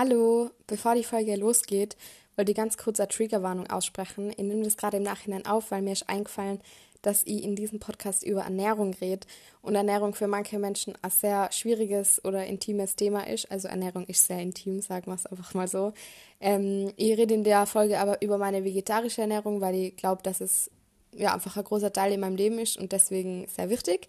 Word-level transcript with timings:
Hallo, 0.00 0.52
bevor 0.68 0.94
die 0.94 1.02
Folge 1.02 1.34
losgeht, 1.34 1.96
wollte 2.36 2.52
ich 2.52 2.56
ganz 2.56 2.76
kurz 2.76 3.00
eine 3.00 3.08
Triggerwarnung 3.08 3.66
aussprechen. 3.68 4.30
Ich 4.30 4.44
nehme 4.44 4.62
das 4.62 4.76
gerade 4.76 4.98
im 4.98 5.02
Nachhinein 5.02 5.44
auf, 5.44 5.72
weil 5.72 5.82
mir 5.82 5.90
ist 5.90 6.08
eingefallen, 6.08 6.60
dass 7.02 7.24
ich 7.24 7.42
in 7.42 7.56
diesem 7.56 7.80
Podcast 7.80 8.22
über 8.22 8.42
Ernährung 8.42 8.94
rede 9.00 9.26
und 9.60 9.74
Ernährung 9.74 10.14
für 10.14 10.28
manche 10.28 10.60
Menschen 10.60 10.94
ein 11.02 11.10
sehr 11.10 11.50
schwieriges 11.50 12.24
oder 12.24 12.46
intimes 12.46 12.94
Thema 12.94 13.26
ist. 13.26 13.50
Also 13.50 13.66
Ernährung 13.66 14.06
ist 14.06 14.24
sehr 14.24 14.38
intim, 14.38 14.80
sagen 14.82 15.06
wir 15.06 15.16
es 15.16 15.26
einfach 15.26 15.52
mal 15.54 15.66
so. 15.66 15.92
Ähm, 16.40 16.92
ich 16.94 17.18
rede 17.18 17.34
in 17.34 17.42
der 17.42 17.66
Folge 17.66 17.98
aber 17.98 18.22
über 18.22 18.38
meine 18.38 18.62
vegetarische 18.62 19.22
Ernährung, 19.22 19.60
weil 19.60 19.74
ich 19.74 19.96
glaube, 19.96 20.22
dass 20.22 20.40
es 20.40 20.70
ja 21.16 21.34
einfach 21.34 21.56
ein 21.56 21.64
großer 21.64 21.92
Teil 21.92 22.12
in 22.12 22.20
meinem 22.20 22.36
Leben 22.36 22.60
ist 22.60 22.76
und 22.76 22.92
deswegen 22.92 23.48
sehr 23.48 23.68
wichtig. 23.68 24.08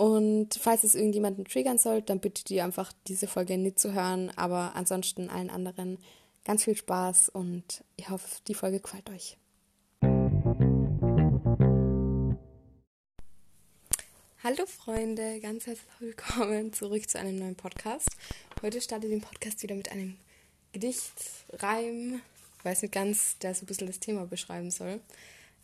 Und 0.00 0.54
falls 0.58 0.82
es 0.82 0.94
irgendjemanden 0.94 1.44
triggern 1.44 1.76
soll, 1.76 2.00
dann 2.00 2.20
bitte 2.20 2.42
die 2.42 2.62
einfach 2.62 2.90
diese 3.06 3.26
Folge 3.26 3.58
nicht 3.58 3.78
zu 3.78 3.92
hören. 3.92 4.32
Aber 4.34 4.74
ansonsten 4.74 5.28
allen 5.28 5.50
anderen 5.50 5.98
ganz 6.42 6.64
viel 6.64 6.74
Spaß 6.74 7.28
und 7.28 7.84
ich 7.96 8.08
hoffe, 8.08 8.26
die 8.48 8.54
Folge 8.54 8.80
gefällt 8.80 9.10
euch. 9.10 9.36
Hallo 14.42 14.64
Freunde, 14.64 15.38
ganz 15.40 15.66
herzlich 15.66 15.84
willkommen 15.98 16.72
zurück 16.72 17.06
zu 17.06 17.18
einem 17.18 17.36
neuen 17.36 17.56
Podcast. 17.56 18.08
Heute 18.62 18.80
startet 18.80 19.10
den 19.10 19.20
Podcast 19.20 19.62
wieder 19.62 19.74
mit 19.74 19.92
einem 19.92 20.16
Gedicht, 20.72 21.12
Reim, 21.52 22.22
weiß 22.62 22.80
nicht 22.80 22.94
ganz, 22.94 23.36
der 23.40 23.54
so 23.54 23.64
ein 23.64 23.66
bisschen 23.66 23.86
das 23.86 24.00
Thema 24.00 24.24
beschreiben 24.24 24.70
soll. 24.70 25.00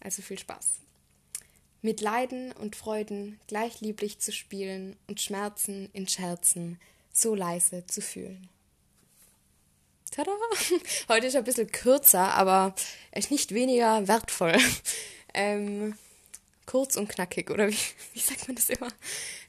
Also 0.01 0.21
viel 0.21 0.39
Spaß. 0.39 0.86
Mit 1.83 2.01
Leiden 2.01 2.53
und 2.53 2.77
Freuden 2.77 3.39
gleich 3.47 3.81
lieblich 3.81 4.19
zu 4.19 4.33
spielen 4.33 4.97
und 5.07 5.21
Schmerzen 5.21 5.89
in 5.93 6.09
Scherzen 6.09 6.81
so 7.13 7.35
leise 7.35 7.87
zu 7.87 8.01
fühlen. 8.01 8.49
Tada! 10.11 10.31
Heute 11.09 11.27
ist 11.27 11.35
er 11.35 11.43
ein 11.43 11.45
bisschen 11.45 11.71
kürzer, 11.71 12.35
aber 12.35 12.75
er 13.11 13.19
ist 13.19 13.31
nicht 13.31 13.53
weniger 13.53 14.07
wertvoll. 14.09 14.57
Ähm, 15.39 15.95
kurz 16.65 16.97
und 16.97 17.09
knackig, 17.09 17.51
oder 17.51 17.69
wie, 17.69 17.77
wie 18.15 18.21
sagt 18.21 18.49
man 18.49 18.57
das 18.57 18.71
immer? 18.71 18.89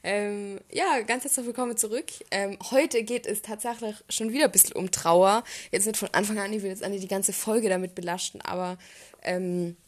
Ähm, 0.02 0.60
ja, 0.70 1.00
ganz 1.00 1.24
herzlich 1.24 1.46
willkommen 1.46 1.78
zurück. 1.78 2.06
Ähm, 2.30 2.58
heute 2.70 3.04
geht 3.04 3.26
es 3.26 3.40
tatsächlich 3.40 3.96
schon 4.10 4.30
wieder 4.30 4.44
ein 4.44 4.52
bisschen 4.52 4.76
um 4.76 4.90
Trauer. 4.90 5.44
Jetzt 5.72 5.86
nicht 5.86 5.96
von 5.96 6.10
Anfang 6.12 6.38
an, 6.38 6.52
ich 6.52 6.62
will 6.62 6.68
jetzt 6.68 6.86
nicht 6.86 7.02
die 7.02 7.08
ganze 7.08 7.32
Folge 7.32 7.70
damit 7.70 7.94
belasten, 7.94 8.42
aber 8.42 8.76
ähm, 9.22 9.78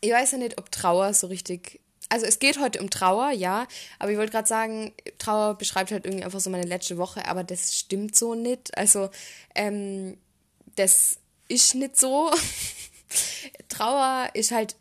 ich 0.00 0.12
weiß 0.12 0.32
ja 0.32 0.38
nicht, 0.38 0.58
ob 0.58 0.70
Trauer 0.70 1.12
so 1.14 1.26
richtig. 1.26 1.80
Also 2.10 2.24
es 2.24 2.38
geht 2.38 2.58
heute 2.58 2.80
um 2.80 2.88
Trauer, 2.88 3.30
ja, 3.32 3.66
aber 3.98 4.10
ich 4.10 4.16
wollte 4.16 4.32
gerade 4.32 4.48
sagen, 4.48 4.94
Trauer 5.18 5.56
beschreibt 5.56 5.90
halt 5.90 6.06
irgendwie 6.06 6.24
einfach 6.24 6.40
so 6.40 6.48
meine 6.48 6.66
letzte 6.66 6.96
Woche, 6.96 7.26
aber 7.26 7.44
das 7.44 7.76
stimmt 7.78 8.16
so 8.16 8.34
nicht. 8.34 8.76
Also 8.78 9.10
ähm, 9.54 10.16
das 10.76 11.18
ist 11.48 11.74
nicht 11.74 11.98
so. 11.98 12.30
Trauer 13.68 14.30
ist 14.32 14.52
halt 14.52 14.74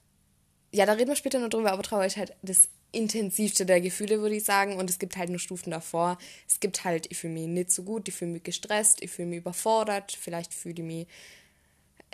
ja, 0.72 0.86
da 0.86 0.94
reden 0.94 1.10
wir 1.10 1.16
später 1.16 1.40
noch 1.40 1.50
drüber, 1.50 1.72
aber 1.72 1.84
Trauer 1.84 2.06
ist 2.06 2.18
halt 2.18 2.34
das 2.42 2.70
intensivste 2.92 3.66
der 3.66 3.82
Gefühle, 3.82 4.22
würde 4.22 4.36
ich 4.36 4.44
sagen. 4.44 4.78
Und 4.78 4.90
es 4.90 5.00
gibt 5.00 5.18
halt 5.18 5.30
nur 5.30 5.40
Stufen 5.40 5.72
davor. 5.72 6.18
Es 6.48 6.60
gibt 6.60 6.84
halt, 6.84 7.08
ich 7.12 7.18
fühle 7.18 7.34
mich 7.34 7.48
nicht 7.48 7.72
so 7.72 7.84
gut, 7.84 8.08
ich 8.08 8.14
fühle 8.14 8.32
mich 8.32 8.44
gestresst, 8.44 9.02
ich 9.02 9.12
fühle 9.12 9.30
mich 9.30 9.40
überfordert, 9.40 10.12
vielleicht 10.12 10.54
fühle 10.54 10.76
ich 10.76 10.84
mich, 10.84 11.08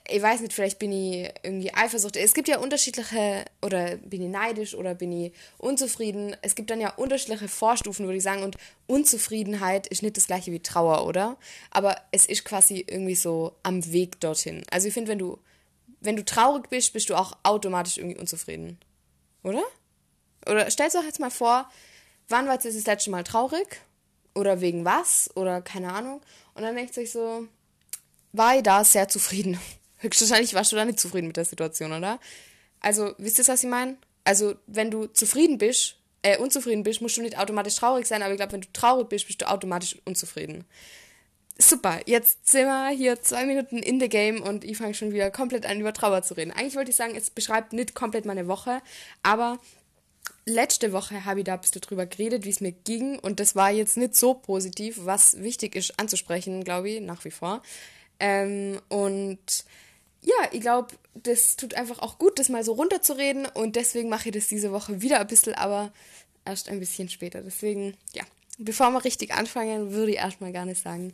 ich 0.07 0.21
weiß 0.21 0.41
nicht, 0.41 0.53
vielleicht 0.53 0.79
bin 0.79 0.91
ich 0.91 1.29
irgendwie 1.43 1.73
eifersüchtig. 1.73 2.21
Es 2.21 2.33
gibt 2.33 2.49
ja 2.49 2.59
unterschiedliche, 2.59 3.45
oder 3.61 3.95
bin 3.97 4.21
ich 4.21 4.29
neidisch 4.29 4.75
oder 4.75 4.95
bin 4.95 5.11
ich 5.11 5.33
unzufrieden. 5.57 6.35
Es 6.41 6.55
gibt 6.55 6.69
dann 6.69 6.81
ja 6.81 6.89
unterschiedliche 6.95 7.47
Vorstufen, 7.47 8.05
würde 8.05 8.17
ich 8.17 8.23
sagen. 8.23 8.43
Und 8.43 8.57
Unzufriedenheit 8.85 9.87
ist 9.87 10.03
nicht 10.03 10.17
das 10.17 10.27
gleiche 10.27 10.51
wie 10.51 10.59
Trauer, 10.59 11.07
oder? 11.07 11.37
Aber 11.71 11.95
es 12.11 12.25
ist 12.25 12.43
quasi 12.43 12.83
irgendwie 12.85 13.15
so 13.15 13.55
am 13.63 13.93
Weg 13.93 14.19
dorthin. 14.19 14.63
Also 14.69 14.89
ich 14.89 14.93
finde, 14.93 15.09
wenn 15.09 15.19
du 15.19 15.39
wenn 16.03 16.17
du 16.17 16.25
traurig 16.25 16.69
bist, 16.69 16.93
bist 16.93 17.09
du 17.09 17.15
auch 17.15 17.37
automatisch 17.43 17.97
irgendwie 17.97 18.17
unzufrieden. 18.17 18.77
Oder? 19.41 19.63
Oder 20.45 20.69
stellst 20.69 20.95
du 20.95 20.99
euch 20.99 21.05
jetzt 21.05 21.19
mal 21.19 21.31
vor, 21.31 21.69
wann 22.27 22.47
war 22.47 22.57
es 22.57 22.63
das 22.63 22.85
letzte 22.85 23.09
Mal 23.09 23.23
traurig? 23.23 23.81
Oder 24.35 24.61
wegen 24.61 24.83
was? 24.83 25.29
Oder 25.35 25.61
keine 25.61 25.93
Ahnung. 25.93 26.21
Und 26.55 26.63
dann 26.63 26.75
denkt 26.75 26.93
sich 26.93 27.11
so, 27.11 27.47
war 28.33 28.57
ich 28.57 28.63
da 28.63 28.83
sehr 28.83 29.07
zufrieden. 29.07 29.59
Höchstwahrscheinlich 30.03 30.53
warst 30.53 30.71
du 30.71 30.75
da 30.75 30.85
nicht 30.85 30.99
zufrieden 30.99 31.27
mit 31.27 31.37
der 31.37 31.45
Situation, 31.45 31.91
oder? 31.93 32.19
Also, 32.79 33.13
wisst 33.17 33.39
ihr, 33.39 33.47
was 33.47 33.63
ich 33.63 33.69
meine? 33.69 33.97
Also, 34.23 34.55
wenn 34.67 34.91
du 34.91 35.07
zufrieden 35.07 35.57
bist, 35.57 35.97
äh, 36.21 36.37
unzufrieden 36.37 36.83
bist, 36.83 37.01
musst 37.01 37.17
du 37.17 37.21
nicht 37.21 37.37
automatisch 37.37 37.75
traurig 37.75 38.05
sein, 38.05 38.21
aber 38.21 38.33
ich 38.33 38.37
glaube, 38.37 38.53
wenn 38.53 38.61
du 38.61 38.71
traurig 38.73 39.09
bist, 39.09 39.27
bist 39.27 39.41
du 39.41 39.49
automatisch 39.49 39.97
unzufrieden 40.05 40.65
super, 41.57 41.99
jetzt 42.05 42.49
sind 42.49 42.65
wir 42.65 42.89
hier 42.89 43.21
zwei 43.21 43.45
Minuten 43.45 43.77
in 43.77 43.99
the 43.99 44.09
game 44.09 44.41
und 44.41 44.63
ich 44.63 44.77
fange 44.77 44.93
schon 44.93 45.13
wieder 45.13 45.31
komplett 45.31 45.65
an, 45.65 45.79
über 45.79 45.93
Trauer 45.93 46.23
zu 46.23 46.35
reden. 46.35 46.51
Eigentlich 46.51 46.75
wollte 46.75 46.91
ich 46.91 46.95
sagen, 46.95 47.15
es 47.15 47.29
beschreibt 47.29 47.73
nicht 47.73 47.93
komplett 47.93 48.25
meine 48.25 48.47
Woche, 48.47 48.81
aber 49.21 49.59
letzte 50.45 50.91
Woche 50.91 51.25
habe 51.25 51.39
ich 51.39 51.45
da 51.45 51.53
ein 51.53 51.61
bisschen 51.61 51.81
drüber 51.81 52.05
geredet, 52.05 52.45
wie 52.45 52.49
es 52.49 52.61
mir 52.61 52.71
ging 52.71 53.19
und 53.19 53.39
das 53.39 53.55
war 53.55 53.71
jetzt 53.71 53.97
nicht 53.97 54.15
so 54.15 54.33
positiv, 54.33 54.99
was 55.03 55.41
wichtig 55.41 55.75
ist 55.75 55.99
anzusprechen, 55.99 56.63
glaube 56.63 56.89
ich, 56.89 57.01
nach 57.01 57.23
wie 57.25 57.31
vor. 57.31 57.61
Ähm, 58.19 58.79
und 58.89 59.65
ja, 60.23 60.49
ich 60.51 60.61
glaube, 60.61 60.93
das 61.13 61.55
tut 61.55 61.73
einfach 61.73 61.99
auch 61.99 62.17
gut, 62.17 62.39
das 62.39 62.49
mal 62.49 62.63
so 62.63 62.73
runterzureden 62.73 63.45
und 63.45 63.75
deswegen 63.75 64.09
mache 64.09 64.29
ich 64.29 64.35
das 64.35 64.47
diese 64.47 64.71
Woche 64.71 65.01
wieder 65.01 65.19
ein 65.19 65.27
bisschen, 65.27 65.53
aber 65.53 65.91
erst 66.45 66.69
ein 66.69 66.79
bisschen 66.79 67.09
später. 67.09 67.41
Deswegen, 67.41 67.95
ja, 68.13 68.23
bevor 68.57 68.91
wir 68.91 69.03
richtig 69.03 69.33
anfangen, 69.33 69.91
würde 69.91 70.11
ich 70.11 70.17
erstmal 70.17 70.51
gerne 70.51 70.75
sagen, 70.75 71.13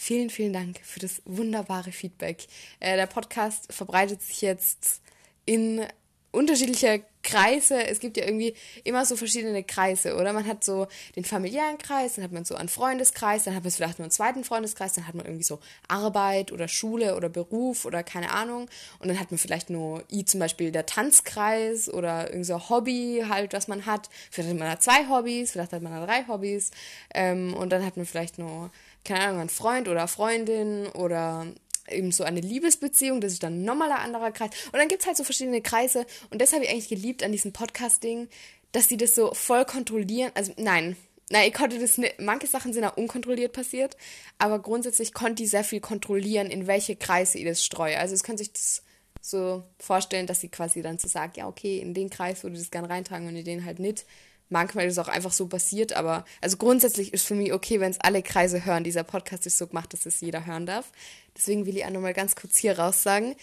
Vielen, 0.00 0.30
vielen 0.30 0.52
Dank 0.52 0.78
für 0.84 1.00
das 1.00 1.20
wunderbare 1.24 1.90
Feedback. 1.90 2.46
Äh, 2.78 2.94
der 2.94 3.08
Podcast 3.08 3.72
verbreitet 3.72 4.22
sich 4.22 4.42
jetzt 4.42 5.02
in 5.44 5.84
unterschiedliche 6.30 7.02
Kreise. 7.22 7.84
Es 7.86 8.00
gibt 8.00 8.16
ja 8.16 8.24
irgendwie 8.24 8.54
immer 8.84 9.04
so 9.04 9.16
verschiedene 9.16 9.62
Kreise, 9.64 10.16
oder? 10.16 10.32
Man 10.32 10.46
hat 10.46 10.62
so 10.64 10.86
den 11.16 11.24
familiären 11.24 11.78
Kreis, 11.78 12.14
dann 12.14 12.24
hat 12.24 12.32
man 12.32 12.44
so 12.44 12.54
einen 12.54 12.68
Freundeskreis, 12.68 13.44
dann 13.44 13.54
hat 13.54 13.64
man 13.64 13.70
vielleicht 13.70 13.98
nur 13.98 14.04
einen 14.04 14.12
zweiten 14.12 14.44
Freundeskreis, 14.44 14.92
dann 14.94 15.06
hat 15.06 15.14
man 15.14 15.26
irgendwie 15.26 15.44
so 15.44 15.58
Arbeit 15.88 16.52
oder 16.52 16.68
Schule 16.68 17.16
oder 17.16 17.28
Beruf 17.28 17.84
oder 17.84 18.02
keine 18.02 18.30
Ahnung. 18.30 18.68
Und 18.98 19.08
dann 19.08 19.20
hat 19.20 19.30
man 19.30 19.38
vielleicht 19.38 19.68
nur 19.70 20.04
i 20.10 20.24
zum 20.24 20.40
Beispiel 20.40 20.70
der 20.70 20.86
Tanzkreis 20.86 21.92
oder 21.92 22.30
irgend 22.30 22.46
so 22.46 22.68
Hobby 22.68 23.24
halt, 23.28 23.52
was 23.52 23.68
man 23.68 23.84
hat. 23.86 24.08
Vielleicht 24.30 24.50
hat 24.50 24.58
man 24.58 24.68
da 24.68 24.80
zwei 24.80 25.08
Hobbys, 25.08 25.52
vielleicht 25.52 25.72
hat 25.72 25.82
man 25.82 25.92
da 25.92 26.06
drei 26.06 26.24
Hobbys. 26.28 26.70
Ähm, 27.14 27.54
und 27.54 27.70
dann 27.70 27.84
hat 27.84 27.96
man 27.96 28.06
vielleicht 28.06 28.38
nur 28.38 28.70
keine 29.04 29.20
Ahnung, 29.20 29.40
ein 29.40 29.48
Freund 29.48 29.88
oder 29.88 30.06
Freundin 30.06 30.86
oder 30.88 31.46
eben 31.90 32.12
so 32.12 32.24
eine 32.24 32.40
Liebesbeziehung, 32.40 33.20
das 33.20 33.32
ist 33.32 33.42
dann 33.42 33.64
nochmal 33.64 33.92
ein 33.92 33.98
anderer 33.98 34.32
Kreis. 34.32 34.50
Und 34.66 34.78
dann 34.78 34.88
gibt 34.88 35.02
es 35.02 35.06
halt 35.06 35.16
so 35.16 35.24
verschiedene 35.24 35.62
Kreise. 35.62 36.06
Und 36.30 36.40
das 36.40 36.52
habe 36.52 36.64
ich 36.64 36.70
eigentlich 36.70 36.88
geliebt 36.88 37.22
an 37.22 37.32
diesem 37.32 37.52
Podcasting, 37.52 38.28
dass 38.72 38.88
die 38.88 38.96
das 38.96 39.14
so 39.14 39.32
voll 39.34 39.64
kontrollieren. 39.64 40.30
Also 40.34 40.52
nein, 40.56 40.96
nein, 41.30 41.48
ich 41.48 41.54
konnte 41.54 41.78
das 41.78 41.98
nicht. 41.98 42.20
Manche 42.20 42.46
Sachen 42.46 42.72
sind 42.72 42.84
auch 42.84 42.96
unkontrolliert 42.96 43.52
passiert, 43.52 43.96
aber 44.38 44.58
grundsätzlich 44.58 45.12
konnte 45.12 45.42
ich 45.42 45.50
sehr 45.50 45.64
viel 45.64 45.80
kontrollieren, 45.80 46.50
in 46.50 46.66
welche 46.66 46.96
Kreise 46.96 47.38
ich 47.38 47.44
das 47.44 47.64
streue. 47.64 47.98
Also 47.98 48.14
es 48.14 48.22
könnte 48.22 48.44
sich 48.44 48.52
das 48.52 48.82
so 49.20 49.64
vorstellen, 49.78 50.26
dass 50.26 50.40
sie 50.40 50.48
quasi 50.48 50.82
dann 50.82 50.98
so 50.98 51.08
sagt, 51.08 51.36
ja, 51.36 51.48
okay, 51.48 51.78
in 51.78 51.94
den 51.94 52.10
Kreis 52.10 52.42
würde 52.42 52.56
ich 52.56 52.62
das 52.62 52.70
gerne 52.70 52.88
reintragen 52.88 53.26
und 53.26 53.36
in 53.36 53.44
den 53.44 53.64
halt 53.64 53.78
nicht 53.78 54.06
manchmal 54.48 54.86
ist 54.86 54.92
es 54.92 54.98
auch 54.98 55.08
einfach 55.08 55.32
so 55.32 55.46
passiert, 55.46 55.92
aber 55.92 56.24
also 56.40 56.56
grundsätzlich 56.56 57.12
ist 57.12 57.26
für 57.26 57.34
mich 57.34 57.52
okay, 57.52 57.80
wenn 57.80 57.90
es 57.90 58.00
alle 58.00 58.22
Kreise 58.22 58.64
hören. 58.64 58.84
Dieser 58.84 59.04
Podcast 59.04 59.46
ist 59.46 59.58
so 59.58 59.66
gemacht, 59.66 59.92
dass 59.92 60.06
es 60.06 60.20
jeder 60.20 60.46
hören 60.46 60.66
darf. 60.66 60.90
Deswegen 61.36 61.66
will 61.66 61.76
ich 61.76 61.84
auch 61.84 61.90
nochmal 61.90 62.14
ganz 62.14 62.36
kurz 62.36 62.56
hier 62.56 62.78
raus 62.78 63.02
sagen. 63.02 63.36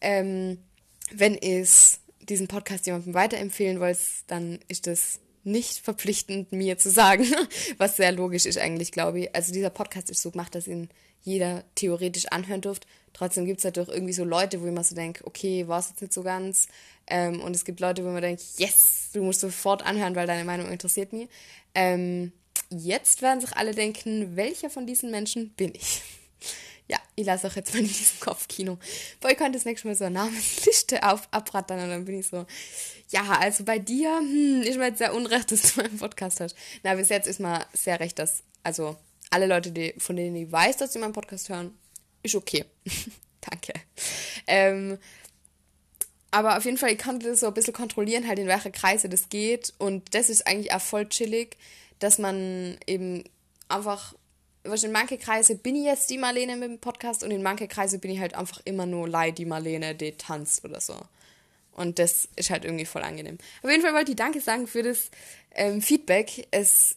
Ähm, 0.00 0.58
wenn 1.12 1.36
es 1.36 2.00
diesen 2.20 2.48
Podcast 2.48 2.86
jemandem 2.86 3.14
weiterempfehlen 3.14 3.80
wollt, 3.80 3.98
dann 4.28 4.60
ist 4.68 4.86
das 4.86 5.20
nicht 5.44 5.78
verpflichtend, 5.78 6.52
mir 6.52 6.78
zu 6.78 6.90
sagen, 6.90 7.26
was 7.78 7.96
sehr 7.96 8.12
logisch 8.12 8.46
ist 8.46 8.58
eigentlich, 8.58 8.92
glaube 8.92 9.20
ich. 9.20 9.34
Also 9.34 9.52
dieser 9.52 9.70
Podcast 9.70 10.10
ist 10.10 10.22
so 10.22 10.30
gemacht, 10.30 10.54
dass 10.54 10.66
ihn 10.66 10.88
jeder 11.22 11.64
theoretisch 11.74 12.26
anhören 12.26 12.60
dürft. 12.60 12.86
Trotzdem 13.12 13.44
gibt 13.44 13.58
es 13.58 13.64
halt 13.64 13.76
doch 13.76 13.88
irgendwie 13.88 14.12
so 14.12 14.24
Leute, 14.24 14.60
wo 14.60 14.66
ich 14.66 14.72
mir 14.72 14.84
so 14.84 14.94
denke, 14.94 15.26
okay, 15.26 15.66
war 15.68 15.80
es 15.80 15.90
jetzt 15.90 16.00
nicht 16.00 16.12
so 16.12 16.22
ganz. 16.22 16.68
Ähm, 17.06 17.40
und 17.40 17.54
es 17.54 17.64
gibt 17.64 17.80
Leute, 17.80 18.04
wo 18.04 18.08
man 18.08 18.22
denkt, 18.22 18.42
yes, 18.56 19.10
du 19.12 19.22
musst 19.22 19.40
sofort 19.40 19.84
anhören, 19.84 20.14
weil 20.14 20.26
deine 20.26 20.44
Meinung 20.44 20.68
interessiert 20.70 21.12
mich. 21.12 21.28
Ähm, 21.74 22.32
jetzt 22.70 23.22
werden 23.22 23.40
sich 23.40 23.56
alle 23.56 23.74
denken, 23.74 24.36
welcher 24.36 24.70
von 24.70 24.86
diesen 24.86 25.10
Menschen 25.10 25.50
bin 25.50 25.74
ich? 25.74 26.02
Ja, 26.90 26.98
ich 27.14 27.24
lasse 27.24 27.46
auch 27.46 27.54
jetzt 27.54 27.72
mal 27.72 27.80
in 27.82 27.86
diesem 27.86 28.20
Kopfkino. 28.20 28.78
Boah, 29.20 29.30
ich 29.30 29.38
könnte 29.38 29.58
das 29.58 29.64
nächste 29.64 29.86
Mal 29.86 29.94
so 29.94 30.04
eine 30.04 30.14
Namensliste 30.14 31.02
auf, 31.08 31.28
abrattern 31.30 31.80
und 31.80 31.88
dann 31.88 32.04
bin 32.04 32.18
ich 32.18 32.26
so, 32.26 32.44
ja, 33.10 33.22
also 33.38 33.64
bei 33.64 33.78
dir, 33.78 34.18
hm, 34.18 34.62
ist 34.62 34.76
mir 34.76 34.88
jetzt 34.88 34.98
sehr 34.98 35.14
unrecht, 35.14 35.52
dass 35.52 35.74
du 35.74 35.82
meinen 35.82 35.98
Podcast 35.98 36.40
hast. 36.40 36.56
Na, 36.82 36.94
bis 36.94 37.08
jetzt 37.08 37.28
ist 37.28 37.38
mir 37.38 37.64
sehr 37.72 38.00
recht, 38.00 38.18
dass, 38.18 38.42
also 38.64 38.96
alle 39.30 39.46
Leute, 39.46 39.70
die, 39.70 39.94
von 39.98 40.16
denen 40.16 40.34
ich 40.34 40.50
weiß, 40.50 40.78
dass 40.78 40.92
sie 40.92 40.98
meinen 40.98 41.12
Podcast 41.12 41.48
hören, 41.48 41.78
ist 42.22 42.34
okay. 42.34 42.64
Danke. 43.40 43.72
Ähm, 44.46 44.98
aber 46.32 46.56
auf 46.58 46.64
jeden 46.64 46.76
Fall, 46.76 46.90
ich 46.90 46.98
konnte 46.98 47.28
das 47.28 47.40
so 47.40 47.46
ein 47.46 47.54
bisschen 47.54 47.72
kontrollieren, 47.72 48.26
halt 48.26 48.38
in 48.38 48.46
welche 48.46 48.70
Kreise 48.70 49.08
das 49.08 49.28
geht. 49.28 49.72
Und 49.78 50.14
das 50.14 50.28
ist 50.28 50.46
eigentlich 50.46 50.72
auch 50.72 50.80
voll 50.80 51.08
chillig, 51.08 51.56
dass 51.98 52.18
man 52.18 52.78
eben 52.86 53.24
einfach 53.68 54.14
in 54.64 54.92
manche 54.92 55.18
Kreise 55.18 55.56
bin 55.56 55.76
ich 55.76 55.84
jetzt 55.84 56.10
die 56.10 56.18
Marlene 56.18 56.56
mit 56.56 56.68
dem 56.68 56.78
Podcast 56.78 57.24
und 57.24 57.30
in 57.30 57.42
manche 57.42 57.68
Kreise 57.68 57.98
bin 57.98 58.10
ich 58.10 58.20
halt 58.20 58.34
einfach 58.34 58.60
immer 58.64 58.86
nur 58.86 59.08
Lei 59.08 59.30
die 59.30 59.46
Marlene, 59.46 59.94
die 59.94 60.12
tanzt 60.12 60.64
oder 60.64 60.80
so. 60.80 60.96
Und 61.72 61.98
das 61.98 62.28
ist 62.36 62.50
halt 62.50 62.64
irgendwie 62.64 62.84
voll 62.84 63.02
angenehm. 63.02 63.38
Auf 63.62 63.70
jeden 63.70 63.82
Fall 63.82 63.94
wollte 63.94 64.10
ich 64.10 64.16
Danke 64.16 64.40
sagen 64.40 64.66
für 64.66 64.82
das 64.82 65.10
ähm, 65.52 65.80
Feedback. 65.80 66.46
Es, 66.50 66.96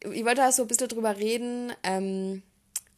ich 0.00 0.24
wollte 0.24 0.40
da 0.40 0.50
so 0.50 0.62
ein 0.62 0.68
bisschen 0.68 0.88
drüber 0.88 1.16
reden. 1.16 1.72
Ähm, 1.84 2.42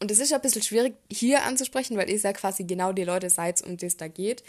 und 0.00 0.11
es 0.11 0.20
ist 0.20 0.32
ein 0.32 0.40
bisschen 0.40 0.62
schwierig 0.62 0.94
hier 1.11 1.44
anzusprechen, 1.44 1.96
weil 1.96 2.08
ihr 2.08 2.17
ja 2.17 2.32
quasi 2.32 2.64
genau 2.64 2.93
die 2.93 3.05
Leute 3.05 3.31
seid, 3.31 3.62
um 3.62 3.76
die 3.76 3.87
es 3.87 3.96
da 3.96 4.08
geht. 4.08 4.43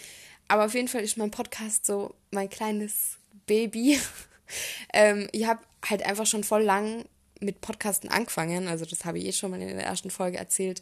Aber 0.48 0.66
auf 0.66 0.74
jeden 0.74 0.88
Fall 0.88 1.04
ist 1.04 1.18
mein 1.18 1.32
Podcast 1.32 1.86
so 1.86 2.16
mein 2.32 2.50
kleines 2.50 3.18
Baby. 3.46 4.00
ähm, 4.94 5.28
ich 5.32 5.46
habe 5.46 5.62
halt 5.86 6.04
einfach 6.04 6.26
schon 6.26 6.44
voll 6.44 6.64
lang 6.64 7.06
mit 7.40 7.62
Podcasten 7.62 8.10
angefangen. 8.10 8.68
Also 8.68 8.86
das 8.86 9.06
habe 9.06 9.20
ich 9.20 9.26
eh 9.26 9.32
schon 9.32 9.52
mal 9.52 9.62
in 9.62 9.68
der 9.68 9.86
ersten 9.86 10.10
Folge 10.10 10.38
erzählt. 10.38 10.82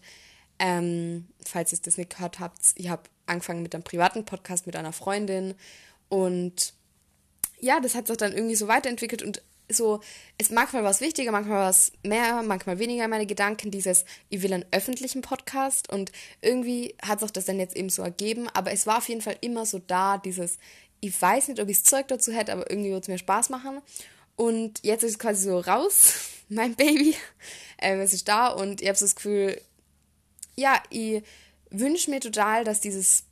Ähm, 0.59 1.27
falls 1.45 1.73
ihr 1.73 1.79
das 1.81 1.97
nicht 1.97 2.11
gehört 2.11 2.39
habt, 2.39 2.59
ich 2.75 2.89
habe 2.89 3.03
angefangen 3.25 3.61
mit 3.61 3.73
einem 3.75 3.83
privaten 3.83 4.25
Podcast 4.25 4.65
mit 4.65 4.75
einer 4.75 4.93
Freundin. 4.93 5.55
Und 6.09 6.73
ja, 7.59 7.79
das 7.79 7.95
hat 7.95 8.07
sich 8.07 8.17
dann 8.17 8.33
irgendwie 8.33 8.55
so 8.55 8.67
weiterentwickelt. 8.67 9.23
Und 9.23 9.41
so, 9.67 10.01
es 10.37 10.51
manchmal 10.51 10.83
was 10.83 11.01
wichtiger, 11.01 11.31
manchmal 11.31 11.67
was 11.67 11.91
mehr, 12.03 12.43
manchmal 12.43 12.77
weniger 12.77 13.07
meine 13.07 13.25
Gedanken, 13.25 13.71
dieses, 13.71 14.05
ich 14.29 14.43
will 14.43 14.53
einen 14.53 14.65
öffentlichen 14.71 15.21
Podcast. 15.21 15.91
Und 15.91 16.11
irgendwie 16.41 16.95
hat 17.01 17.19
sich 17.19 17.31
das 17.31 17.45
dann 17.45 17.59
jetzt 17.59 17.75
eben 17.75 17.89
so 17.89 18.03
ergeben, 18.03 18.47
aber 18.53 18.71
es 18.71 18.85
war 18.85 18.99
auf 18.99 19.09
jeden 19.09 19.21
Fall 19.21 19.37
immer 19.41 19.65
so 19.65 19.79
da, 19.79 20.17
dieses, 20.17 20.59
ich 21.01 21.19
weiß 21.19 21.49
nicht, 21.49 21.59
ob 21.59 21.67
ich 21.69 21.81
das 21.81 21.89
Zeug 21.89 22.07
dazu 22.07 22.31
hätte, 22.31 22.53
aber 22.53 22.69
irgendwie 22.69 22.89
würde 22.89 23.01
es 23.01 23.07
mir 23.07 23.17
Spaß 23.17 23.49
machen 23.49 23.81
und 24.35 24.79
jetzt 24.83 25.03
ist 25.03 25.11
es 25.11 25.19
quasi 25.19 25.43
so 25.43 25.59
raus, 25.59 26.13
mein 26.49 26.75
Baby, 26.75 27.15
ähm, 27.79 27.99
es 27.99 28.13
ist 28.13 28.27
da 28.27 28.49
und 28.49 28.81
ich 28.81 28.87
habe 28.87 28.97
so 28.97 29.05
das 29.05 29.15
Gefühl, 29.15 29.61
ja, 30.55 30.81
ich 30.89 31.23
wünsche 31.69 32.09
mir 32.09 32.19
total, 32.19 32.63
dass 32.63 32.81
dieses 32.81 33.23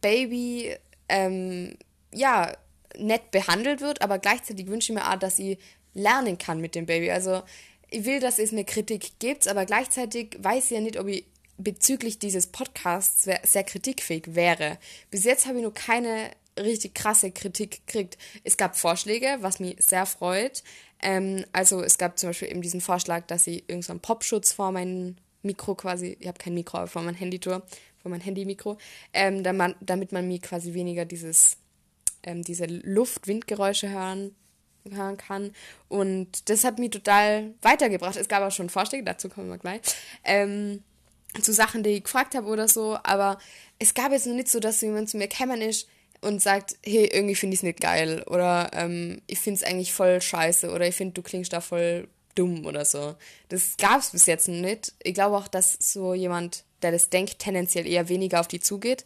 Baby, 0.00 0.76
ähm, 1.08 1.76
ja, 2.12 2.52
nett 2.98 3.30
behandelt 3.30 3.80
wird, 3.80 4.02
aber 4.02 4.18
gleichzeitig 4.18 4.66
wünsche 4.66 4.92
ich 4.92 4.98
mir 4.98 5.10
auch, 5.10 5.18
dass 5.18 5.38
ich 5.38 5.58
lernen 5.94 6.38
kann 6.38 6.60
mit 6.60 6.74
dem 6.74 6.86
Baby. 6.86 7.10
Also 7.10 7.42
ich 7.90 8.04
will, 8.04 8.20
dass 8.20 8.38
es 8.38 8.52
mir 8.52 8.64
Kritik 8.64 9.18
gibt, 9.18 9.48
aber 9.48 9.66
gleichzeitig 9.66 10.36
weiß 10.38 10.66
ich 10.66 10.70
ja 10.70 10.80
nicht, 10.80 10.98
ob 10.98 11.08
ich 11.08 11.26
bezüglich 11.58 12.18
dieses 12.18 12.48
Podcasts 12.48 13.22
sehr 13.44 13.64
kritikfähig 13.64 14.34
wäre. 14.34 14.78
Bis 15.10 15.24
jetzt 15.24 15.46
habe 15.46 15.56
ich 15.56 15.62
nur 15.62 15.74
keine 15.74 16.30
richtig 16.58 16.94
krasse 16.94 17.30
Kritik 17.30 17.86
gekriegt. 17.86 18.18
Es 18.44 18.56
gab 18.56 18.76
Vorschläge, 18.76 19.38
was 19.40 19.60
mich 19.60 19.76
sehr 19.78 20.06
freut. 20.06 20.62
Ähm, 21.02 21.44
also 21.52 21.82
es 21.82 21.98
gab 21.98 22.18
zum 22.18 22.30
Beispiel 22.30 22.50
eben 22.50 22.62
diesen 22.62 22.80
Vorschlag, 22.80 23.26
dass 23.26 23.46
ich 23.46 23.68
irgendeinen 23.68 23.98
so 23.98 24.02
Popschutz 24.02 24.52
vor 24.52 24.72
mein 24.72 25.16
Mikro 25.42 25.74
quasi, 25.74 26.16
ich 26.18 26.26
habe 26.26 26.38
kein 26.38 26.54
Mikro, 26.54 26.78
aber 26.78 26.86
vor 26.86 27.02
mein 27.02 27.14
Handytour, 27.14 27.62
vor 28.00 28.10
mein 28.10 28.24
Handymikro, 28.24 28.78
ähm, 29.12 29.42
damit 29.42 30.12
man 30.12 30.26
mir 30.28 30.40
quasi 30.40 30.74
weniger 30.74 31.04
dieses 31.04 31.58
ähm, 32.26 32.42
diese 32.42 32.66
Luft-Windgeräusche 32.66 33.88
hören, 33.88 34.34
hören 34.90 35.16
kann. 35.16 35.52
Und 35.88 36.50
das 36.50 36.64
hat 36.64 36.78
mich 36.78 36.90
total 36.90 37.54
weitergebracht. 37.62 38.16
Es 38.16 38.28
gab 38.28 38.42
auch 38.42 38.52
schon 38.52 38.68
Vorschläge, 38.68 39.04
dazu 39.04 39.28
kommen 39.28 39.48
wir 39.48 39.58
gleich, 39.58 39.80
ähm, 40.24 40.82
zu 41.40 41.52
Sachen, 41.52 41.82
die 41.82 41.90
ich 41.90 42.04
gefragt 42.04 42.34
habe 42.34 42.48
oder 42.48 42.68
so. 42.68 42.98
Aber 43.02 43.38
es 43.78 43.94
gab 43.94 44.12
jetzt 44.12 44.26
noch 44.26 44.34
nicht 44.34 44.48
so, 44.48 44.60
dass 44.60 44.80
jemand 44.80 45.08
zu 45.08 45.16
mir 45.16 45.28
kämen 45.28 45.62
ist 45.62 45.88
und 46.26 46.42
sagt, 46.42 46.76
hey, 46.84 47.06
irgendwie 47.06 47.36
finde 47.36 47.54
ich 47.54 47.60
es 47.60 47.62
nicht 47.62 47.80
geil 47.80 48.22
oder 48.26 48.70
ähm, 48.72 49.22
ich 49.28 49.38
finde 49.38 49.60
es 49.60 49.64
eigentlich 49.64 49.92
voll 49.92 50.20
scheiße 50.20 50.70
oder 50.70 50.86
ich 50.86 50.96
finde, 50.96 51.14
du 51.14 51.22
klingst 51.22 51.52
da 51.52 51.60
voll 51.60 52.08
dumm 52.34 52.66
oder 52.66 52.84
so. 52.84 53.14
Das 53.48 53.76
gab 53.78 54.00
es 54.00 54.10
bis 54.10 54.26
jetzt 54.26 54.48
noch 54.48 54.56
nicht. 54.56 54.92
Ich 55.02 55.14
glaube 55.14 55.36
auch, 55.36 55.46
dass 55.46 55.76
so 55.80 56.14
jemand, 56.14 56.64
der 56.82 56.90
das 56.90 57.10
denkt, 57.10 57.38
tendenziell 57.38 57.86
eher 57.86 58.08
weniger 58.08 58.40
auf 58.40 58.48
die 58.48 58.60
zugeht. 58.60 59.04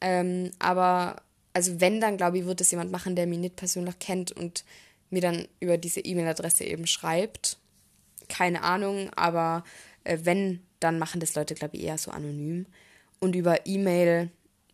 Ähm, 0.00 0.50
aber 0.58 1.22
also 1.54 1.80
wenn, 1.80 2.00
dann 2.00 2.18
glaube 2.18 2.38
ich, 2.38 2.44
wird 2.44 2.60
es 2.60 2.70
jemand 2.70 2.92
machen, 2.92 3.16
der 3.16 3.26
mich 3.26 3.38
nicht 3.38 3.56
persönlich 3.56 3.98
kennt 3.98 4.32
und 4.32 4.64
mir 5.10 5.22
dann 5.22 5.48
über 5.60 5.78
diese 5.78 6.00
E-Mail-Adresse 6.00 6.64
eben 6.64 6.86
schreibt. 6.86 7.56
Keine 8.28 8.62
Ahnung, 8.62 9.10
aber 9.16 9.64
äh, 10.04 10.18
wenn, 10.22 10.60
dann 10.80 10.98
machen 10.98 11.18
das 11.18 11.34
Leute, 11.34 11.54
glaube 11.54 11.76
ich, 11.76 11.84
eher 11.84 11.96
so 11.96 12.10
anonym. 12.10 12.66
Und 13.20 13.34
über 13.34 13.66
E-Mail 13.66 14.30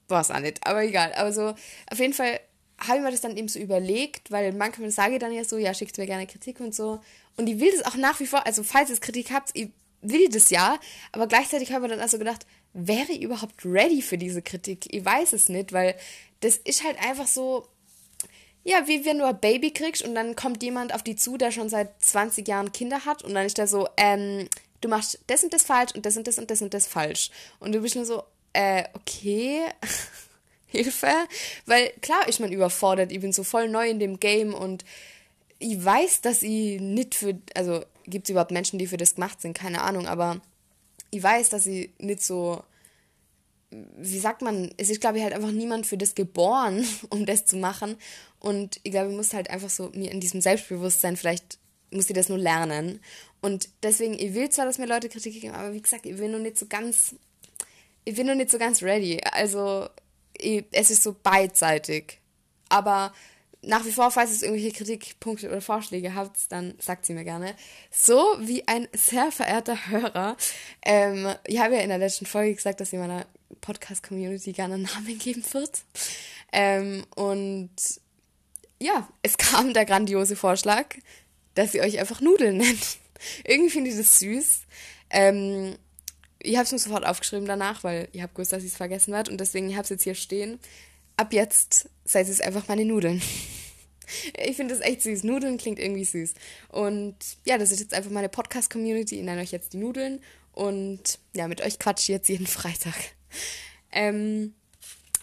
war 0.09 0.21
es 0.21 0.31
auch 0.31 0.41
nicht, 0.41 0.67
aber 0.67 0.83
egal. 0.83 1.13
Also 1.13 1.55
auf 1.91 1.99
jeden 1.99 2.13
Fall 2.13 2.41
habe 2.79 2.99
ich 2.99 3.05
mir 3.05 3.11
das 3.11 3.21
dann 3.21 3.37
eben 3.37 3.49
so 3.49 3.59
überlegt, 3.59 4.31
weil 4.31 4.53
manchmal 4.53 4.91
sage 4.91 5.15
ich 5.15 5.21
dann 5.21 5.33
ja 5.33 5.45
so, 5.45 5.57
ja, 5.57 5.75
schickt 5.75 5.97
mir 5.99 6.07
gerne 6.07 6.27
Kritik 6.27 6.61
und 6.61 6.75
so. 6.75 7.01
Und 7.37 7.49
ich 7.49 7.61
will 7.61 7.71
das 7.73 7.87
auch 7.87 7.97
nach 7.97 8.21
wie 8.21 8.27
vor, 8.27 8.47
also 8.47 8.63
falls 8.63 8.91
ihr 8.91 8.97
Kritik 8.99 9.31
habt, 9.33 9.51
ich 9.55 9.71
will 10.03 10.29
das 10.29 10.51
ja, 10.51 10.79
aber 11.13 11.27
gleichzeitig 11.27 11.73
habe 11.73 11.85
ich 11.85 11.91
mir 11.91 11.97
dann 11.97 12.03
also 12.03 12.19
gedacht, 12.19 12.47
wäre 12.73 13.11
ich 13.13 13.23
überhaupt 13.23 13.65
ready 13.65 14.03
für 14.03 14.19
diese 14.19 14.43
Kritik? 14.43 14.93
Ich 14.93 15.05
weiß 15.05 15.33
es 15.33 15.49
nicht, 15.49 15.73
weil 15.73 15.95
das 16.41 16.57
ist 16.57 16.85
halt 16.85 16.99
einfach 17.03 17.27
so, 17.27 17.67
ja, 18.65 18.87
wie 18.87 19.05
wenn 19.05 19.19
du 19.19 19.27
ein 19.27 19.39
Baby 19.41 19.71
kriegst 19.71 20.03
und 20.03 20.15
dann 20.15 20.37
kommt 20.37 20.63
jemand 20.63 20.95
auf 20.95 21.03
die 21.03 21.17
zu, 21.17 21.37
der 21.37 21.51
schon 21.51 21.69
seit 21.69 22.03
20 22.03 22.47
Jahren 22.47 22.73
Kinder 22.73 23.05
hat 23.05 23.23
und 23.23 23.35
dann 23.35 23.47
ist 23.47 23.59
der 23.59 23.67
so, 23.67 23.89
ähm, 23.97 24.49
du 24.81 24.89
machst 24.89 25.21
das 25.27 25.45
und 25.45 25.53
das 25.53 25.63
falsch 25.63 25.93
und 25.95 26.05
das 26.05 26.17
und 26.17 26.27
das 26.27 26.39
und 26.39 26.51
das 26.51 26.63
und 26.63 26.75
das 26.75 26.87
falsch. 26.87 27.31
Und 27.61 27.73
du 27.73 27.81
bist 27.81 27.95
nur 27.95 28.05
so, 28.05 28.23
äh, 28.55 28.85
okay, 28.95 29.63
Hilfe. 30.67 31.13
Weil 31.67 31.91
klar 32.01 32.27
ist 32.29 32.41
man 32.41 32.53
überfordert, 32.53 33.13
ich 33.13 33.21
bin 33.21 33.33
so 33.33 33.45
voll 33.45 33.69
neu 33.69 33.89
in 33.89 34.01
dem 34.01 34.19
Game 34.19 34.55
und 34.55 34.85
ich 35.59 35.85
weiß, 35.85 36.23
dass 36.23 36.43
ich 36.43 36.81
nicht 36.81 37.15
für, 37.15 37.39
also 37.55 37.85
gibt 38.07 38.27
es 38.27 38.31
überhaupt 38.31 38.51
Menschen, 38.51 38.79
die 38.79 38.87
für 38.87 38.97
das 38.97 39.15
gemacht 39.15 39.41
sind, 39.41 39.57
keine 39.57 39.83
Ahnung, 39.83 40.07
aber 40.07 40.41
ich 41.11 41.23
weiß, 41.23 41.51
dass 41.51 41.67
ich 41.67 41.91
nicht 41.99 42.23
so 42.23 42.65
wie 43.97 44.19
sagt 44.19 44.43
man, 44.43 44.71
es 44.77 44.91
ist, 44.91 45.01
glaube 45.01 45.19
ich, 45.19 45.25
halt 45.25 45.33
einfach 45.33 45.51
niemand 45.51 45.87
für 45.87 45.99
das 45.99 46.15
geboren, 46.15 46.87
um 47.11 47.27
das 47.27 47.45
zu 47.45 47.57
machen. 47.57 47.97
Und 48.41 48.81
ich 48.83 48.93
glaube, 48.93 49.11
ich 49.11 49.17
muss 49.17 49.35
halt 49.35 49.51
einfach 49.51 49.71
so 49.71 49.91
mir 49.95 50.11
in 50.11 50.21
diesem 50.21 50.41
Selbstbewusstsein, 50.41 51.17
vielleicht 51.17 51.59
muss 51.91 52.09
ich 52.09 52.15
das 52.15 52.29
nur 52.29 52.39
lernen. 52.39 53.01
Und 53.41 53.69
deswegen, 53.83 54.15
ich 54.15 54.35
will 54.35 54.49
zwar, 54.51 54.67
dass 54.67 54.79
mir 54.79 54.87
Leute 54.87 55.09
Kritik 55.09 55.41
geben, 55.41 55.55
aber 55.55 55.73
wie 55.73 55.81
gesagt, 55.81 56.07
ich 56.07 56.17
bin 56.17 56.33
noch 56.33 56.39
nicht 56.39 56.59
so 56.59 56.67
ganz, 56.67 57.15
ich 58.05 58.15
bin 58.15 58.27
noch 58.27 58.35
nicht 58.35 58.51
so 58.51 58.59
ganz 58.59 58.83
ready. 58.83 59.21
Also, 59.33 59.89
ich, 60.37 60.65
es 60.73 60.91
ist 60.91 61.03
so 61.03 61.15
beidseitig. 61.23 62.21
Aber 62.69 63.13
nach 63.67 63.85
wie 63.85 63.93
vor, 63.93 64.11
falls 64.11 64.31
es 64.31 64.43
irgendwelche 64.43 64.73
Kritikpunkte 64.77 65.49
oder 65.49 65.61
Vorschläge 65.61 66.15
habt, 66.15 66.51
dann 66.51 66.75
sagt 66.79 67.07
sie 67.07 67.15
mir 67.15 67.25
gerne. 67.25 67.55
So 67.91 68.23
wie 68.41 68.67
ein 68.69 68.89
sehr 68.93 69.33
verehrter 69.33 69.89
Hörer. 69.89 70.37
Ähm, 70.85 71.35
ich 71.47 71.59
habe 71.59 71.75
ja 71.75 71.81
in 71.81 71.89
der 71.89 71.99
letzten 71.99 72.27
Folge 72.27 72.55
gesagt, 72.55 72.81
dass 72.81 72.93
ihr 72.93 72.99
meiner 72.99 73.27
Podcast-Community 73.61 74.53
gerne 74.53 74.75
einen 74.75 74.83
Namen 74.85 75.19
geben 75.19 75.45
wird. 75.53 75.83
Ähm, 76.53 77.05
und 77.17 77.71
ja, 78.81 79.09
es 79.23 79.39
kam 79.39 79.73
der 79.73 79.87
grandiose 79.87 80.37
Vorschlag, 80.37 80.87
dass 81.55 81.75
ihr 81.75 81.83
euch 81.83 81.99
einfach 81.99 82.21
Nudeln 82.21 82.59
nennt. 82.59 82.99
Irgendwie 83.45 83.71
finde 83.71 83.91
ich 83.91 83.97
das 83.97 84.19
süß. 84.19 84.63
Ähm, 85.11 85.77
ich 86.45 86.57
habe 86.57 86.65
es 86.65 86.73
mir 86.73 86.79
sofort 86.79 87.07
aufgeschrieben 87.07 87.47
danach, 87.47 87.85
weil 87.85 88.09
ich 88.13 88.23
habe 88.23 88.33
gewusst, 88.33 88.53
dass 88.53 88.63
ich 88.63 88.71
es 88.71 88.77
vergessen 88.77 89.13
werde 89.13 89.31
und 89.31 89.39
deswegen 89.39 89.73
habe 89.73 89.83
es 89.83 89.89
jetzt 89.89 90.05
hier 90.05 90.15
stehen. 90.15 90.59
Ab 91.17 91.33
jetzt 91.33 91.89
seid 92.05 92.29
es 92.29 92.41
einfach 92.41 92.69
meine 92.69 92.85
Nudeln. 92.85 93.23
Ich 94.37 94.57
finde 94.57 94.75
das 94.75 94.85
echt 94.85 95.01
süß. 95.01 95.25
Nudeln 95.25 95.57
klingt 95.57 95.79
irgendwie 95.79 96.05
süß. 96.05 96.35
Und 96.69 97.17
ja, 97.47 97.57
das 97.57 97.73
ist 97.73 97.81
jetzt 97.81 97.95
einfach 97.95 98.11
meine 98.11 98.29
Podcast-Community. 98.29 99.17
Ich 99.17 99.25
nenne 99.25 99.41
euch 99.41 99.51
jetzt 99.51 99.73
die 99.73 99.79
Nudeln. 99.79 100.21
Und 100.53 101.19
ja, 101.33 101.49
mit 101.49 101.63
euch 101.63 101.79
quatsche 101.79 102.03
ich 102.03 102.09
jetzt 102.09 102.29
jeden 102.29 102.47
Freitag. 102.47 102.95
Ähm, 103.93 104.53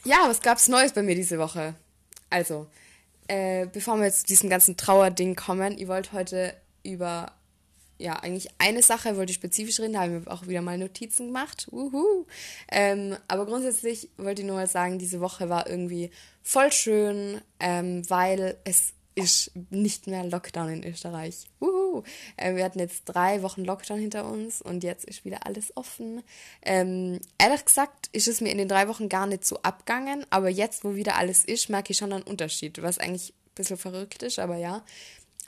ja, 0.04 0.18
was 0.26 0.42
gab's 0.42 0.68
Neues 0.68 0.94
bei 0.94 1.04
mir 1.04 1.14
diese 1.14 1.38
Woche? 1.38 1.76
Also, 2.32 2.66
äh, 3.28 3.68
bevor 3.68 3.98
wir 3.98 4.06
jetzt 4.06 4.22
zu 4.22 4.26
diesem 4.28 4.50
ganzen 4.50 4.78
Trauerding 4.78 5.36
kommen, 5.36 5.78
ihr 5.78 5.88
wollt 5.88 6.12
heute 6.12 6.56
über, 6.84 7.34
ja, 8.02 8.14
eigentlich 8.14 8.50
eine 8.58 8.82
Sache 8.82 9.16
wollte 9.16 9.32
ich 9.32 9.36
spezifisch 9.36 9.80
reden, 9.80 9.94
da 9.94 10.02
haben 10.02 10.26
wir 10.26 10.32
auch 10.32 10.48
wieder 10.48 10.62
mal 10.62 10.78
Notizen 10.78 11.28
gemacht. 11.28 11.68
Uhu. 11.72 12.26
Ähm, 12.72 13.16
aber 13.28 13.46
grundsätzlich 13.46 14.10
wollte 14.18 14.42
ich 14.42 14.48
nur 14.48 14.58
mal 14.58 14.68
sagen, 14.68 15.00
diese 15.00 15.22
Woche 15.22 15.50
war 15.50 15.68
irgendwie 15.68 16.12
voll 16.42 16.72
schön, 16.72 17.42
ähm, 17.60 18.10
weil 18.10 18.58
es 18.64 18.94
ist 19.14 19.52
nicht 19.70 20.08
mehr 20.08 20.24
Lockdown 20.24 20.70
in 20.70 20.84
Österreich. 20.84 21.46
Uhu. 21.60 22.04
Äh, 22.38 22.56
wir 22.56 22.64
hatten 22.64 22.80
jetzt 22.80 23.04
drei 23.06 23.42
Wochen 23.44 23.64
Lockdown 23.66 24.00
hinter 24.00 24.26
uns 24.26 24.62
und 24.62 24.84
jetzt 24.84 25.06
ist 25.06 25.26
wieder 25.26 25.46
alles 25.46 25.76
offen. 25.76 26.24
Ähm, 26.64 27.20
ehrlich 27.38 27.66
gesagt 27.66 28.10
ist 28.14 28.28
es 28.28 28.42
mir 28.42 28.52
in 28.52 28.58
den 28.58 28.70
drei 28.70 28.88
Wochen 28.88 29.10
gar 29.10 29.28
nicht 29.28 29.46
so 29.46 29.62
abgangen, 29.62 30.26
aber 30.30 30.50
jetzt, 30.50 30.84
wo 30.84 30.96
wieder 30.96 31.18
alles 31.18 31.46
ist, 31.46 31.70
merke 31.70 31.92
ich 31.92 31.98
schon 31.98 32.14
einen 32.14 32.24
Unterschied, 32.24 32.82
was 32.82 32.98
eigentlich 32.98 33.34
ein 33.34 33.56
bisschen 33.56 33.78
verrückt 33.78 34.24
ist, 34.24 34.40
aber 34.40 34.56
ja. 34.56 34.84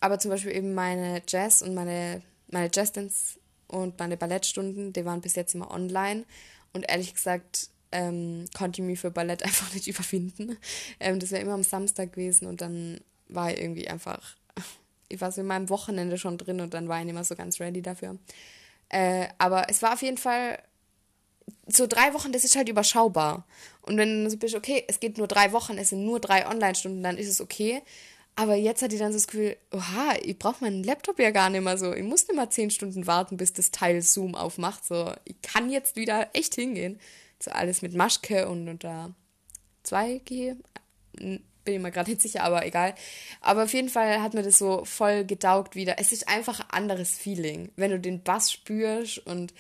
Aber 0.01 0.19
zum 0.19 0.31
Beispiel 0.31 0.55
eben 0.55 0.73
meine 0.73 1.21
Jazz 1.27 1.61
und 1.61 1.73
meine, 1.73 2.21
meine 2.47 2.69
Jazz-Dance 2.73 3.39
und 3.67 3.97
meine 3.99 4.17
Ballettstunden, 4.17 4.93
die 4.93 5.05
waren 5.05 5.21
bis 5.21 5.35
jetzt 5.35 5.55
immer 5.55 5.71
online 5.71 6.25
und 6.73 6.83
ehrlich 6.89 7.13
gesagt 7.13 7.69
ähm, 7.91 8.45
konnte 8.55 8.81
ich 8.81 8.87
mich 8.87 8.99
für 8.99 9.11
Ballett 9.11 9.43
einfach 9.43 9.73
nicht 9.73 9.87
überwinden. 9.87 10.57
Ähm, 10.99 11.19
das 11.19 11.31
wäre 11.31 11.41
immer 11.41 11.53
am 11.53 11.63
Samstag 11.63 12.13
gewesen 12.13 12.47
und 12.47 12.61
dann 12.61 12.99
war 13.29 13.51
ich 13.51 13.59
irgendwie 13.59 13.87
einfach, 13.87 14.35
ich 15.09 15.21
war 15.21 15.31
so 15.31 15.41
in 15.41 15.47
meinem 15.47 15.69
Wochenende 15.69 16.17
schon 16.17 16.37
drin 16.37 16.59
und 16.61 16.73
dann 16.73 16.87
war 16.87 16.99
ich 16.99 17.05
nicht 17.05 17.13
mehr 17.13 17.23
so 17.23 17.35
ganz 17.35 17.59
ready 17.59 17.81
dafür. 17.81 18.17
Äh, 18.89 19.27
aber 19.37 19.69
es 19.69 19.81
war 19.81 19.93
auf 19.93 20.01
jeden 20.01 20.17
Fall 20.17 20.59
so 21.67 21.87
drei 21.87 22.13
Wochen, 22.13 22.31
das 22.31 22.43
ist 22.43 22.55
halt 22.55 22.69
überschaubar. 22.69 23.45
Und 23.81 23.97
wenn 23.97 24.23
du 24.23 24.29
so 24.29 24.37
bist, 24.37 24.55
okay, 24.55 24.83
es 24.87 24.99
geht 24.99 25.17
nur 25.17 25.27
drei 25.27 25.51
Wochen, 25.51 25.77
es 25.77 25.89
sind 25.89 26.05
nur 26.05 26.19
drei 26.19 26.47
Online-Stunden, 26.47 27.03
dann 27.03 27.17
ist 27.17 27.29
es 27.29 27.41
okay. 27.41 27.81
Aber 28.35 28.55
jetzt 28.55 28.81
hat 28.81 28.91
die 28.91 28.97
dann 28.97 29.11
so 29.11 29.17
das 29.17 29.27
Gefühl, 29.27 29.57
oha, 29.71 30.15
ich 30.23 30.39
brauche 30.39 30.63
meinen 30.63 30.83
Laptop 30.83 31.19
ja 31.19 31.29
gar 31.29 31.49
nicht 31.49 31.63
mehr 31.63 31.77
so. 31.77 31.93
Ich 31.93 32.03
muss 32.03 32.27
nicht 32.27 32.35
mal 32.35 32.49
zehn 32.49 32.71
Stunden 32.71 33.05
warten, 33.05 33.37
bis 33.37 33.53
das 33.53 33.69
Teil 33.69 34.01
Zoom 34.01 34.33
aufmacht. 34.33 34.85
So, 34.85 35.11
ich 35.25 35.39
kann 35.41 35.69
jetzt 35.69 35.95
wieder 35.95 36.29
echt 36.33 36.55
hingehen. 36.55 36.99
So 37.39 37.51
alles 37.51 37.81
mit 37.81 37.93
Maschke 37.93 38.47
und 38.49 38.67
unter 38.67 39.13
2G. 39.85 40.55
Bin 41.13 41.41
ich 41.65 41.79
mir 41.79 41.91
gerade 41.91 42.09
nicht 42.09 42.21
sicher, 42.21 42.43
aber 42.43 42.65
egal. 42.65 42.95
Aber 43.39 43.65
auf 43.65 43.73
jeden 43.73 43.89
Fall 43.89 44.21
hat 44.21 44.33
mir 44.33 44.43
das 44.43 44.57
so 44.57 44.83
voll 44.83 45.25
gedaugt 45.25 45.75
wieder. 45.75 45.99
Es 45.99 46.11
ist 46.11 46.27
einfach 46.27 46.59
ein 46.59 46.69
anderes 46.71 47.11
Feeling, 47.11 47.71
wenn 47.75 47.91
du 47.91 47.99
den 47.99 48.23
Bass 48.23 48.51
spürst 48.51 49.19
und 49.27 49.53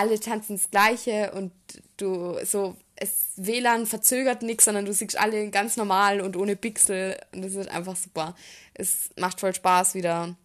alle 0.00 0.18
tanzen 0.18 0.56
das 0.56 0.70
Gleiche 0.70 1.32
und 1.32 1.52
du 1.98 2.38
so, 2.44 2.74
es 2.96 3.32
WLAN 3.36 3.86
verzögert 3.86 4.42
nichts, 4.42 4.64
sondern 4.64 4.86
du 4.86 4.92
siehst 4.92 5.18
alle 5.18 5.50
ganz 5.50 5.76
normal 5.76 6.20
und 6.22 6.36
ohne 6.36 6.56
Pixel 6.56 7.18
und 7.32 7.42
das 7.42 7.54
ist 7.54 7.68
einfach 7.68 7.96
super. 7.96 8.34
Es 8.74 9.10
macht 9.16 9.40
voll 9.40 9.54
Spaß 9.54 9.94
wieder. 9.94 10.36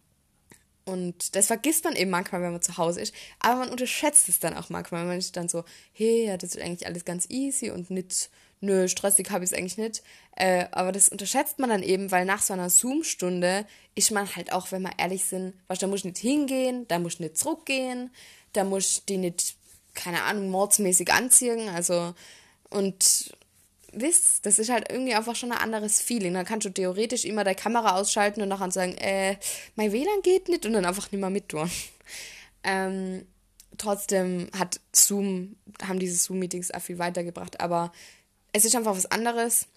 Und 0.84 1.36
das 1.36 1.48
vergisst 1.48 1.84
man 1.84 1.96
eben 1.96 2.12
manchmal, 2.12 2.42
wenn 2.42 2.52
man 2.52 2.62
zu 2.62 2.78
Hause 2.78 3.02
ist. 3.02 3.14
Aber 3.40 3.56
man 3.56 3.70
unterschätzt 3.70 4.30
es 4.30 4.40
dann 4.40 4.56
auch 4.56 4.70
manchmal, 4.70 5.02
wenn 5.02 5.08
man 5.08 5.18
ist 5.18 5.36
dann 5.36 5.50
so, 5.50 5.64
hey, 5.94 6.28
ja, 6.28 6.38
das 6.38 6.56
ist 6.56 6.62
eigentlich 6.62 6.86
alles 6.86 7.06
ganz 7.06 7.28
easy 7.30 7.72
und 7.72 7.90
nicht, 7.90 8.30
nö, 8.62 8.88
stressig 8.88 9.32
habe 9.32 9.44
ich 9.44 9.52
es 9.52 9.58
eigentlich 9.58 9.78
nicht. 9.78 10.04
Äh, 10.36 10.66
aber 10.72 10.92
das 10.92 11.10
unterschätzt 11.10 11.58
man 11.60 11.72
dann 11.72 11.82
eben, 11.82 12.12
weil 12.12 12.26
nach 12.26 12.42
so 12.42 12.54
einer 12.54 12.70
Zoom-Stunde 12.70 13.66
ist 13.96 14.12
man 14.12 14.34
halt 14.36 14.54
auch, 14.54 14.72
wenn 14.72 14.84
wir 14.84 14.92
ehrlich 14.98 15.26
sind, 15.26 15.56
was, 15.68 15.80
da 15.80 15.88
muss 15.88 16.02
ich 16.02 16.06
nicht 16.06 16.18
hingehen, 16.20 16.88
da 16.88 17.00
muss 17.00 17.14
ich 17.14 17.20
nicht 17.22 17.38
zurückgehen, 17.38 18.12
da 18.56 18.64
muss 18.64 18.92
ich 18.92 19.06
die 19.06 19.18
nicht, 19.18 19.56
keine 19.94 20.24
Ahnung, 20.24 20.50
mordsmäßig 20.50 21.12
anziehen. 21.12 21.70
Also, 21.70 22.14
und 22.70 23.36
wisst, 23.92 24.46
das 24.46 24.60
ist 24.60 24.70
halt 24.70 24.92
irgendwie 24.92 25.14
einfach 25.14 25.36
schon 25.36 25.52
ein 25.52 25.58
anderes 25.58 26.02
Feeling. 26.02 26.34
Dann 26.34 26.46
kannst 26.46 26.66
du 26.66 26.70
theoretisch 26.70 27.26
immer 27.26 27.44
deine 27.44 27.56
Kamera 27.56 27.96
ausschalten 27.96 28.42
und 28.42 28.50
nachher 28.50 28.72
sagen, 28.72 28.98
äh, 28.98 29.38
mein 29.76 29.92
WLAN 29.92 30.22
geht 30.24 30.50
nicht 30.50 30.66
und 30.66 30.74
dann 30.74 30.86
einfach 30.86 31.12
nicht 31.12 31.22
mehr 31.22 31.30
mit 31.30 31.50
tun. 31.50 31.70
ähm, 32.64 33.26
trotzdem 33.78 34.50
hat 34.58 34.80
Zoom, 34.94 35.56
haben 35.82 36.00
diese 36.00 36.18
Zoom-Meetings 36.18 36.72
auch 36.72 36.82
viel 36.82 37.00
weitergebracht, 37.00 37.60
aber 37.60 37.92
es 38.54 38.66
ist 38.66 38.76
einfach 38.76 38.96
was 38.96 39.06
anderes. 39.06 39.68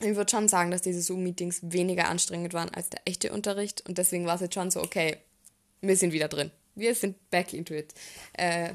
Ich 0.00 0.14
würde 0.14 0.30
schon 0.30 0.48
sagen, 0.48 0.70
dass 0.70 0.82
diese 0.82 1.02
Zoom-Meetings 1.02 1.60
weniger 1.62 2.08
anstrengend 2.08 2.54
waren 2.54 2.72
als 2.72 2.90
der 2.90 3.00
echte 3.04 3.32
Unterricht 3.32 3.88
und 3.88 3.98
deswegen 3.98 4.26
war 4.26 4.36
es 4.36 4.42
jetzt 4.42 4.54
schon 4.54 4.70
so, 4.70 4.80
okay, 4.80 5.16
wir 5.80 5.96
sind 5.96 6.12
wieder 6.12 6.28
drin 6.28 6.50
wir 6.78 6.94
sind 6.94 7.30
back 7.30 7.52
into 7.52 7.74
it. 7.74 7.92
Äh, 8.34 8.70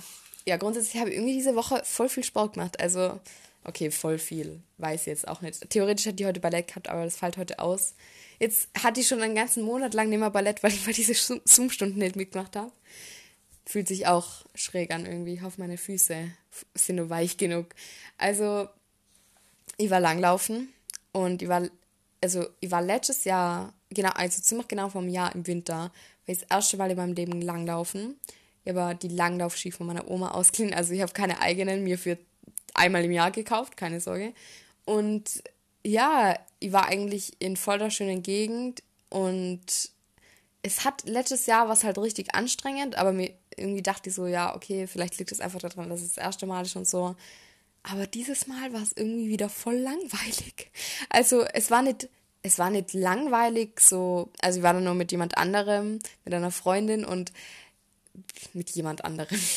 ja, 0.45 0.57
grundsätzlich 0.57 0.99
habe 0.99 1.09
ich 1.09 1.15
irgendwie 1.15 1.33
diese 1.33 1.55
Woche 1.55 1.81
voll 1.85 2.09
viel 2.09 2.23
Sport 2.23 2.53
gemacht. 2.53 2.79
Also, 2.79 3.19
okay, 3.63 3.91
voll 3.91 4.17
viel. 4.17 4.61
Weiß 4.77 5.05
jetzt 5.05 5.27
auch 5.27 5.41
nicht. 5.41 5.69
Theoretisch 5.69 6.05
hat 6.05 6.19
die 6.19 6.25
heute 6.25 6.39
Ballett 6.39 6.67
gehabt, 6.67 6.89
aber 6.89 7.05
das 7.05 7.17
fällt 7.17 7.37
heute 7.37 7.59
aus. 7.59 7.95
Jetzt 8.39 8.67
hatte 8.81 8.99
ich 8.99 9.07
schon 9.07 9.21
einen 9.21 9.35
ganzen 9.35 9.63
Monat 9.63 9.93
lang 9.93 10.09
nicht 10.09 10.19
mehr 10.19 10.29
Ballett, 10.29 10.63
weil 10.63 10.73
ich 10.73 10.85
mal 10.85 10.93
diese 10.93 11.13
Zoom-Stunden 11.13 11.99
nicht 11.99 12.15
mitgemacht 12.15 12.55
habe. 12.55 12.71
Fühlt 13.65 13.87
sich 13.87 14.07
auch 14.07 14.45
schräg 14.55 14.93
an 14.93 15.05
irgendwie. 15.05 15.35
Ich 15.35 15.41
hoffe, 15.41 15.61
meine 15.61 15.77
Füße 15.77 16.29
sind 16.75 16.95
nur 16.97 17.09
weich 17.09 17.37
genug. 17.37 17.67
Also, 18.17 18.67
ich 19.77 19.89
war 19.89 20.01
langlaufen 20.01 20.73
und 21.13 21.41
ich 21.41 21.47
war, 21.47 21.69
also, 22.21 22.45
ich 22.59 22.69
war 22.69 22.81
letztes 22.81 23.23
Jahr, 23.23 23.73
genau, 23.89 24.09
also 24.09 24.41
ziemlich 24.41 24.67
genau 24.67 24.89
vom 24.89 25.07
Jahr 25.07 25.33
im 25.33 25.47
Winter, 25.47 25.93
weil 26.25 26.35
ich 26.35 26.41
das 26.41 26.49
erste 26.49 26.77
Mal 26.77 26.91
in 26.91 26.97
meinem 26.97 27.13
Leben 27.13 27.41
langlaufen. 27.41 28.15
Ich 28.65 28.73
habe 28.73 28.95
die 28.95 29.09
Langlaufski 29.09 29.71
von 29.71 29.87
meiner 29.87 30.09
Oma 30.09 30.31
ausgeliehen. 30.31 30.73
Also 30.73 30.93
ich 30.93 31.01
habe 31.01 31.13
keine 31.13 31.41
eigenen, 31.41 31.83
mir 31.83 31.97
für 31.97 32.17
einmal 32.73 33.03
im 33.03 33.11
Jahr 33.11 33.31
gekauft, 33.31 33.77
keine 33.77 33.99
Sorge. 33.99 34.33
Und 34.85 35.43
ja, 35.85 36.37
ich 36.59 36.71
war 36.71 36.87
eigentlich 36.87 37.33
in 37.39 37.57
voller 37.57 37.91
schönen 37.91 38.23
Gegend 38.23 38.83
und 39.09 39.91
es 40.61 40.85
hat 40.85 41.03
letztes 41.05 41.45
Jahr 41.45 41.67
was 41.67 41.83
halt 41.83 41.97
richtig 41.97 42.33
anstrengend, 42.33 42.95
aber 42.95 43.11
mir 43.11 43.33
irgendwie 43.57 43.81
dachte 43.81 44.09
ich 44.09 44.15
so, 44.15 44.25
ja, 44.25 44.55
okay, 44.55 44.87
vielleicht 44.87 45.17
liegt 45.19 45.31
es 45.31 45.41
einfach 45.41 45.59
daran, 45.59 45.89
dass 45.89 46.01
es 46.01 46.13
das 46.13 46.23
erste 46.23 46.45
Mal 46.45 46.63
ist 46.63 46.75
und 46.75 46.87
so. 46.87 47.15
Aber 47.83 48.07
dieses 48.07 48.47
Mal 48.47 48.71
war 48.71 48.81
es 48.81 48.93
irgendwie 48.95 49.27
wieder 49.27 49.49
voll 49.49 49.75
langweilig. 49.75 50.71
Also 51.09 51.41
es 51.41 51.69
war 51.69 51.81
nicht 51.81 52.09
es 52.43 52.59
war 52.59 52.69
nicht 52.69 52.93
langweilig, 52.93 53.79
so, 53.79 54.29
also 54.41 54.59
ich 54.59 54.63
war 54.63 54.73
dann 54.73 54.83
nur 54.83 54.93
mit 54.93 55.11
jemand 55.11 55.37
anderem, 55.37 55.99
mit 56.25 56.33
einer 56.33 56.51
Freundin 56.51 57.05
und 57.05 57.31
mit 58.53 58.69
jemand 58.71 59.05
anderem. 59.05 59.39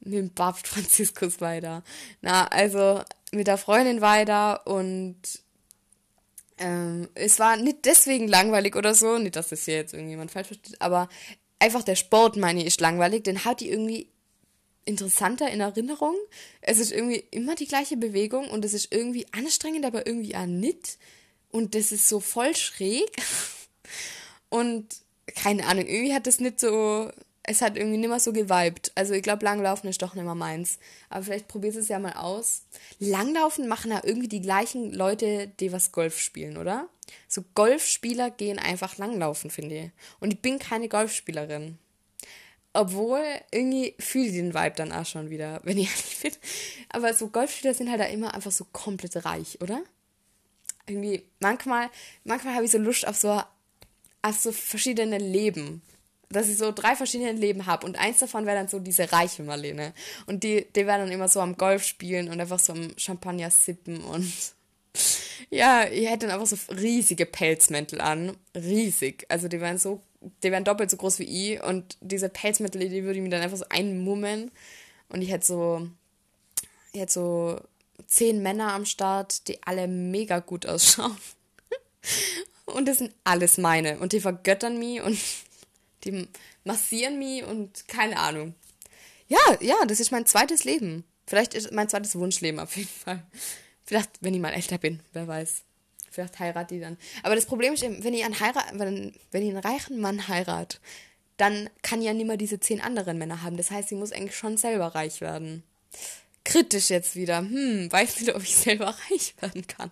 mit 0.00 0.14
dem 0.14 0.30
Papst 0.30 0.66
Franziskus 0.66 1.40
weiter. 1.40 1.84
Na, 2.20 2.48
also 2.48 3.02
mit 3.30 3.46
der 3.46 3.58
Freundin 3.58 4.00
weiter 4.00 4.66
und 4.66 5.16
ähm, 6.58 7.08
es 7.14 7.38
war 7.38 7.56
nicht 7.56 7.84
deswegen 7.84 8.28
langweilig 8.28 8.76
oder 8.76 8.94
so, 8.94 9.18
nicht, 9.18 9.36
dass 9.36 9.48
das 9.48 9.64
hier 9.64 9.76
jetzt 9.76 9.94
irgendjemand 9.94 10.32
falsch 10.32 10.48
versteht, 10.48 10.80
aber 10.80 11.08
einfach 11.60 11.84
der 11.84 11.96
Sport, 11.96 12.36
meine 12.36 12.60
ich, 12.60 12.66
ist 12.66 12.80
langweilig, 12.80 13.22
den 13.22 13.44
hat 13.44 13.60
die 13.60 13.70
irgendwie 13.70 14.11
interessanter 14.84 15.50
in 15.50 15.60
Erinnerung. 15.60 16.14
Es 16.60 16.78
ist 16.78 16.92
irgendwie 16.92 17.24
immer 17.30 17.54
die 17.54 17.66
gleiche 17.66 17.96
Bewegung 17.96 18.50
und 18.50 18.64
es 18.64 18.74
ist 18.74 18.92
irgendwie 18.92 19.26
anstrengend, 19.32 19.84
aber 19.84 20.06
irgendwie 20.06 20.36
auch 20.36 20.46
nicht. 20.46 20.98
Und 21.50 21.74
das 21.74 21.92
ist 21.92 22.08
so 22.08 22.20
voll 22.20 22.56
schräg. 22.56 23.10
Und 24.48 24.86
keine 25.34 25.66
Ahnung, 25.66 25.86
irgendwie 25.86 26.12
hat 26.12 26.26
das 26.26 26.40
nicht 26.40 26.60
so, 26.60 27.10
es 27.42 27.62
hat 27.62 27.76
irgendwie 27.76 27.96
nicht 27.96 28.08
mehr 28.08 28.20
so 28.20 28.32
geweibt. 28.32 28.92
Also 28.94 29.14
ich 29.14 29.22
glaube, 29.22 29.44
Langlaufen 29.44 29.88
ist 29.88 30.02
doch 30.02 30.14
nicht 30.14 30.24
mehr 30.24 30.34
meins. 30.34 30.78
Aber 31.08 31.24
vielleicht 31.24 31.48
probierst 31.48 31.78
es 31.78 31.88
ja 31.88 31.98
mal 31.98 32.12
aus. 32.12 32.62
Langlaufen 32.98 33.66
machen 33.66 33.90
ja 33.90 34.00
irgendwie 34.04 34.28
die 34.28 34.42
gleichen 34.42 34.92
Leute, 34.92 35.50
die 35.58 35.72
was 35.72 35.92
Golf 35.92 36.18
spielen, 36.18 36.58
oder? 36.58 36.88
So 37.28 37.42
Golfspieler 37.54 38.30
gehen 38.30 38.58
einfach 38.58 38.98
langlaufen, 38.98 39.50
finde 39.50 39.74
ich. 39.74 39.90
Und 40.20 40.32
ich 40.32 40.40
bin 40.40 40.58
keine 40.58 40.88
Golfspielerin. 40.88 41.78
Obwohl, 42.74 43.22
irgendwie 43.50 43.94
fühle 43.98 44.26
ich 44.26 44.32
den 44.32 44.54
Vibe 44.54 44.74
dann 44.76 44.92
auch 44.92 45.04
schon 45.04 45.28
wieder, 45.28 45.60
wenn 45.62 45.76
ich 45.76 45.90
ehrlich 45.90 46.18
bin. 46.22 46.32
Aber 46.88 47.12
so 47.12 47.28
Golfspieler 47.28 47.74
sind 47.74 47.90
halt 47.90 48.00
da 48.00 48.04
immer 48.04 48.34
einfach 48.34 48.52
so 48.52 48.66
komplett 48.72 49.24
reich, 49.24 49.58
oder? 49.60 49.82
Irgendwie, 50.86 51.22
manchmal, 51.38 51.90
manchmal 52.24 52.54
habe 52.54 52.64
ich 52.64 52.70
so 52.70 52.78
Lust 52.78 53.06
auf 53.06 53.16
so, 53.16 53.42
auf 54.22 54.38
so 54.38 54.52
verschiedene 54.52 55.18
Leben. 55.18 55.82
Dass 56.30 56.48
ich 56.48 56.56
so 56.56 56.72
drei 56.72 56.96
verschiedene 56.96 57.32
Leben 57.32 57.66
habe. 57.66 57.86
Und 57.86 57.98
eins 57.98 58.20
davon 58.20 58.46
wäre 58.46 58.56
dann 58.56 58.68
so 58.68 58.78
diese 58.78 59.12
reiche 59.12 59.42
Marlene. 59.42 59.92
Und 60.24 60.42
die, 60.42 60.66
die 60.74 60.86
wäre 60.86 60.98
dann 60.98 61.12
immer 61.12 61.28
so 61.28 61.40
am 61.40 61.58
Golf 61.58 61.84
spielen 61.84 62.30
und 62.30 62.40
einfach 62.40 62.58
so 62.58 62.72
am 62.72 62.92
Champagner 62.96 63.50
sippen 63.50 64.02
und 64.02 64.32
ja, 65.50 65.84
ihr 65.84 66.08
hättet 66.08 66.30
dann 66.30 66.40
einfach 66.40 66.46
so 66.46 66.72
riesige 66.72 67.26
Pelzmäntel 67.26 68.00
an. 68.00 68.36
Riesig. 68.54 69.26
Also 69.28 69.48
die 69.48 69.60
wären 69.60 69.78
so 69.78 70.00
die 70.42 70.50
wären 70.50 70.64
doppelt 70.64 70.90
so 70.90 70.96
groß 70.96 71.18
wie 71.18 71.52
ich 71.54 71.62
und 71.62 71.96
diese 72.00 72.28
Pelzmittel, 72.28 72.88
die 72.88 73.04
würde 73.04 73.18
ich 73.18 73.22
mir 73.22 73.30
dann 73.30 73.42
einfach 73.42 73.56
so 73.56 73.66
einmummeln 73.68 74.50
und 75.08 75.22
ich 75.22 75.30
hätte 75.30 75.46
so, 75.46 75.88
ich 76.92 77.00
hätte 77.00 77.12
so 77.12 77.60
zehn 78.06 78.42
Männer 78.42 78.72
am 78.72 78.84
Start, 78.84 79.48
die 79.48 79.62
alle 79.62 79.88
mega 79.88 80.38
gut 80.40 80.66
ausschauen. 80.66 81.16
und 82.66 82.86
das 82.86 82.98
sind 82.98 83.14
alles 83.24 83.58
meine 83.58 83.98
und 83.98 84.12
die 84.12 84.20
vergöttern 84.20 84.78
mich 84.78 85.02
und 85.02 85.18
die 86.04 86.28
massieren 86.64 87.18
mich 87.18 87.44
und 87.44 87.88
keine 87.88 88.18
Ahnung. 88.18 88.54
Ja, 89.28 89.38
ja, 89.60 89.76
das 89.86 90.00
ist 90.00 90.12
mein 90.12 90.26
zweites 90.26 90.64
Leben. 90.64 91.04
Vielleicht 91.26 91.54
ist 91.54 91.72
mein 91.72 91.88
zweites 91.88 92.16
Wunschleben 92.16 92.60
auf 92.60 92.76
jeden 92.76 92.88
Fall. 92.88 93.22
Vielleicht, 93.84 94.10
wenn 94.20 94.34
ich 94.34 94.40
mal 94.40 94.52
älter 94.52 94.78
bin, 94.78 95.00
wer 95.12 95.26
weiß. 95.26 95.62
Vielleicht 96.12 96.38
heiratet 96.38 96.70
die 96.70 96.80
dann. 96.80 96.98
Aber 97.22 97.34
das 97.34 97.46
Problem 97.46 97.74
ist 97.74 97.82
eben, 97.82 98.04
wenn 98.04 98.14
ich 98.14 98.24
einen, 98.24 98.38
Heirat, 98.38 98.66
wenn, 98.74 99.14
wenn 99.30 99.42
ich 99.42 99.50
einen 99.50 99.58
reichen 99.58 100.00
Mann 100.00 100.28
heirat, 100.28 100.80
dann 101.36 101.70
kann 101.82 102.02
ja 102.02 102.12
niemand 102.12 102.40
diese 102.40 102.60
zehn 102.60 102.80
anderen 102.80 103.18
Männer 103.18 103.42
haben. 103.42 103.56
Das 103.56 103.70
heißt, 103.70 103.88
sie 103.88 103.94
muss 103.94 104.12
eigentlich 104.12 104.36
schon 104.36 104.56
selber 104.56 104.88
reich 104.88 105.20
werden. 105.20 105.62
Kritisch 106.44 106.90
jetzt 106.90 107.16
wieder. 107.16 107.38
Hm, 107.38 107.90
weiß 107.90 108.20
nicht, 108.20 108.34
ob 108.34 108.42
ich 108.42 108.54
selber 108.54 108.88
reich 109.10 109.34
werden 109.40 109.66
kann. 109.66 109.90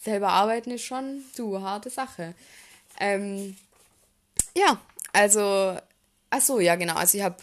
Selber 0.00 0.28
arbeiten 0.28 0.70
ist 0.70 0.84
schon 0.84 1.24
du, 1.36 1.60
harte 1.60 1.90
Sache. 1.90 2.34
Ähm, 2.98 3.56
ja, 4.56 4.80
also, 5.12 5.76
ach 6.30 6.40
so, 6.40 6.60
ja, 6.60 6.76
genau. 6.76 6.94
Also, 6.94 7.18
ich 7.18 7.24
habe 7.24 7.36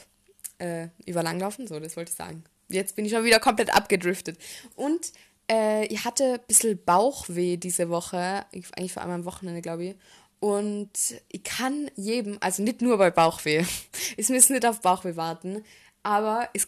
äh, 0.59 0.87
über 1.05 1.23
so, 1.67 1.79
das 1.79 1.97
wollte 1.97 2.11
ich 2.11 2.17
sagen. 2.17 2.43
Jetzt 2.67 2.95
bin 2.95 3.05
ich 3.05 3.11
schon 3.11 3.23
wieder 3.23 3.39
komplett 3.39 3.73
abgedriftet. 3.73 4.37
Und 4.75 5.11
äh, 5.49 5.85
ich 5.85 6.05
hatte 6.05 6.35
ein 6.35 6.47
bisschen 6.47 6.83
Bauchweh 6.83 7.57
diese 7.57 7.89
Woche, 7.89 8.45
eigentlich 8.51 8.93
vor 8.93 9.03
allem 9.03 9.11
am 9.11 9.25
Wochenende, 9.25 9.61
glaube 9.61 9.85
ich. 9.85 9.95
Und 10.39 10.91
ich 11.27 11.43
kann 11.43 11.91
jedem, 11.95 12.37
also 12.39 12.63
nicht 12.63 12.81
nur 12.81 12.97
bei 12.97 13.11
Bauchweh, 13.11 13.65
ich 14.17 14.29
müsst 14.29 14.49
nicht 14.49 14.65
auf 14.65 14.81
Bauchweh 14.81 15.15
warten, 15.15 15.63
aber 16.03 16.49
es, 16.53 16.67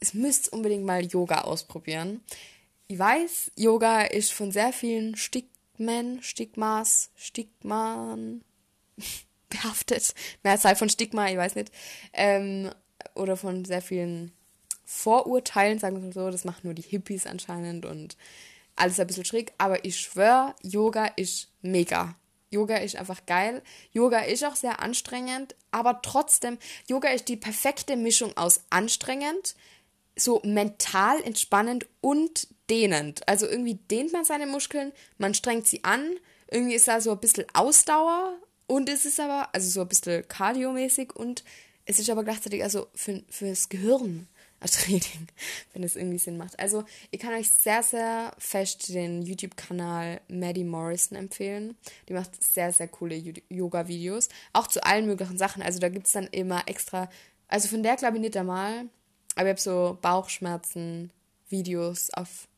es 0.00 0.14
müsst 0.14 0.52
unbedingt 0.52 0.84
mal 0.84 1.04
Yoga 1.04 1.42
ausprobieren. 1.42 2.20
Ich 2.86 2.98
weiß, 2.98 3.52
Yoga 3.56 4.02
ist 4.02 4.32
von 4.32 4.52
sehr 4.52 4.72
vielen 4.72 5.16
Stigmen, 5.16 6.22
Stigmas, 6.22 7.10
Stigman, 7.16 8.42
behaftet. 9.48 10.14
Na, 10.42 10.56
sei 10.56 10.74
von 10.74 10.88
Stigma, 10.88 11.28
ich 11.28 11.36
weiß 11.36 11.56
nicht. 11.56 11.72
Ähm, 12.12 12.70
oder 13.14 13.36
von 13.36 13.64
sehr 13.64 13.82
vielen 13.82 14.32
Vorurteilen, 14.90 15.78
sagen 15.78 16.02
wir 16.02 16.12
so. 16.14 16.30
Das 16.30 16.46
machen 16.46 16.62
nur 16.62 16.72
die 16.72 16.80
Hippies 16.80 17.26
anscheinend 17.26 17.84
und 17.84 18.16
alles 18.74 18.98
ein 18.98 19.06
bisschen 19.06 19.26
schräg. 19.26 19.52
Aber 19.58 19.84
ich 19.84 20.00
schwöre, 20.00 20.54
Yoga 20.62 21.04
ist 21.16 21.48
mega. 21.60 22.16
Yoga 22.48 22.78
ist 22.78 22.96
einfach 22.96 23.26
geil. 23.26 23.60
Yoga 23.92 24.20
ist 24.20 24.46
auch 24.46 24.56
sehr 24.56 24.80
anstrengend, 24.80 25.54
aber 25.72 26.00
trotzdem, 26.00 26.56
Yoga 26.86 27.10
ist 27.10 27.28
die 27.28 27.36
perfekte 27.36 27.96
Mischung 27.96 28.34
aus 28.38 28.62
anstrengend, 28.70 29.56
so 30.16 30.40
mental 30.42 31.20
entspannend 31.22 31.86
und 32.00 32.48
dehnend. 32.70 33.28
Also 33.28 33.46
irgendwie 33.46 33.74
dehnt 33.74 34.14
man 34.14 34.24
seine 34.24 34.46
Muskeln, 34.46 34.92
man 35.18 35.34
strengt 35.34 35.66
sie 35.66 35.84
an, 35.84 36.16
irgendwie 36.50 36.74
ist 36.74 36.88
da 36.88 37.02
so 37.02 37.10
ein 37.10 37.20
bisschen 37.20 37.44
Ausdauer 37.52 38.38
und 38.66 38.88
es 38.88 39.04
ist 39.04 39.20
aber, 39.20 39.50
also 39.52 39.68
so 39.68 39.82
ein 39.82 39.88
bisschen 39.88 40.26
kardiomäßig 40.26 41.14
und 41.14 41.44
es 41.84 41.98
ist 41.98 42.08
aber 42.08 42.24
gleichzeitig 42.24 42.62
also 42.62 42.86
für, 42.94 43.22
fürs 43.28 43.68
Gehirn 43.68 44.28
Training, 44.66 45.28
wenn 45.72 45.82
es 45.82 45.96
irgendwie 45.96 46.18
Sinn 46.18 46.36
macht. 46.36 46.58
Also, 46.58 46.84
ich 47.10 47.20
kann 47.20 47.34
euch 47.34 47.50
sehr, 47.50 47.82
sehr 47.82 48.32
fest 48.38 48.88
den 48.88 49.22
YouTube-Kanal 49.22 50.20
Maddie 50.28 50.64
Morrison 50.64 51.16
empfehlen. 51.16 51.76
Die 52.08 52.12
macht 52.12 52.42
sehr, 52.42 52.72
sehr 52.72 52.88
coole 52.88 53.16
Yoga-Videos. 53.48 54.28
Auch 54.52 54.66
zu 54.66 54.84
allen 54.84 55.06
möglichen 55.06 55.38
Sachen. 55.38 55.62
Also, 55.62 55.78
da 55.78 55.88
gibt 55.88 56.06
es 56.06 56.12
dann 56.12 56.26
immer 56.28 56.62
extra. 56.66 57.08
Also, 57.46 57.68
von 57.68 57.82
der 57.82 57.96
glaube 57.96 58.16
ich 58.16 58.22
nicht 58.22 58.36
einmal. 58.36 58.86
Aber 59.36 59.46
ich 59.46 59.50
habe 59.50 59.60
so 59.60 59.98
Bauchschmerzen-Videos 60.02 62.10
auf 62.14 62.48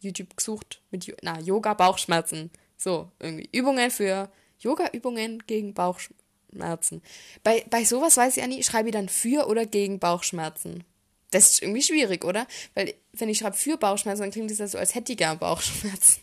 YouTube 0.00 0.36
gesucht. 0.36 0.80
Mit 0.90 1.14
na, 1.22 1.38
Yoga, 1.40 1.74
Bauchschmerzen. 1.74 2.50
So, 2.78 3.10
irgendwie. 3.18 3.48
Übungen 3.52 3.90
für 3.90 4.30
Yoga-Übungen 4.58 5.42
gegen 5.46 5.74
Bauchschmerzen. 5.74 7.02
Bei, 7.42 7.64
bei 7.68 7.84
sowas 7.84 8.16
weiß 8.16 8.36
ich 8.36 8.42
ja 8.42 8.48
nie, 8.48 8.62
schreibe 8.62 8.88
ich 8.88 8.94
dann 8.94 9.08
für 9.08 9.46
oder 9.46 9.66
gegen 9.66 9.98
Bauchschmerzen. 9.98 10.84
Das 11.32 11.50
ist 11.50 11.62
irgendwie 11.62 11.82
schwierig, 11.82 12.24
oder? 12.24 12.46
Weil, 12.74 12.94
wenn 13.12 13.28
ich 13.28 13.38
schreibe 13.38 13.56
für 13.56 13.76
Bauchschmerzen, 13.76 14.22
dann 14.22 14.30
klingt 14.30 14.50
das 14.50 14.58
ja 14.58 14.68
so, 14.68 14.78
als 14.78 14.94
hätte 14.94 15.12
ich 15.12 15.18
gar 15.18 15.34
Bauchschmerzen. 15.34 16.20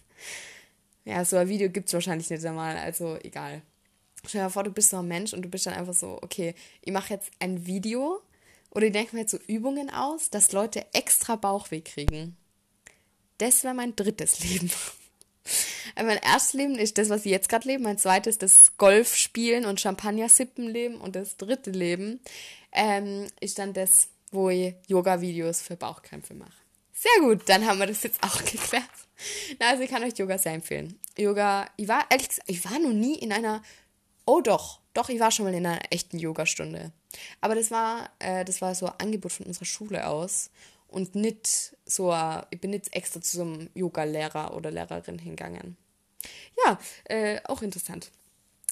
Ja, 1.04 1.25
so 1.25 1.38
ein 1.38 1.50
Video 1.50 1.70
gibt 1.70 1.88
es 1.88 1.94
wahrscheinlich 1.94 2.30
nicht 2.30 2.46
einmal, 2.46 2.78
also 2.78 3.18
egal. 3.24 3.62
Stell 4.25 4.44
dir 4.44 4.50
vor, 4.50 4.63
du 4.63 4.72
bist 4.72 4.92
so 4.92 4.98
ein 4.98 5.08
Mensch 5.08 5.34
und 5.34 5.42
du 5.42 5.50
bist 5.50 5.66
dann 5.66 5.74
einfach 5.74 5.94
so, 5.94 6.20
okay, 6.22 6.54
ich 6.82 6.92
mache 6.92 7.13
jetzt 7.13 7.32
ein 7.39 7.66
Video 7.66 8.22
oder 8.70 8.86
ich 8.86 8.94
denke 8.94 9.16
mir 9.16 9.22
jetzt 9.22 9.32
so 9.32 9.39
Übungen 9.48 9.89
aus, 9.89 10.30
dass 10.30 10.51
Leute 10.51 10.86
extra 10.94 11.36
Bauchweh 11.36 11.82
kriegen. 11.82 12.38
Das 13.39 13.63
wäre 13.63 13.74
mein 13.74 13.96
drittes 13.96 14.42
Leben. 14.42 14.70
mein 15.96 16.18
erstes 16.18 16.54
Leben 16.54 16.75
ist 16.75 16.98
das, 16.98 17.10
was 17.10 17.25
ich 17.25 17.32
jetzt 17.32 17.50
gerade 17.50 17.68
lebe. 17.68 17.82
Mein 17.82 17.98
zweites 17.98 18.38
das 18.38 18.78
Golf 18.78 19.16
spielen 19.16 19.66
und 19.66 19.80
Champagner 19.80 20.30
sippen 20.30 20.68
leben. 20.68 21.01
Und 21.01 21.16
das 21.16 21.38
dritte 21.38 21.72
Leben 21.72 22.20
ähm, 22.72 23.28
ist 23.39 23.58
dann 23.58 23.74
das 23.74 24.10
wo 24.32 24.50
ich 24.50 24.76
Yoga-Videos 24.88 25.62
für 25.62 25.76
Bauchkrämpfe 25.76 26.34
mache. 26.34 26.54
Sehr 26.94 27.22
gut, 27.22 27.48
dann 27.48 27.66
haben 27.66 27.80
wir 27.80 27.88
das 27.88 28.04
jetzt 28.04 28.22
auch 28.24 28.38
geklärt. 28.46 28.84
Na, 29.60 29.70
also 29.70 29.84
ich 29.84 29.90
kann 29.90 30.04
euch 30.04 30.18
Yoga 30.18 30.38
sehr 30.38 30.54
empfehlen. 30.54 31.00
Yoga, 31.18 31.70
ich 31.78 31.88
war, 31.88 32.06
ehrlich 32.10 32.30
gesagt, 32.30 32.50
ich 32.50 32.64
war 32.66 32.80
noch 32.80 32.94
nie 32.94 33.16
in 33.16 33.32
einer, 33.32 33.62
oh 34.26 34.42
doch, 34.42 34.80
doch, 34.94 35.10
ich 35.10 35.20
war 35.20 35.32
schon 35.32 35.46
mal 35.46 35.54
in 35.54 35.66
einer 35.66 35.80
echten 35.92 36.20
Yogastunde. 36.20 36.92
Aber 37.42 37.56
das 37.56 37.72
war, 37.72 38.10
äh, 38.20 38.46
das 38.46 38.62
war 38.62 38.76
so 38.76 38.88
ein 38.88 39.00
Angebot 39.00 39.32
von 39.32 39.46
unserer 39.46 39.66
Schule 39.66 40.08
aus 40.08 40.52
und 40.88 41.16
nicht 41.16 41.76
so, 41.86 42.16
ich 42.50 42.60
bin 42.60 42.72
nicht 42.72 42.94
extra 42.94 43.22
zu 43.22 43.38
so 43.38 43.44
einem 43.44 43.70
Yoga-Lehrer 43.74 44.56
oder 44.56 44.72
Lehrerin 44.72 45.20
hingegangen. 45.20 45.78
Ja, 46.66 46.80
äh, 47.06 47.40
auch 47.46 47.62
interessant. 47.62 48.12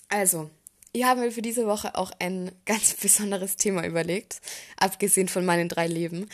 Also, 0.09 0.49
ich 0.97 1.03
habe 1.03 1.21
mir 1.21 1.31
für 1.31 1.43
diese 1.43 1.67
Woche 1.67 1.95
auch 1.95 2.11
ein 2.19 2.51
ganz 2.65 2.93
besonderes 3.01 3.55
Thema 3.55 3.85
überlegt, 3.85 4.41
abgesehen 4.77 5.27
von 5.27 5.45
meinen 5.45 5.69
drei 5.69 5.87
Leben. 5.87 6.27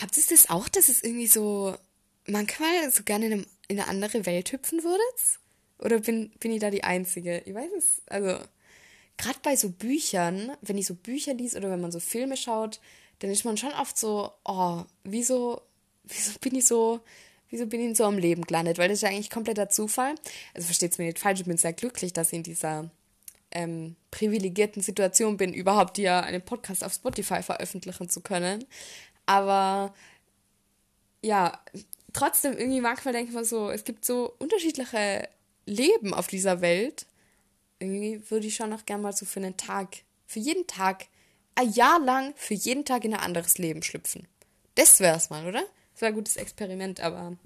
Habt 0.00 0.16
ihr 0.16 0.24
das 0.28 0.50
auch, 0.50 0.68
dass 0.68 0.88
es 0.88 1.02
irgendwie 1.04 1.28
so 1.28 1.76
manchmal 2.26 2.90
so 2.90 3.04
gerne 3.04 3.26
in, 3.26 3.32
einem, 3.32 3.46
in 3.68 3.78
eine 3.78 3.88
andere 3.88 4.26
Welt 4.26 4.50
hüpfen 4.50 4.82
würdet? 4.82 5.38
Oder 5.78 6.00
bin, 6.00 6.30
bin 6.40 6.50
ich 6.50 6.60
da 6.60 6.70
die 6.70 6.82
Einzige? 6.82 7.42
Ich 7.44 7.54
weiß 7.54 7.70
es, 7.78 8.02
also 8.06 8.44
gerade 9.16 9.38
bei 9.42 9.54
so 9.54 9.70
Büchern, 9.70 10.56
wenn 10.60 10.78
ich 10.78 10.86
so 10.86 10.94
Bücher 10.94 11.34
liest 11.34 11.54
oder 11.54 11.70
wenn 11.70 11.80
man 11.80 11.92
so 11.92 12.00
Filme 12.00 12.36
schaut, 12.36 12.80
dann 13.20 13.30
ist 13.30 13.44
man 13.44 13.56
schon 13.56 13.72
oft 13.72 13.96
so, 13.96 14.32
oh, 14.44 14.82
wieso, 15.04 15.62
wieso 16.02 16.38
bin 16.40 16.56
ich 16.56 16.66
so, 16.66 17.00
wieso 17.48 17.66
bin 17.66 17.88
ich 17.88 17.96
so 17.96 18.06
am 18.06 18.18
Leben 18.18 18.42
gelandet? 18.42 18.78
Weil 18.78 18.88
das 18.88 18.98
ist 18.98 19.02
ja 19.02 19.10
eigentlich 19.10 19.30
kompletter 19.30 19.68
Zufall. 19.68 20.16
Also 20.52 20.66
versteht 20.66 20.92
es 20.92 20.98
mir 20.98 21.04
nicht 21.04 21.20
falsch, 21.20 21.40
ich 21.40 21.46
bin 21.46 21.56
sehr 21.56 21.72
glücklich, 21.72 22.12
dass 22.12 22.32
ich 22.32 22.38
in 22.38 22.42
dieser 22.42 22.90
ähm, 23.54 23.96
privilegierten 24.10 24.82
Situation 24.82 25.36
bin, 25.36 25.54
überhaupt 25.54 25.98
ja 25.98 26.20
einen 26.20 26.42
Podcast 26.42 26.84
auf 26.84 26.92
Spotify 26.92 27.42
veröffentlichen 27.42 28.08
zu 28.08 28.20
können. 28.20 28.64
Aber 29.26 29.94
ja, 31.22 31.58
trotzdem 32.12 32.56
irgendwie 32.56 32.80
manchmal 32.80 33.14
denke 33.14 33.30
ich 33.30 33.34
mal 33.34 33.44
so, 33.44 33.70
es 33.70 33.84
gibt 33.84 34.04
so 34.04 34.34
unterschiedliche 34.38 35.28
Leben 35.66 36.12
auf 36.12 36.26
dieser 36.26 36.60
Welt. 36.60 37.06
Irgendwie 37.78 38.22
würde 38.30 38.46
ich 38.46 38.56
schon 38.56 38.70
noch 38.70 38.84
gern 38.84 39.02
mal 39.02 39.12
so 39.12 39.24
für 39.24 39.40
einen 39.40 39.56
Tag, 39.56 39.96
für 40.26 40.40
jeden 40.40 40.66
Tag, 40.66 41.06
ein 41.54 41.72
Jahr 41.72 42.00
lang 42.00 42.34
für 42.36 42.54
jeden 42.54 42.84
Tag 42.84 43.04
in 43.04 43.14
ein 43.14 43.20
anderes 43.20 43.58
Leben 43.58 43.82
schlüpfen. 43.82 44.26
Das 44.74 45.00
wäre 45.00 45.16
es 45.16 45.30
mal, 45.30 45.46
oder? 45.46 45.64
Das 45.92 46.00
wäre 46.00 46.12
ein 46.12 46.16
gutes 46.16 46.36
Experiment, 46.36 47.00
aber 47.00 47.36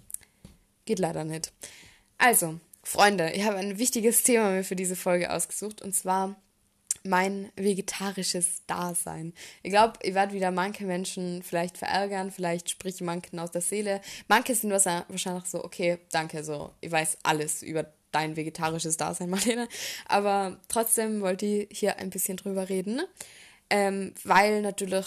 geht 0.87 0.99
leider 0.99 1.25
nicht. 1.25 1.53
Also, 2.17 2.59
Freunde, 2.89 3.33
ich 3.33 3.45
habe 3.45 3.59
ein 3.59 3.79
wichtiges 3.79 4.23
Thema 4.23 4.51
mir 4.51 4.65
für 4.65 4.75
diese 4.75 4.97
Folge 4.97 5.31
ausgesucht 5.31 5.83
und 5.83 5.95
zwar 5.95 6.37
mein 7.05 7.53
vegetarisches 7.55 8.65
Dasein. 8.67 9.35
Ich 9.63 9.71
glaube, 9.71 9.99
ihr 10.03 10.15
werdet 10.15 10.35
wieder 10.35 10.51
manche 10.51 10.87
Menschen 10.87 11.43
vielleicht 11.43 11.77
verärgern, 11.77 12.31
vielleicht 12.31 12.71
spreche 12.71 13.05
manchen 13.05 13.41
aus 13.41 13.51
der 13.51 13.61
Seele. 13.61 14.01
Manche 14.27 14.55
sind 14.55 14.71
wahrscheinlich 14.71 15.45
so, 15.45 15.63
okay, 15.63 15.99
danke, 16.13 16.43
so, 16.43 16.73
ich 16.81 16.91
weiß 16.91 17.19
alles 17.25 17.63
über 17.63 17.93
dein 18.11 18.37
vegetarisches 18.37 18.97
Dasein, 18.97 19.29
Marlene. 19.29 19.69
Aber 20.07 20.59
trotzdem 20.69 21.21
wollte 21.21 21.45
ich 21.45 21.79
hier 21.79 21.99
ein 21.99 22.09
bisschen 22.09 22.39
drüber 22.39 22.71
reden, 22.71 23.03
ähm, 23.69 24.15
weil 24.25 24.63
natürlich 24.63 25.07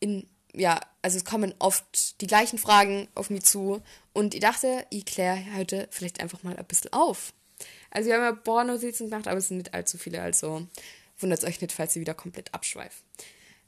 in 0.00 0.26
ja, 0.54 0.80
also 1.02 1.16
es 1.16 1.24
kommen 1.24 1.54
oft 1.58 2.20
die 2.20 2.26
gleichen 2.26 2.58
Fragen 2.58 3.08
auf 3.14 3.30
mich 3.30 3.44
zu 3.44 3.82
und 4.12 4.34
ich 4.34 4.40
dachte, 4.40 4.86
ich 4.90 5.04
kläre 5.04 5.44
heute 5.56 5.88
vielleicht 5.90 6.20
einfach 6.20 6.42
mal 6.42 6.56
ein 6.56 6.64
bisschen 6.64 6.92
auf. 6.92 7.32
Also 7.90 8.08
wir 8.08 8.16
haben 8.16 8.24
ja 8.24 8.32
Porno-Sitzen 8.32 9.10
gemacht, 9.10 9.28
aber 9.28 9.38
es 9.38 9.48
sind 9.48 9.58
nicht 9.58 9.74
allzu 9.74 9.98
viele, 9.98 10.22
also 10.22 10.66
wundert 11.18 11.44
euch 11.44 11.60
nicht, 11.60 11.72
falls 11.72 11.96
ihr 11.96 12.00
wieder 12.00 12.14
komplett 12.14 12.54
abschweift. 12.54 13.02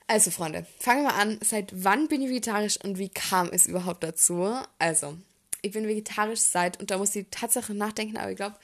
Also 0.06 0.30
Freunde, 0.30 0.66
fangen 0.78 1.04
wir 1.04 1.14
an. 1.14 1.38
Seit 1.42 1.72
wann 1.84 2.08
bin 2.08 2.22
ich 2.22 2.28
vegetarisch 2.28 2.78
und 2.82 2.98
wie 2.98 3.08
kam 3.08 3.48
es 3.48 3.66
überhaupt 3.66 4.02
dazu? 4.02 4.56
Also, 4.78 5.16
ich 5.62 5.72
bin 5.72 5.86
vegetarisch 5.86 6.40
seit, 6.40 6.80
und 6.80 6.90
da 6.90 6.98
muss 6.98 7.14
ich 7.14 7.26
tatsächlich 7.30 7.76
nachdenken, 7.76 8.16
aber 8.16 8.30
ich 8.30 8.36
glaube, 8.36 8.56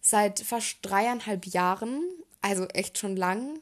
seit 0.00 0.40
fast 0.40 0.78
dreieinhalb 0.82 1.46
Jahren, 1.46 2.02
also 2.40 2.66
echt 2.68 2.98
schon 2.98 3.16
lang, 3.16 3.58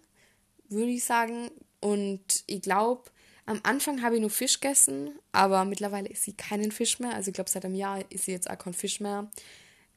würde 0.69 0.91
ich 0.91 1.05
sagen. 1.05 1.51
Und 1.81 2.45
ich 2.47 2.63
glaube, 2.63 3.11
am 3.47 3.61
Anfang 3.63 4.03
habe 4.03 4.15
ich 4.15 4.21
nur 4.21 4.31
Fisch 4.31 4.61
gegessen, 4.61 5.19
aber 5.33 5.65
mittlerweile 5.65 6.09
ist 6.09 6.23
sie 6.23 6.33
keinen 6.33 6.73
Fisch 6.73 6.99
mehr. 6.99 7.15
Also 7.15 7.29
ich 7.29 7.35
glaube, 7.35 7.51
seit 7.51 7.65
einem 7.65 7.75
Jahr 7.75 8.01
ist 8.11 8.25
sie 8.25 8.33
jetzt 8.33 8.49
auch 8.49 8.59
kein 8.59 8.73
Fisch 8.73 9.01
mehr. 9.01 9.31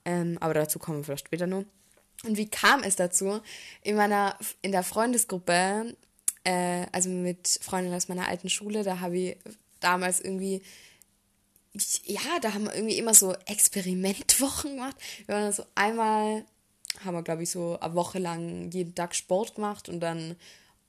Ähm, 0.03 0.37
aber 0.41 0.53
dazu 0.53 0.79
kommen 0.79 0.99
wir 0.99 1.03
vielleicht 1.05 1.27
später 1.27 1.47
noch. 1.47 1.63
Und 2.23 2.37
wie 2.37 2.49
kam 2.49 2.83
es 2.83 2.95
dazu? 2.95 3.41
In 3.83 3.95
meiner, 3.95 4.37
in 4.61 4.71
der 4.71 4.83
Freundesgruppe, 4.83 5.95
äh, 6.43 6.85
also 6.91 7.09
mit 7.09 7.59
Freunden 7.61 7.93
aus 7.93 8.07
meiner 8.07 8.27
alten 8.27 8.49
Schule, 8.49 8.83
da 8.83 8.99
habe 8.99 9.17
ich 9.17 9.37
damals 9.79 10.19
irgendwie, 10.19 10.61
ja, 12.03 12.39
da 12.41 12.53
haben 12.53 12.65
wir 12.65 12.75
irgendwie 12.75 12.97
immer 12.97 13.13
so 13.13 13.33
Experimentwochen 13.45 14.75
gemacht. 14.75 14.97
Wir 15.25 15.35
waren 15.35 15.51
so 15.53 15.63
einmal, 15.75 16.43
haben 17.05 17.13
wir 17.13 17.23
glaube 17.23 17.43
ich 17.43 17.51
so 17.51 17.79
eine 17.79 17.93
Woche 17.93 18.19
lang 18.19 18.71
jeden 18.71 18.95
Tag 18.95 19.15
Sport 19.15 19.55
gemacht 19.55 19.87
und 19.87 19.99
dann 19.99 20.35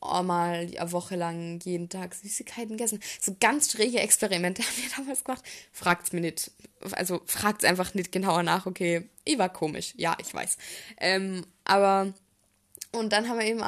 mal 0.00 0.68
eine 0.76 0.92
Woche 0.92 1.16
lang 1.16 1.60
jeden 1.64 1.88
Tag 1.88 2.14
Süßigkeiten 2.14 2.76
gegessen. 2.76 3.00
So 3.20 3.36
ganz 3.40 3.72
schräge 3.72 4.00
Experimente 4.00 4.62
haben 4.66 4.76
wir 4.76 4.90
damals 4.96 5.24
gemacht. 5.24 5.44
Fragt's 5.72 6.12
mir 6.12 6.20
nicht. 6.20 6.50
Also 6.92 7.20
fragt's 7.26 7.64
einfach 7.64 7.94
nicht 7.94 8.12
genauer 8.12 8.42
nach. 8.42 8.66
Okay, 8.66 9.08
ich 9.24 9.38
war 9.38 9.48
komisch. 9.48 9.94
Ja, 9.96 10.16
ich 10.20 10.32
weiß. 10.32 10.56
Ähm, 10.98 11.44
aber 11.64 12.12
und 12.92 13.12
dann 13.12 13.28
haben 13.28 13.38
wir 13.38 13.46
eben 13.46 13.62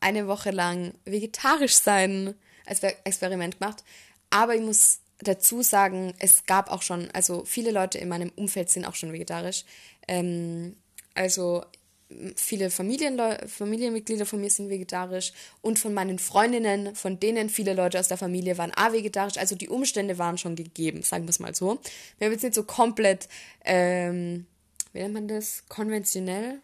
eine 0.00 0.26
Woche 0.28 0.50
lang 0.50 0.94
vegetarisch 1.04 1.74
sein 1.74 2.34
als 2.64 2.82
Experiment 2.82 3.58
gemacht. 3.58 3.84
Aber 4.30 4.54
ich 4.54 4.62
muss 4.62 5.00
dazu 5.18 5.62
sagen, 5.62 6.14
es 6.18 6.46
gab 6.46 6.70
auch 6.70 6.82
schon, 6.82 7.10
also 7.12 7.44
viele 7.44 7.70
Leute 7.70 7.98
in 7.98 8.08
meinem 8.08 8.32
Umfeld 8.34 8.70
sind 8.70 8.86
auch 8.86 8.94
schon 8.94 9.12
vegetarisch. 9.12 9.64
Ähm, 10.08 10.76
also 11.14 11.64
viele 12.36 12.70
Familienleu 12.70 13.36
Familienmitglieder 13.46 14.26
von 14.26 14.40
mir 14.40 14.50
sind 14.50 14.68
vegetarisch 14.68 15.32
und 15.60 15.78
von 15.78 15.94
meinen 15.94 16.18
Freundinnen, 16.18 16.94
von 16.94 17.20
denen 17.20 17.48
viele 17.48 17.74
Leute 17.74 17.98
aus 17.98 18.08
der 18.08 18.16
Familie 18.16 18.58
waren 18.58 18.72
auch 18.74 18.92
vegetarisch. 18.92 19.38
Also 19.38 19.54
die 19.56 19.68
Umstände 19.68 20.18
waren 20.18 20.38
schon 20.38 20.56
gegeben, 20.56 21.02
sagen 21.02 21.24
wir 21.24 21.30
es 21.30 21.40
mal 21.40 21.54
so. 21.54 21.80
Wir 22.18 22.26
haben 22.26 22.32
jetzt 22.32 22.42
nicht 22.42 22.54
so 22.54 22.64
komplett, 22.64 23.28
ähm, 23.64 24.46
wie 24.92 25.00
nennt 25.00 25.14
man 25.14 25.28
das? 25.28 25.64
Konventionell? 25.68 26.60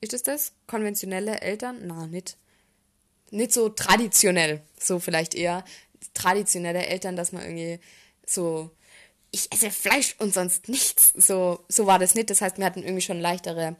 Ist 0.00 0.14
es 0.14 0.22
das? 0.22 0.52
Konventionelle 0.66 1.40
Eltern? 1.40 1.78
Na, 1.84 2.06
nicht. 2.06 2.36
nicht 3.30 3.52
so 3.52 3.68
traditionell, 3.68 4.62
so 4.78 4.98
vielleicht 5.00 5.34
eher 5.34 5.64
traditionelle 6.14 6.86
Eltern, 6.86 7.16
dass 7.16 7.32
man 7.32 7.42
irgendwie 7.42 7.80
so, 8.26 8.70
ich 9.30 9.50
esse 9.52 9.70
Fleisch 9.70 10.14
und 10.18 10.32
sonst 10.32 10.68
nichts. 10.68 11.12
So, 11.16 11.64
so 11.68 11.86
war 11.86 11.98
das 11.98 12.14
nicht. 12.14 12.30
Das 12.30 12.40
heißt, 12.40 12.58
wir 12.58 12.64
hatten 12.64 12.82
irgendwie 12.82 13.02
schon 13.02 13.20
leichtere 13.20 13.76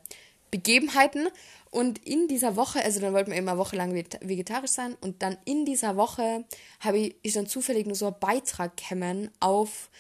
Begebenheiten. 0.50 1.28
Und 1.70 1.98
in 2.06 2.28
dieser 2.28 2.56
Woche, 2.56 2.82
also 2.82 3.00
dann 3.00 3.12
wollten 3.12 3.30
wir 3.30 3.38
immer 3.38 3.58
wochenlang 3.58 3.94
vegetarisch 3.94 4.70
sein. 4.70 4.96
Und 5.00 5.22
dann 5.22 5.36
in 5.44 5.64
dieser 5.64 5.96
Woche 5.96 6.44
habe 6.80 6.98
ich, 6.98 7.16
ich 7.22 7.34
dann 7.34 7.46
zufällig 7.46 7.86
nur 7.86 7.96
so 7.96 8.06
einen 8.06 8.20
Beitrag 8.20 8.76
kämen 8.76 9.30
auf, 9.40 9.90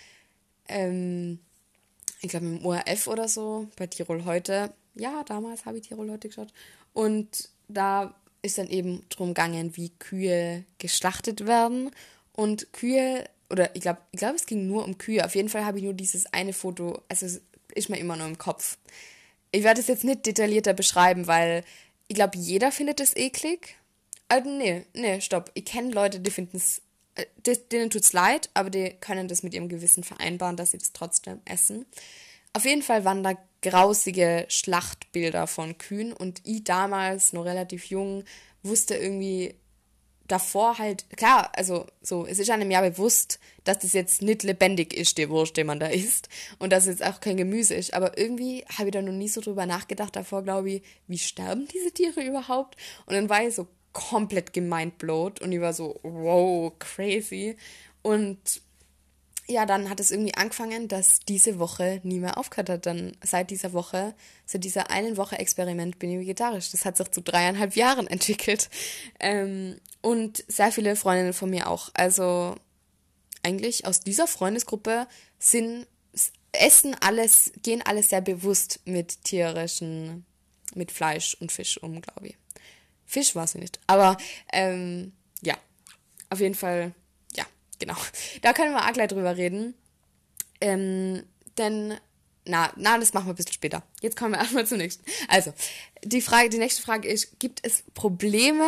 ähm, 0.68 1.38
ich 2.20 2.30
glaube 2.30 2.46
im 2.46 2.64
ORF 2.64 3.06
oder 3.06 3.28
so, 3.28 3.68
bei 3.76 3.86
Tirol 3.86 4.24
heute. 4.24 4.72
Ja, 4.94 5.22
damals 5.24 5.66
habe 5.66 5.78
ich 5.78 5.88
Tirol 5.88 6.10
heute 6.10 6.28
geschaut. 6.28 6.52
Und 6.94 7.50
da 7.68 8.14
ist 8.42 8.58
dann 8.58 8.68
eben 8.68 9.04
drum 9.10 9.28
gegangen, 9.28 9.76
wie 9.76 9.90
Kühe 9.90 10.64
geschlachtet 10.78 11.46
werden. 11.46 11.90
Und 12.32 12.72
Kühe, 12.72 13.28
oder 13.50 13.74
ich 13.76 13.82
glaube, 13.82 14.00
ich 14.12 14.18
glaube, 14.18 14.36
es 14.36 14.46
ging 14.46 14.66
nur 14.66 14.84
um 14.84 14.96
Kühe. 14.96 15.24
Auf 15.24 15.34
jeden 15.34 15.48
Fall 15.48 15.64
habe 15.64 15.78
ich 15.78 15.84
nur 15.84 15.94
dieses 15.94 16.32
eine 16.32 16.52
Foto, 16.52 17.02
also 17.08 17.26
ist 17.74 17.88
mir 17.90 17.98
immer 17.98 18.16
nur 18.16 18.26
im 18.26 18.38
Kopf 18.38 18.78
ich 19.50 19.62
werde 19.64 19.80
es 19.80 19.86
jetzt 19.86 20.04
nicht 20.04 20.26
detaillierter 20.26 20.74
beschreiben, 20.74 21.26
weil 21.26 21.64
ich 22.06 22.14
glaube, 22.14 22.38
jeder 22.38 22.72
findet 22.72 23.00
es 23.00 23.16
eklig. 23.16 23.76
Also, 24.28 24.50
nee, 24.50 24.84
nee, 24.94 25.20
stopp. 25.20 25.50
Ich 25.54 25.64
kenne 25.64 25.90
Leute, 25.90 26.20
die 26.20 26.30
finden 26.30 26.56
es, 26.56 26.82
äh, 27.14 27.26
denen 27.72 27.90
tut 27.90 28.02
es 28.02 28.12
leid, 28.12 28.50
aber 28.54 28.70
die 28.70 28.90
können 29.00 29.28
das 29.28 29.42
mit 29.42 29.54
ihrem 29.54 29.68
Gewissen 29.68 30.04
vereinbaren, 30.04 30.56
dass 30.56 30.72
sie 30.72 30.78
das 30.78 30.92
trotzdem 30.92 31.40
essen. 31.44 31.86
Auf 32.52 32.64
jeden 32.64 32.82
Fall 32.82 33.04
waren 33.04 33.22
da 33.22 33.34
grausige 33.62 34.46
Schlachtbilder 34.48 35.46
von 35.46 35.78
Kühen 35.78 36.12
und 36.12 36.40
ich 36.44 36.64
damals, 36.64 37.32
noch 37.32 37.44
relativ 37.44 37.86
jung, 37.86 38.24
wusste 38.62 38.96
irgendwie 38.96 39.54
davor 40.28 40.78
halt, 40.78 41.08
klar, 41.16 41.50
also 41.56 41.86
so, 42.02 42.26
es 42.26 42.38
ist 42.38 42.50
einem 42.50 42.70
ja 42.70 42.80
bewusst, 42.80 43.40
dass 43.64 43.80
das 43.80 43.92
jetzt 43.94 44.22
nicht 44.22 44.42
lebendig 44.42 44.94
ist, 44.94 45.18
der 45.18 45.30
Wurst, 45.30 45.56
den 45.56 45.66
man 45.66 45.80
da 45.80 45.86
isst. 45.88 46.28
Und 46.58 46.72
dass 46.72 46.86
es 46.86 47.00
jetzt 47.00 47.04
auch 47.04 47.20
kein 47.20 47.36
Gemüse 47.36 47.74
ist. 47.74 47.94
Aber 47.94 48.16
irgendwie 48.16 48.64
habe 48.78 48.88
ich 48.88 48.92
da 48.92 49.02
noch 49.02 49.12
nie 49.12 49.28
so 49.28 49.40
drüber 49.40 49.66
nachgedacht 49.66 50.14
davor, 50.14 50.42
glaube 50.42 50.70
ich, 50.70 50.82
wie 51.06 51.18
sterben 51.18 51.66
diese 51.72 51.92
Tiere 51.92 52.22
überhaupt? 52.22 52.76
Und 53.06 53.14
dann 53.14 53.28
war 53.28 53.42
ich 53.42 53.54
so 53.54 53.66
komplett 53.92 54.52
gemindblowt 54.52 55.40
und 55.40 55.50
ich 55.50 55.60
war 55.60 55.72
so, 55.72 55.98
wow, 56.02 56.72
crazy. 56.78 57.56
Und 58.02 58.38
ja, 59.50 59.64
dann 59.64 59.88
hat 59.88 59.98
es 59.98 60.10
irgendwie 60.10 60.34
angefangen, 60.34 60.88
dass 60.88 61.20
diese 61.20 61.58
Woche 61.58 62.00
nie 62.04 62.20
mehr 62.20 62.36
aufgehört 62.36 62.68
hat. 62.68 62.86
Dann 62.86 63.16
seit 63.24 63.50
dieser 63.50 63.72
Woche, 63.72 64.14
seit 64.44 64.62
dieser 64.62 64.90
einen 64.90 65.16
Woche 65.16 65.38
Experiment 65.38 65.98
bin 65.98 66.10
ich 66.10 66.18
vegetarisch. 66.18 66.70
Das 66.70 66.84
hat 66.84 66.98
sich 66.98 67.10
zu 67.10 67.22
dreieinhalb 67.22 67.74
Jahren 67.74 68.06
entwickelt. 68.08 68.68
Ähm, 69.18 69.80
und 70.00 70.44
sehr 70.48 70.72
viele 70.72 70.96
Freundinnen 70.96 71.32
von 71.32 71.50
mir 71.50 71.68
auch. 71.68 71.90
Also 71.94 72.56
eigentlich 73.42 73.86
aus 73.86 74.00
dieser 74.00 74.26
Freundesgruppe 74.26 75.06
sind, 75.38 75.86
essen 76.52 76.96
alles, 77.00 77.52
gehen 77.62 77.82
alles 77.82 78.10
sehr 78.10 78.20
bewusst 78.20 78.80
mit 78.84 79.24
tierischen, 79.24 80.24
mit 80.74 80.90
Fleisch 80.92 81.36
und 81.40 81.52
Fisch 81.52 81.78
um, 81.78 82.00
glaube 82.00 82.28
ich. 82.28 82.36
Fisch 83.06 83.34
war 83.34 83.46
sie 83.46 83.58
nicht. 83.58 83.80
Aber 83.86 84.16
ähm, 84.52 85.12
ja, 85.42 85.56
auf 86.30 86.40
jeden 86.40 86.54
Fall 86.54 86.92
genau. 87.78 87.96
Da 88.42 88.52
können 88.52 88.72
wir 88.72 88.86
auch 88.86 88.92
gleich 88.92 89.08
drüber 89.08 89.36
reden. 89.36 89.74
Ähm, 90.60 91.24
denn, 91.56 91.94
na, 92.44 92.72
na, 92.76 92.98
das 92.98 93.14
machen 93.14 93.26
wir 93.26 93.32
ein 93.32 93.36
bisschen 93.36 93.52
später. 93.52 93.82
Jetzt 94.00 94.16
kommen 94.16 94.32
wir 94.32 94.38
erstmal 94.40 94.66
zum 94.66 94.78
nächsten. 94.78 95.04
Also, 95.28 95.52
die 96.04 96.20
Frage, 96.20 96.48
die 96.48 96.58
nächste 96.58 96.82
Frage 96.82 97.08
ist, 97.08 97.38
gibt 97.38 97.60
es 97.64 97.84
Probleme 97.94 98.66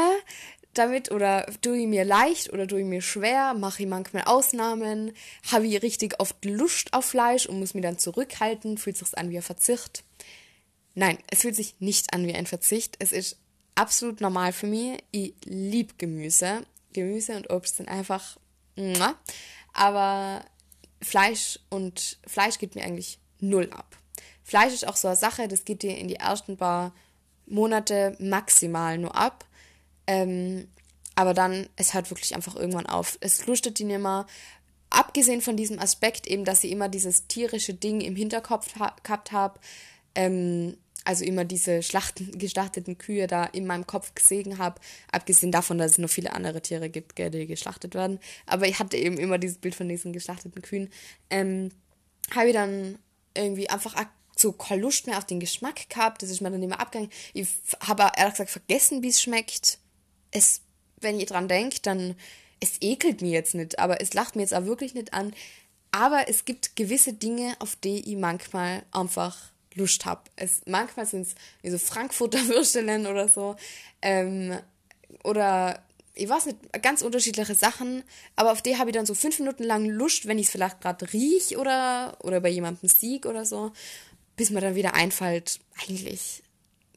damit 0.80 1.12
oder 1.12 1.46
tue 1.60 1.78
ich 1.78 1.86
mir 1.86 2.04
leicht 2.04 2.52
oder 2.52 2.66
tue 2.66 2.80
ich 2.80 2.86
mir 2.86 3.02
schwer? 3.02 3.54
Mache 3.54 3.82
ich 3.82 3.88
manchmal 3.88 4.24
Ausnahmen? 4.24 5.12
Habe 5.52 5.66
ich 5.66 5.82
richtig 5.82 6.18
oft 6.18 6.44
Lust 6.44 6.92
auf 6.92 7.04
Fleisch 7.04 7.46
und 7.46 7.58
muss 7.58 7.74
mich 7.74 7.82
dann 7.82 7.98
zurückhalten? 7.98 8.78
Fühlt 8.78 8.96
sich 8.96 9.16
an 9.16 9.30
wie 9.30 9.36
ein 9.36 9.42
Verzicht? 9.42 10.02
Nein, 10.94 11.18
es 11.30 11.42
fühlt 11.42 11.54
sich 11.54 11.76
nicht 11.78 12.12
an 12.12 12.26
wie 12.26 12.34
ein 12.34 12.46
Verzicht. 12.46 12.96
Es 12.98 13.12
ist 13.12 13.36
absolut 13.74 14.20
normal 14.20 14.52
für 14.52 14.66
mich. 14.66 15.02
Ich 15.12 15.34
liebe 15.44 15.94
Gemüse. 15.98 16.62
Gemüse 16.92 17.36
und 17.36 17.50
Obst 17.50 17.76
sind 17.76 17.88
einfach 17.88 18.36
aber 19.72 20.44
Fleisch 21.02 21.58
und 21.68 22.18
Fleisch 22.26 22.58
geht 22.58 22.74
mir 22.74 22.84
eigentlich 22.84 23.18
null 23.40 23.70
ab. 23.72 23.96
Fleisch 24.42 24.72
ist 24.72 24.86
auch 24.86 24.96
so 24.96 25.08
eine 25.08 25.16
Sache, 25.16 25.48
das 25.48 25.64
geht 25.64 25.82
dir 25.82 25.96
in 25.96 26.08
die 26.08 26.16
ersten 26.16 26.56
paar 26.56 26.92
Monate 27.46 28.16
maximal 28.18 28.98
nur 28.98 29.14
ab. 29.14 29.44
Ähm, 30.10 30.66
aber 31.14 31.34
dann, 31.34 31.68
es 31.76 31.94
hört 31.94 32.10
wirklich 32.10 32.34
einfach 32.34 32.56
irgendwann 32.56 32.86
auf. 32.86 33.16
Es 33.20 33.46
lustet 33.46 33.78
die 33.78 33.84
nicht 33.84 34.00
mehr. 34.00 34.26
Abgesehen 34.90 35.40
von 35.40 35.56
diesem 35.56 35.78
Aspekt 35.78 36.26
eben, 36.26 36.44
dass 36.44 36.62
sie 36.62 36.72
immer 36.72 36.88
dieses 36.88 37.28
tierische 37.28 37.74
Ding 37.74 38.00
im 38.00 38.16
Hinterkopf 38.16 38.74
ha 38.80 38.96
gehabt 39.04 39.30
habe, 39.30 39.60
ähm, 40.16 40.76
also 41.04 41.24
immer 41.24 41.44
diese 41.44 41.84
Schlachten, 41.84 42.36
geschlachteten 42.38 42.98
Kühe 42.98 43.28
da 43.28 43.44
in 43.44 43.66
meinem 43.66 43.86
Kopf 43.86 44.12
gesehen 44.16 44.58
habe, 44.58 44.80
abgesehen 45.12 45.52
davon, 45.52 45.78
dass 45.78 45.92
es 45.92 45.98
noch 45.98 46.10
viele 46.10 46.32
andere 46.32 46.60
Tiere 46.60 46.90
gibt, 46.90 47.16
die 47.18 47.46
geschlachtet 47.46 47.94
werden. 47.94 48.18
Aber 48.46 48.66
ich 48.66 48.80
hatte 48.80 48.96
eben 48.96 49.16
immer 49.16 49.38
dieses 49.38 49.58
Bild 49.58 49.76
von 49.76 49.88
diesen 49.88 50.12
geschlachteten 50.12 50.60
Kühen. 50.60 50.90
Ähm, 51.30 51.70
habe 52.34 52.48
ich 52.48 52.54
dann 52.54 52.98
irgendwie 53.36 53.70
einfach 53.70 53.94
so 54.36 54.50
keine 54.50 54.82
Lust 54.82 55.06
mehr 55.06 55.18
auf 55.18 55.26
den 55.26 55.38
Geschmack 55.38 55.88
gehabt. 55.88 56.22
Das 56.22 56.30
ist 56.30 56.40
mir 56.40 56.50
dann 56.50 56.62
immer 56.62 56.80
abgegangen. 56.80 57.12
Ich 57.32 57.46
habe 57.86 58.10
ehrlich 58.16 58.34
gesagt 58.34 58.50
vergessen, 58.50 59.04
wie 59.04 59.10
es 59.10 59.22
schmeckt. 59.22 59.78
Es, 60.30 60.60
wenn 61.00 61.18
ihr 61.18 61.26
dran 61.26 61.48
denkt, 61.48 61.86
dann 61.86 62.16
es 62.60 62.80
ekelt 62.80 63.22
mir 63.22 63.30
jetzt 63.30 63.54
nicht, 63.54 63.78
aber 63.78 64.00
es 64.00 64.12
lacht 64.14 64.36
mir 64.36 64.42
jetzt 64.42 64.54
auch 64.54 64.66
wirklich 64.66 64.94
nicht 64.94 65.14
an. 65.14 65.34
Aber 65.92 66.28
es 66.28 66.44
gibt 66.44 66.76
gewisse 66.76 67.14
Dinge, 67.14 67.56
auf 67.58 67.74
die 67.76 68.10
ich 68.10 68.16
manchmal 68.16 68.84
einfach 68.92 69.36
Lust 69.74 70.04
habe. 70.04 70.22
Es, 70.36 70.62
manchmal 70.66 71.06
sind 71.06 71.26
es 71.62 71.72
so 71.72 71.78
Frankfurter 71.78 72.38
Würstelen 72.48 73.06
oder 73.06 73.28
so. 73.28 73.56
Ähm, 74.02 74.58
oder 75.24 75.82
ich 76.14 76.28
weiß 76.28 76.46
nicht, 76.46 76.82
ganz 76.82 77.02
unterschiedliche 77.02 77.54
Sachen, 77.54 78.04
aber 78.36 78.52
auf 78.52 78.62
die 78.62 78.76
habe 78.76 78.90
ich 78.90 78.96
dann 78.96 79.06
so 79.06 79.14
fünf 79.14 79.38
Minuten 79.38 79.64
lang 79.64 79.86
Lust, 79.86 80.26
wenn 80.26 80.38
ich 80.38 80.46
es 80.46 80.52
vielleicht 80.52 80.80
gerade 80.80 81.10
riech 81.12 81.56
oder, 81.56 82.16
oder 82.22 82.40
bei 82.40 82.50
jemandem 82.50 82.88
sieg 82.88 83.26
oder 83.26 83.44
so, 83.44 83.72
bis 84.36 84.50
mir 84.50 84.60
dann 84.60 84.74
wieder 84.74 84.94
einfällt, 84.94 85.60
eigentlich 85.80 86.42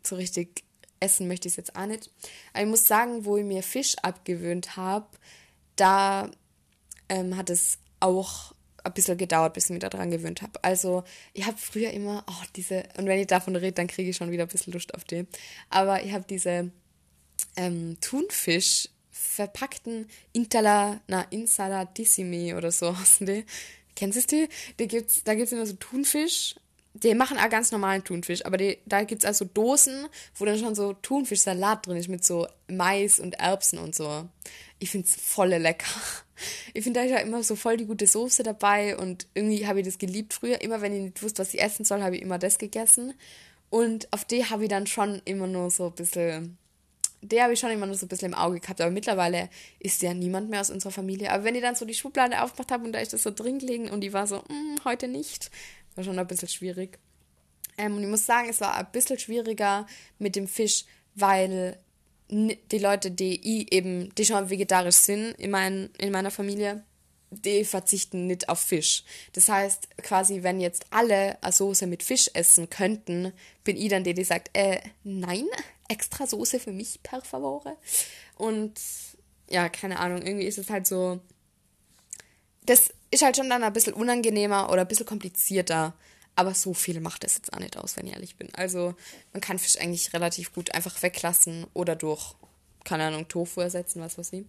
so 0.03 0.15
richtig 0.15 0.63
essen 1.03 1.27
möchte 1.27 1.47
ich 1.47 1.53
es 1.53 1.57
jetzt 1.57 1.75
auch 1.75 1.85
nicht. 1.85 2.09
Aber 2.53 2.63
ich 2.63 2.69
muss 2.69 2.85
sagen, 2.85 3.25
wo 3.25 3.37
ich 3.37 3.43
mir 3.43 3.63
Fisch 3.63 3.95
abgewöhnt 4.01 4.77
habe, 4.77 5.07
da 5.75 6.31
ähm, 7.09 7.37
hat 7.37 7.49
es 7.49 7.79
auch 7.99 8.53
ein 8.83 8.93
bisschen 8.93 9.17
gedauert, 9.17 9.53
bis 9.53 9.65
ich 9.65 9.71
mich 9.71 9.79
daran 9.79 10.11
gewöhnt 10.11 10.41
habe. 10.41 10.63
Also, 10.63 11.03
ich 11.33 11.45
habe 11.45 11.57
früher 11.57 11.91
immer, 11.91 12.23
oh, 12.29 12.45
diese, 12.55 12.83
und 12.97 13.05
wenn 13.05 13.19
ich 13.19 13.27
davon 13.27 13.55
rede, 13.55 13.73
dann 13.73 13.87
kriege 13.87 14.09
ich 14.09 14.17
schon 14.17 14.31
wieder 14.31 14.43
ein 14.43 14.49
bisschen 14.49 14.73
Lust 14.73 14.93
auf 14.93 15.03
die. 15.03 15.25
Aber 15.69 16.03
ich 16.03 16.11
habe 16.11 16.25
diese 16.27 16.71
ähm, 17.55 17.97
Thunfisch 18.01 18.89
verpackten 19.11 20.07
Intala, 20.33 21.01
na, 21.07 21.21
Insalatissimi 21.29 22.53
oder 22.55 22.71
so 22.71 22.97
heißen 22.97 23.25
die. 23.25 23.45
Kennst 23.95 24.31
du 24.31 24.35
die? 24.35 24.49
die 24.79 24.87
gibt's, 24.87 25.23
da 25.23 25.35
gibt 25.35 25.47
es 25.47 25.53
immer 25.53 25.65
so 25.65 25.73
Thunfisch. 25.73 26.55
Die 26.95 27.15
machen 27.15 27.37
auch 27.37 27.49
ganz 27.49 27.71
normalen 27.71 28.03
Thunfisch, 28.03 28.45
aber 28.45 28.57
die, 28.57 28.77
da 28.85 29.03
gibt 29.03 29.23
es 29.23 29.27
also 29.27 29.45
Dosen, 29.45 30.07
wo 30.35 30.45
dann 30.45 30.59
schon 30.59 30.75
so 30.75 30.93
Thunfischsalat 30.93 31.87
drin 31.87 31.97
ist 31.97 32.07
mit 32.07 32.23
so 32.23 32.47
Mais 32.67 33.19
und 33.19 33.33
Erbsen 33.39 33.79
und 33.79 33.95
so. 33.95 34.29
Ich 34.77 34.91
finde 34.91 35.07
es 35.07 35.15
voll 35.15 35.49
lecker. 35.49 35.87
Ich 36.73 36.83
finde 36.83 36.99
da 36.99 37.05
ist 37.05 37.11
ja 37.11 37.19
immer 37.19 37.43
so 37.43 37.55
voll 37.55 37.77
die 37.77 37.85
gute 37.85 38.07
Soße 38.07 38.43
dabei 38.43 38.97
und 38.97 39.27
irgendwie 39.33 39.65
habe 39.67 39.79
ich 39.79 39.85
das 39.85 39.97
geliebt 39.97 40.33
früher. 40.33 40.61
Immer 40.61 40.81
wenn 40.81 40.93
ich 40.93 41.01
nicht 41.01 41.23
wusste, 41.23 41.41
was 41.41 41.53
ich 41.53 41.61
essen 41.61 41.85
soll, 41.85 42.01
habe 42.01 42.15
ich 42.15 42.21
immer 42.21 42.39
das 42.39 42.57
gegessen. 42.57 43.13
Und 43.69 44.11
auf 44.11 44.25
die 44.25 44.45
habe 44.45 44.63
ich 44.63 44.69
dann 44.69 44.87
schon 44.87 45.21
immer 45.25 45.47
nur 45.47 45.71
so 45.71 45.87
ein 45.87 45.93
bisschen, 45.93 46.57
der 47.21 47.43
habe 47.43 47.53
ich 47.53 47.59
schon 47.59 47.71
immer 47.71 47.85
nur 47.85 47.95
so 47.95 48.05
ein 48.05 48.09
bisschen 48.09 48.33
im 48.33 48.37
Auge 48.37 48.59
gehabt. 48.59 48.81
Aber 48.81 48.91
mittlerweile 48.91 49.49
ist 49.79 50.01
ja 50.01 50.13
niemand 50.13 50.49
mehr 50.49 50.61
aus 50.61 50.69
unserer 50.69 50.91
Familie. 50.91 51.31
Aber 51.31 51.43
wenn 51.43 51.55
ich 51.55 51.61
dann 51.61 51.75
so 51.75 51.85
die 51.85 51.93
Schublade 51.93 52.41
aufgemacht 52.41 52.71
habe 52.71 52.85
und 52.85 52.91
da 52.91 52.99
ist 52.99 53.13
das 53.13 53.23
so 53.23 53.31
drin 53.31 53.59
gelegen 53.59 53.89
und 53.89 54.01
die 54.01 54.13
war 54.13 54.27
so, 54.27 54.37
mm, 54.39 54.83
heute 54.85 55.07
nicht, 55.07 55.49
war 55.95 56.03
schon 56.03 56.19
ein 56.19 56.27
bisschen 56.27 56.47
schwierig. 56.47 56.99
Ähm, 57.77 57.97
und 57.97 58.03
ich 58.03 58.09
muss 58.09 58.25
sagen, 58.25 58.49
es 58.49 58.61
war 58.61 58.75
ein 58.75 58.91
bisschen 58.91 59.19
schwieriger 59.19 59.87
mit 60.19 60.35
dem 60.35 60.47
Fisch, 60.47 60.85
weil 61.15 61.79
die 62.29 62.79
Leute, 62.79 63.11
die 63.11 63.73
eben, 63.73 64.13
die 64.15 64.25
schon 64.25 64.49
vegetarisch 64.49 64.95
sind 64.95 65.33
in, 65.33 65.51
mein, 65.51 65.89
in 65.97 66.11
meiner 66.11 66.31
Familie, 66.31 66.83
die 67.29 67.65
verzichten 67.65 68.27
nicht 68.27 68.49
auf 68.49 68.59
Fisch. 68.59 69.03
Das 69.33 69.49
heißt, 69.49 69.97
quasi, 69.97 70.43
wenn 70.43 70.59
jetzt 70.59 70.85
alle 70.91 71.41
eine 71.41 71.51
Soße 71.51 71.87
mit 71.87 72.03
Fisch 72.03 72.29
essen 72.33 72.69
könnten, 72.69 73.33
bin 73.63 73.77
ich 73.77 73.89
dann 73.89 74.03
die, 74.03 74.13
die 74.13 74.23
sagt, 74.23 74.49
äh, 74.53 74.79
nein, 75.03 75.45
extra 75.87 76.27
Soße 76.27 76.59
für 76.59 76.71
mich, 76.71 77.01
per 77.03 77.21
favore. 77.21 77.77
Und 78.35 78.79
ja, 79.49 79.69
keine 79.69 79.99
Ahnung, 79.99 80.21
irgendwie 80.21 80.47
ist 80.47 80.57
es 80.57 80.69
halt 80.69 80.87
so, 80.87 81.19
das 82.65 82.93
ist 83.11 83.23
halt 83.23 83.37
schon 83.37 83.49
dann 83.49 83.63
ein 83.63 83.73
bisschen 83.73 83.93
unangenehmer 83.93 84.71
oder 84.71 84.81
ein 84.81 84.87
bisschen 84.87 85.05
komplizierter, 85.05 85.93
aber 86.35 86.53
so 86.53 86.73
viel 86.73 86.99
macht 86.99 87.23
es 87.23 87.35
jetzt 87.35 87.53
auch 87.53 87.59
nicht 87.59 87.77
aus, 87.77 87.95
wenn 87.97 88.07
ich 88.07 88.13
ehrlich 88.13 88.35
bin. 88.35 88.49
Also 88.55 88.95
man 89.33 89.41
kann 89.41 89.59
Fisch 89.59 89.77
eigentlich 89.77 90.13
relativ 90.13 90.53
gut 90.53 90.73
einfach 90.73 91.01
weglassen 91.01 91.67
oder 91.73 91.95
durch 91.95 92.35
keine 92.83 93.05
Ahnung, 93.05 93.27
Tofu 93.27 93.61
ersetzen, 93.61 94.01
was 94.01 94.17
weiß 94.17 94.33
ich. 94.33 94.45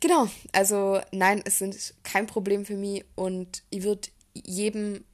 Genau, 0.00 0.28
also 0.52 1.00
nein, 1.12 1.42
es 1.44 1.58
sind 1.58 1.94
kein 2.02 2.26
Problem 2.26 2.66
für 2.66 2.76
mich 2.76 3.04
und 3.14 3.62
ich 3.70 3.82
würde 3.82 4.08
jedem 4.34 5.04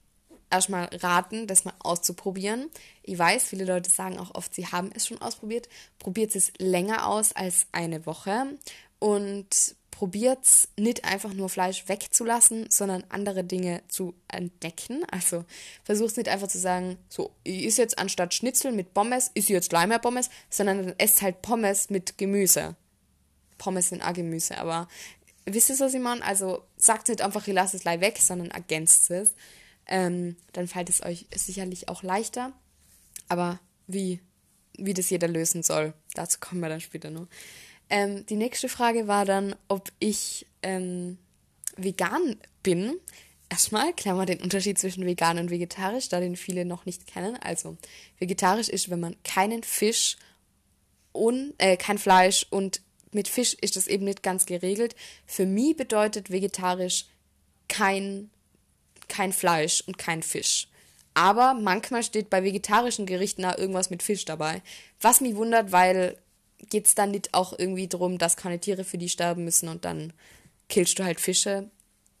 erstmal 0.49 0.85
raten, 0.95 1.47
das 1.47 1.63
mal 1.63 1.73
auszuprobieren. 1.79 2.69
Ich 3.03 3.17
weiß, 3.17 3.43
viele 3.43 3.63
Leute 3.63 3.89
sagen 3.89 4.19
auch 4.19 4.35
oft, 4.35 4.53
sie 4.53 4.67
haben 4.67 4.91
es 4.93 5.07
schon 5.07 5.21
ausprobiert. 5.21 5.69
Probiert 5.97 6.35
es 6.35 6.51
länger 6.57 7.07
aus 7.07 7.31
als 7.33 7.67
eine 7.71 8.05
Woche 8.05 8.57
und 8.99 9.75
probiert 9.91 10.45
es 10.45 10.69
nicht 10.77 11.05
einfach 11.05 11.33
nur 11.33 11.49
Fleisch 11.49 11.87
wegzulassen, 11.87 12.69
sondern 12.69 13.03
andere 13.09 13.43
Dinge 13.43 13.83
zu 13.87 14.15
entdecken. 14.27 15.03
Also 15.11 15.45
versucht 15.83 16.17
nicht 16.17 16.29
einfach 16.29 16.47
zu 16.47 16.57
sagen, 16.57 16.97
so, 17.09 17.31
ich 17.43 17.65
esse 17.65 17.81
jetzt 17.81 17.99
anstatt 17.99 18.33
Schnitzel 18.33 18.71
mit 18.71 18.93
Pommes, 18.93 19.29
ist 19.33 19.49
jetzt 19.49 19.71
Leimer 19.71 19.99
Pommes, 19.99 20.29
sondern 20.49 20.85
dann 20.85 20.95
esst 20.97 21.21
halt 21.21 21.41
Pommes 21.41 21.89
mit 21.89 22.17
Gemüse. 22.17 22.75
Pommes 23.57 23.89
sind 23.89 24.01
auch 24.01 24.13
Gemüse, 24.13 24.57
aber 24.57 24.87
wisst 25.45 25.69
ihr, 25.69 25.79
was 25.79 25.93
ich 25.93 25.99
meine? 25.99 26.23
Also 26.23 26.63
sagt 26.77 27.09
nicht 27.09 27.21
einfach, 27.21 27.45
ich 27.47 27.53
lasse 27.53 27.77
es 27.77 27.83
gleich 27.83 28.01
weg, 28.01 28.17
sondern 28.19 28.49
ergänzt 28.49 29.11
es. 29.11 29.35
Ähm, 29.85 30.35
dann 30.53 30.67
fällt 30.67 30.89
es 30.89 31.03
euch 31.03 31.27
sicherlich 31.35 31.89
auch 31.89 32.01
leichter. 32.01 32.53
Aber 33.27 33.59
wie, 33.87 34.19
wie 34.77 34.93
das 34.93 35.09
jeder 35.09 35.27
lösen 35.27 35.63
soll, 35.63 35.93
dazu 36.13 36.39
kommen 36.39 36.61
wir 36.61 36.69
dann 36.69 36.81
später 36.81 37.11
noch. 37.11 37.27
Ähm, 37.91 38.25
die 38.25 38.37
nächste 38.37 38.69
Frage 38.69 39.07
war 39.07 39.25
dann, 39.25 39.53
ob 39.67 39.91
ich 39.99 40.47
ähm, 40.63 41.17
vegan 41.75 42.37
bin. 42.63 42.95
Erstmal 43.49 43.93
wir 43.93 44.25
den 44.25 44.39
Unterschied 44.41 44.79
zwischen 44.79 45.05
vegan 45.05 45.37
und 45.37 45.51
vegetarisch, 45.51 46.07
da 46.07 46.21
den 46.21 46.37
viele 46.37 46.63
noch 46.63 46.85
nicht 46.85 47.05
kennen. 47.05 47.35
Also, 47.35 47.75
vegetarisch 48.17 48.69
ist, 48.69 48.89
wenn 48.89 49.01
man 49.01 49.21
keinen 49.23 49.61
Fisch 49.61 50.15
und 51.11 51.53
äh, 51.57 51.75
kein 51.75 51.97
Fleisch 51.97 52.47
und 52.49 52.81
mit 53.11 53.27
Fisch 53.27 53.55
ist 53.55 53.75
das 53.75 53.87
eben 53.87 54.05
nicht 54.05 54.23
ganz 54.23 54.45
geregelt. 54.45 54.95
Für 55.25 55.45
mich 55.45 55.75
bedeutet 55.75 56.31
vegetarisch 56.31 57.07
kein, 57.67 58.29
kein 59.09 59.33
Fleisch 59.33 59.83
und 59.85 59.97
kein 59.97 60.23
Fisch. 60.23 60.69
Aber 61.13 61.55
manchmal 61.55 62.03
steht 62.03 62.29
bei 62.29 62.41
vegetarischen 62.41 63.05
Gerichten 63.05 63.41
da 63.41 63.57
irgendwas 63.57 63.89
mit 63.89 64.01
Fisch 64.01 64.23
dabei. 64.23 64.61
Was 65.01 65.19
mich 65.19 65.35
wundert, 65.35 65.73
weil 65.73 66.17
geht 66.69 66.87
es 66.87 66.95
dann 66.95 67.11
nicht 67.11 67.33
auch 67.33 67.57
irgendwie 67.57 67.87
darum, 67.87 68.17
dass 68.17 68.37
keine 68.37 68.59
Tiere 68.59 68.83
für 68.83 68.97
die 68.97 69.09
sterben 69.09 69.43
müssen 69.43 69.69
und 69.69 69.85
dann 69.85 70.13
killst 70.69 70.97
du 70.99 71.03
halt 71.03 71.19
Fische. 71.19 71.69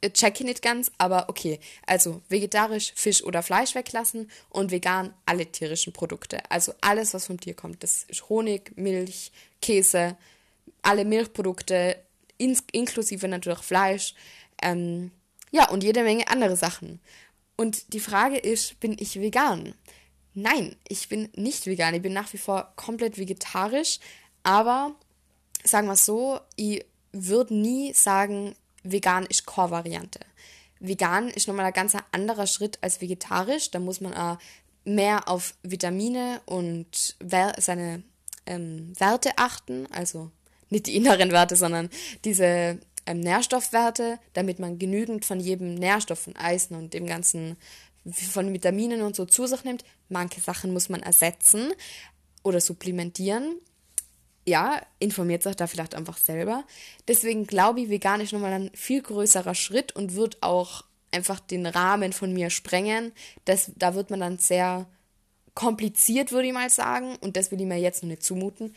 Äh, 0.01 0.11
check 0.11 0.39
ich 0.39 0.45
nicht 0.45 0.61
ganz, 0.61 0.91
aber 0.97 1.29
okay. 1.29 1.59
Also 1.85 2.21
vegetarisch 2.29 2.93
Fisch 2.95 3.23
oder 3.23 3.43
Fleisch 3.43 3.75
weglassen 3.75 4.29
und 4.49 4.71
vegan 4.71 5.13
alle 5.25 5.45
tierischen 5.45 5.93
Produkte. 5.93 6.39
Also 6.49 6.73
alles, 6.81 7.13
was 7.13 7.27
vom 7.27 7.39
Tier 7.39 7.53
kommt. 7.53 7.83
Das 7.83 8.03
ist 8.03 8.29
Honig, 8.29 8.75
Milch, 8.75 9.31
Käse, 9.61 10.17
alle 10.81 11.05
Milchprodukte, 11.05 11.97
ins, 12.37 12.63
inklusive 12.71 13.27
natürlich 13.27 13.59
Fleisch. 13.59 14.15
Ähm, 14.61 15.11
ja, 15.51 15.69
und 15.69 15.83
jede 15.83 16.03
Menge 16.03 16.27
andere 16.27 16.55
Sachen. 16.55 16.99
Und 17.55 17.93
die 17.93 17.99
Frage 17.99 18.37
ist, 18.37 18.79
bin 18.79 18.95
ich 18.99 19.19
vegan? 19.19 19.75
Nein, 20.33 20.77
ich 20.87 21.09
bin 21.09 21.29
nicht 21.35 21.65
vegan. 21.65 21.93
Ich 21.93 22.01
bin 22.01 22.13
nach 22.13 22.31
wie 22.33 22.37
vor 22.37 22.73
komplett 22.75 23.17
vegetarisch, 23.17 23.99
aber 24.43 24.95
sagen 25.63 25.87
wir 25.87 25.93
es 25.93 26.05
so, 26.05 26.39
ich 26.55 26.85
würde 27.11 27.53
nie 27.53 27.93
sagen, 27.93 28.55
vegan 28.83 29.25
ist 29.25 29.45
Core-Variante. 29.45 30.19
Vegan 30.79 31.29
ist 31.29 31.47
nochmal 31.47 31.65
ein 31.65 31.73
ganz 31.73 31.95
anderer 32.11 32.47
Schritt 32.47 32.79
als 32.81 33.01
vegetarisch. 33.01 33.69
Da 33.71 33.79
muss 33.79 34.01
man 34.01 34.37
mehr 34.83 35.27
auf 35.27 35.53
Vitamine 35.61 36.41
und 36.45 37.15
seine 37.57 38.03
ähm, 38.47 38.93
Werte 38.99 39.37
achten. 39.37 39.87
Also 39.91 40.31
nicht 40.69 40.87
die 40.87 40.95
inneren 40.95 41.31
Werte, 41.31 41.55
sondern 41.55 41.89
diese 42.25 42.79
ähm, 43.05 43.19
Nährstoffwerte, 43.19 44.19
damit 44.33 44.57
man 44.57 44.79
genügend 44.79 45.25
von 45.25 45.39
jedem 45.39 45.75
Nährstoff, 45.75 46.19
von 46.19 46.35
Eisen 46.35 46.75
und 46.75 46.95
dem 46.95 47.05
ganzen, 47.05 47.57
von 48.31 48.51
Vitaminen 48.51 49.03
und 49.03 49.15
so 49.15 49.25
zu 49.25 49.45
sich 49.45 49.63
nimmt. 49.63 49.83
Manche 50.09 50.41
Sachen 50.41 50.73
muss 50.73 50.89
man 50.89 51.03
ersetzen 51.03 51.73
oder 52.41 52.59
supplementieren 52.59 53.57
ja, 54.45 54.81
informiert 54.99 55.43
sich 55.43 55.55
da 55.55 55.67
vielleicht 55.67 55.95
einfach 55.95 56.17
selber. 56.17 56.63
Deswegen 57.07 57.45
glaube 57.45 57.81
ich, 57.81 57.89
vegan 57.89 58.21
ist 58.21 58.33
nochmal 58.33 58.53
ein 58.53 58.71
viel 58.73 59.01
größerer 59.01 59.55
Schritt 59.55 59.95
und 59.95 60.15
wird 60.15 60.41
auch 60.41 60.83
einfach 61.11 61.39
den 61.39 61.65
Rahmen 61.65 62.13
von 62.13 62.33
mir 62.33 62.49
sprengen. 62.49 63.11
Das, 63.45 63.71
da 63.75 63.93
wird 63.93 64.09
man 64.09 64.21
dann 64.21 64.37
sehr 64.37 64.87
kompliziert, 65.53 66.31
würde 66.31 66.47
ich 66.47 66.53
mal 66.53 66.69
sagen. 66.69 67.15
Und 67.17 67.37
das 67.37 67.51
will 67.51 67.61
ich 67.61 67.67
mir 67.67 67.77
jetzt 67.77 68.01
noch 68.03 68.09
nicht 68.09 68.23
zumuten. 68.23 68.75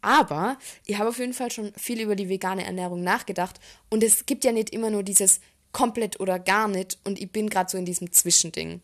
Aber 0.00 0.58
ich 0.84 0.98
habe 0.98 1.08
auf 1.10 1.18
jeden 1.18 1.32
Fall 1.32 1.50
schon 1.50 1.72
viel 1.76 2.00
über 2.00 2.16
die 2.16 2.28
vegane 2.28 2.64
Ernährung 2.64 3.02
nachgedacht. 3.02 3.60
Und 3.90 4.02
es 4.02 4.26
gibt 4.26 4.44
ja 4.44 4.52
nicht 4.52 4.70
immer 4.70 4.90
nur 4.90 5.02
dieses 5.02 5.40
komplett 5.72 6.20
oder 6.20 6.38
gar 6.38 6.68
nicht. 6.68 6.98
Und 7.04 7.20
ich 7.20 7.30
bin 7.30 7.48
gerade 7.48 7.70
so 7.70 7.78
in 7.78 7.84
diesem 7.84 8.12
Zwischending 8.12 8.82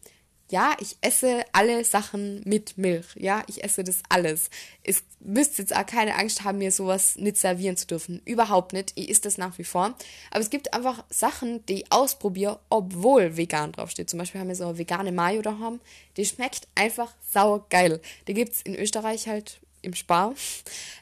ja, 0.51 0.77
ich 0.81 0.97
esse 1.01 1.45
alle 1.53 1.85
Sachen 1.85 2.43
mit 2.45 2.77
Milch. 2.77 3.07
Ja, 3.15 3.45
ich 3.47 3.63
esse 3.63 3.85
das 3.85 4.03
alles. 4.09 4.51
Es 4.83 5.05
müsst 5.21 5.59
jetzt 5.59 5.75
auch 5.75 5.87
keine 5.87 6.17
Angst 6.17 6.43
haben, 6.43 6.59
mir 6.59 6.73
sowas 6.73 7.17
nicht 7.17 7.37
servieren 7.37 7.77
zu 7.77 7.87
dürfen. 7.87 8.21
Überhaupt 8.25 8.73
nicht. 8.73 8.93
Ich 8.97 9.09
esse 9.09 9.23
das 9.23 9.39
nach 9.39 9.59
wie 9.59 9.65
vor. 9.65 9.95
Aber 10.31 10.41
es 10.41 10.51
gibt 10.51 10.75
einfach 10.75 11.05
Sachen, 11.09 11.65
die 11.67 11.83
ich 11.83 11.93
ausprobiere, 11.93 12.59
obwohl 12.69 13.37
vegan 13.37 13.71
draufsteht. 13.71 14.11
Zum 14.11 14.19
Beispiel 14.19 14.41
haben 14.41 14.49
wir 14.49 14.57
so 14.57 14.65
eine 14.65 14.79
vegane 14.79 15.13
Mayo 15.13 15.41
daheim. 15.41 15.81
Die 16.17 16.25
schmeckt 16.25 16.67
einfach 16.75 17.15
sauer 17.31 17.67
geil. 17.69 18.01
Die 18.27 18.35
gibt's 18.35 18.61
in 18.63 18.75
Österreich 18.75 19.29
halt 19.29 19.61
im 19.83 19.95
Spar. 19.95 20.35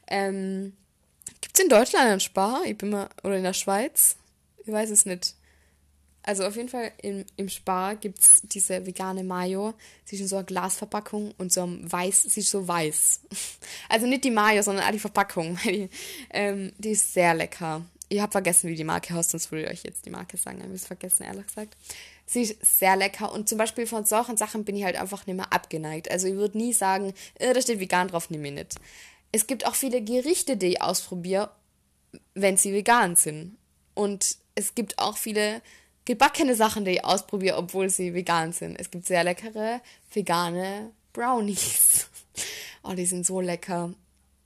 Ähm, 0.08 0.74
gibt's 1.40 1.60
in 1.60 1.70
Deutschland 1.70 2.06
einen 2.06 2.20
Spar? 2.20 2.64
Ich 2.66 2.76
bin 2.76 2.90
mal, 2.90 3.08
oder 3.22 3.36
in 3.38 3.44
der 3.44 3.54
Schweiz? 3.54 4.16
Ich 4.58 4.70
weiß 4.70 4.90
es 4.90 5.06
nicht. 5.06 5.34
Also 6.28 6.44
auf 6.44 6.56
jeden 6.56 6.68
Fall 6.68 6.92
im, 7.00 7.24
im 7.38 7.48
Spar 7.48 7.96
gibt 7.96 8.18
es 8.18 8.42
diese 8.42 8.84
vegane 8.84 9.24
Mayo. 9.24 9.72
Sie 10.04 10.14
ist 10.16 10.20
in 10.20 10.28
so 10.28 10.36
einer 10.36 10.44
Glasverpackung 10.44 11.32
und 11.38 11.50
so 11.50 11.62
einem 11.62 11.90
weiß, 11.90 12.24
sie 12.24 12.40
ist 12.40 12.50
so 12.50 12.68
weiß. 12.68 13.20
Also 13.88 14.06
nicht 14.06 14.24
die 14.24 14.30
Mayo, 14.30 14.60
sondern 14.60 14.92
die 14.92 14.98
Verpackung. 14.98 15.58
Die, 15.64 15.88
ähm, 16.28 16.70
die 16.76 16.90
ist 16.90 17.14
sehr 17.14 17.32
lecker. 17.32 17.80
Ich 18.10 18.20
habe 18.20 18.30
vergessen, 18.30 18.68
wie 18.68 18.74
die 18.74 18.84
Marke 18.84 19.14
heißt, 19.14 19.30
sonst 19.30 19.50
würde 19.50 19.64
ich 19.64 19.70
euch 19.70 19.82
jetzt 19.84 20.04
die 20.04 20.10
Marke 20.10 20.36
sagen. 20.36 20.58
Ich 20.58 20.64
habe 20.64 20.74
es 20.74 20.86
vergessen, 20.86 21.22
ehrlich 21.22 21.46
gesagt. 21.46 21.78
Sie 22.26 22.42
ist 22.42 22.78
sehr 22.78 22.96
lecker 22.96 23.32
und 23.32 23.48
zum 23.48 23.56
Beispiel 23.56 23.86
von 23.86 24.04
solchen 24.04 24.36
Sachen 24.36 24.64
bin 24.64 24.76
ich 24.76 24.84
halt 24.84 24.96
einfach 24.96 25.26
nicht 25.26 25.36
mehr 25.36 25.50
abgeneigt. 25.50 26.10
Also 26.10 26.26
ich 26.26 26.34
würde 26.34 26.58
nie 26.58 26.74
sagen, 26.74 27.14
äh, 27.36 27.54
da 27.54 27.62
steht 27.62 27.80
vegan 27.80 28.08
drauf, 28.08 28.28
nehme 28.28 28.48
ich 28.48 28.54
nicht. 28.54 28.74
Es 29.32 29.46
gibt 29.46 29.66
auch 29.66 29.74
viele 29.74 30.02
Gerichte, 30.02 30.58
die 30.58 30.72
ich 30.74 30.82
ausprobiere, 30.82 31.50
wenn 32.34 32.58
sie 32.58 32.74
vegan 32.74 33.16
sind. 33.16 33.56
Und 33.94 34.36
es 34.54 34.74
gibt 34.74 34.98
auch 34.98 35.16
viele 35.16 35.62
gebackene 36.08 36.54
Sachen, 36.54 36.86
die 36.86 36.92
ich 36.92 37.04
ausprobiere, 37.04 37.58
obwohl 37.58 37.90
sie 37.90 38.14
vegan 38.14 38.54
sind. 38.54 38.80
Es 38.80 38.90
gibt 38.90 39.04
sehr 39.04 39.24
leckere 39.24 39.82
vegane 40.12 40.90
Brownies. 41.12 42.08
Oh, 42.84 42.92
die 42.92 43.06
sind 43.06 43.26
so 43.26 43.40
lecker. 43.40 43.92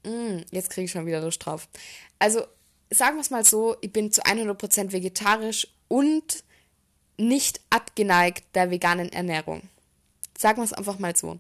Mm, 0.04 0.38
jetzt 0.50 0.70
kriege 0.70 0.86
ich 0.86 0.90
schon 0.90 1.04
wieder 1.04 1.20
Lust 1.20 1.44
drauf. 1.44 1.68
Also, 2.18 2.42
sagen 2.90 3.16
wir 3.16 3.20
es 3.20 3.30
mal 3.30 3.44
so, 3.44 3.76
ich 3.82 3.92
bin 3.92 4.10
zu 4.10 4.22
100% 4.22 4.90
vegetarisch 4.90 5.68
und 5.88 6.42
nicht 7.18 7.60
abgeneigt 7.68 8.44
der 8.54 8.70
veganen 8.70 9.12
Ernährung. 9.12 9.68
Sagen 10.36 10.58
wir 10.58 10.64
es 10.64 10.72
einfach 10.72 10.98
mal 10.98 11.14
so. 11.14 11.38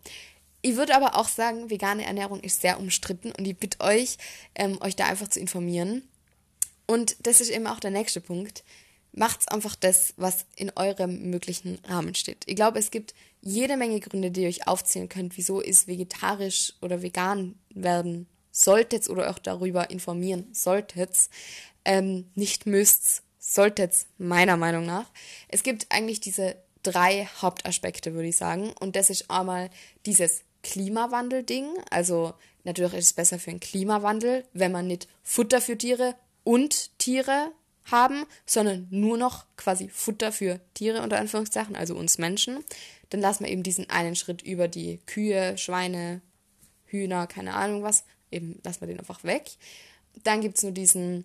Ich 0.60 0.76
würde 0.76 0.94
aber 0.94 1.16
auch 1.16 1.28
sagen, 1.28 1.70
vegane 1.70 2.04
Ernährung 2.04 2.40
ist 2.40 2.60
sehr 2.60 2.78
umstritten 2.78 3.32
und 3.32 3.46
ich 3.46 3.56
bitte 3.56 3.80
euch, 3.80 4.18
ähm, 4.54 4.80
euch 4.82 4.94
da 4.94 5.06
einfach 5.06 5.28
zu 5.28 5.40
informieren. 5.40 6.06
Und 6.86 7.16
das 7.26 7.40
ist 7.40 7.50
eben 7.50 7.66
auch 7.66 7.80
der 7.80 7.90
nächste 7.90 8.20
Punkt 8.20 8.62
macht's 9.12 9.48
einfach 9.48 9.76
das, 9.76 10.14
was 10.16 10.46
in 10.56 10.72
eurem 10.74 11.30
möglichen 11.30 11.78
Rahmen 11.86 12.14
steht. 12.14 12.44
Ich 12.46 12.56
glaube, 12.56 12.78
es 12.78 12.90
gibt 12.90 13.14
jede 13.40 13.76
Menge 13.76 14.00
Gründe, 14.00 14.30
die 14.30 14.42
ihr 14.42 14.48
euch 14.48 14.66
aufzählen 14.66 15.08
könnt, 15.08 15.36
wieso 15.36 15.60
ist 15.60 15.86
vegetarisch 15.86 16.74
oder 16.80 17.02
vegan 17.02 17.56
werden 17.70 18.26
solltet 18.50 19.08
oder 19.08 19.30
auch 19.30 19.38
darüber 19.38 19.90
informieren 19.90 20.48
solltet. 20.52 21.28
Ähm, 21.84 22.30
nicht 22.34 22.66
müsst, 22.66 23.22
solltet 23.38 24.06
meiner 24.18 24.56
Meinung 24.56 24.86
nach. 24.86 25.10
Es 25.48 25.62
gibt 25.62 25.86
eigentlich 25.90 26.20
diese 26.20 26.56
drei 26.82 27.28
Hauptaspekte, 27.40 28.14
würde 28.14 28.28
ich 28.28 28.36
sagen. 28.36 28.72
Und 28.80 28.96
das 28.96 29.10
ist 29.10 29.30
einmal 29.30 29.70
dieses 30.06 30.42
Klimawandel-Ding. 30.62 31.66
Also 31.90 32.34
natürlich 32.64 32.94
ist 32.94 33.06
es 33.06 33.12
besser 33.12 33.38
für 33.38 33.50
den 33.50 33.60
Klimawandel, 33.60 34.44
wenn 34.52 34.72
man 34.72 34.86
nicht 34.86 35.08
Futter 35.22 35.60
für 35.60 35.76
Tiere 35.76 36.14
und 36.44 36.96
Tiere 36.98 37.52
haben, 37.90 38.24
sondern 38.46 38.86
nur 38.90 39.16
noch 39.18 39.44
quasi 39.56 39.88
Futter 39.88 40.32
für 40.32 40.60
Tiere 40.74 41.02
unter 41.02 41.18
Anführungszeichen, 41.18 41.76
also 41.76 41.94
uns 41.96 42.18
Menschen, 42.18 42.64
dann 43.10 43.20
lassen 43.20 43.44
wir 43.44 43.50
eben 43.50 43.62
diesen 43.62 43.90
einen 43.90 44.16
Schritt 44.16 44.42
über 44.42 44.68
die 44.68 44.98
Kühe, 45.06 45.58
Schweine, 45.58 46.22
Hühner, 46.86 47.26
keine 47.26 47.54
Ahnung 47.54 47.82
was, 47.82 48.04
eben 48.30 48.58
lassen 48.64 48.80
wir 48.80 48.88
den 48.88 48.98
einfach 48.98 49.24
weg. 49.24 49.50
Dann 50.24 50.40
gibt 50.40 50.56
es 50.56 50.62
nur 50.62 50.72
diesen 50.72 51.24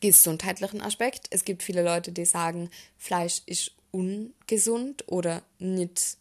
gesundheitlichen 0.00 0.82
Aspekt. 0.82 1.26
Es 1.30 1.44
gibt 1.44 1.62
viele 1.62 1.82
Leute, 1.82 2.12
die 2.12 2.24
sagen, 2.24 2.70
Fleisch 2.98 3.42
ist 3.46 3.72
ungesund 3.90 5.04
oder 5.06 5.42
nicht 5.58 6.18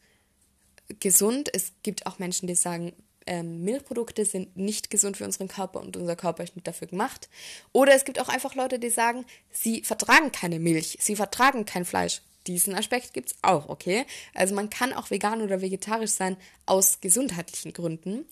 gesund. 0.99 1.49
Es 1.53 1.73
gibt 1.83 2.05
auch 2.05 2.19
Menschen, 2.19 2.47
die 2.47 2.55
sagen, 2.55 2.93
ähm, 3.27 3.63
Milchprodukte 3.63 4.25
sind 4.25 4.55
nicht 4.55 4.89
gesund 4.89 5.17
für 5.17 5.25
unseren 5.25 5.47
Körper 5.47 5.79
und 5.79 5.97
unser 5.97 6.15
Körper 6.15 6.43
ist 6.43 6.55
nicht 6.55 6.67
dafür 6.67 6.87
gemacht. 6.87 7.29
Oder 7.71 7.93
es 7.95 8.05
gibt 8.05 8.19
auch 8.19 8.29
einfach 8.29 8.55
Leute, 8.55 8.79
die 8.79 8.89
sagen, 8.89 9.25
sie 9.51 9.81
vertragen 9.81 10.31
keine 10.31 10.59
Milch, 10.59 10.97
sie 11.01 11.15
vertragen 11.15 11.65
kein 11.65 11.85
Fleisch. 11.85 12.21
Diesen 12.47 12.75
Aspekt 12.75 13.13
gibt 13.13 13.29
es 13.29 13.35
auch, 13.41 13.69
okay? 13.69 14.05
Also 14.35 14.53
man 14.53 14.69
kann 14.69 14.93
auch 14.93 15.09
vegan 15.09 15.41
oder 15.41 15.61
vegetarisch 15.61 16.11
sein 16.11 16.37
aus 16.67 17.01
gesundheitlichen 17.01 17.73
Gründen. 17.73 18.25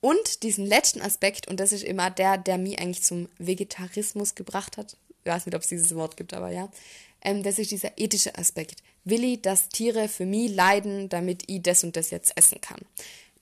Und 0.00 0.42
diesen 0.42 0.66
letzten 0.66 1.00
Aspekt, 1.00 1.48
und 1.48 1.60
das 1.60 1.72
ist 1.72 1.84
immer 1.84 2.10
der, 2.10 2.36
der 2.36 2.58
mich 2.58 2.78
eigentlich 2.78 3.02
zum 3.02 3.28
Vegetarismus 3.38 4.34
gebracht 4.34 4.76
hat, 4.76 4.96
ich 5.24 5.30
weiß 5.30 5.46
nicht, 5.46 5.54
ob 5.54 5.62
es 5.62 5.68
dieses 5.68 5.94
Wort 5.94 6.16
gibt, 6.16 6.34
aber 6.34 6.50
ja, 6.50 6.68
ähm, 7.22 7.42
das 7.42 7.58
ist 7.58 7.70
dieser 7.70 7.96
ethische 7.96 8.36
Aspekt. 8.36 8.82
Will 9.04 9.24
ich, 9.24 9.40
dass 9.40 9.68
Tiere 9.68 10.08
für 10.08 10.26
mich 10.26 10.50
leiden, 10.50 11.08
damit 11.08 11.44
ich 11.46 11.62
das 11.62 11.84
und 11.84 11.96
das 11.96 12.10
jetzt 12.10 12.36
essen 12.36 12.60
kann? 12.60 12.80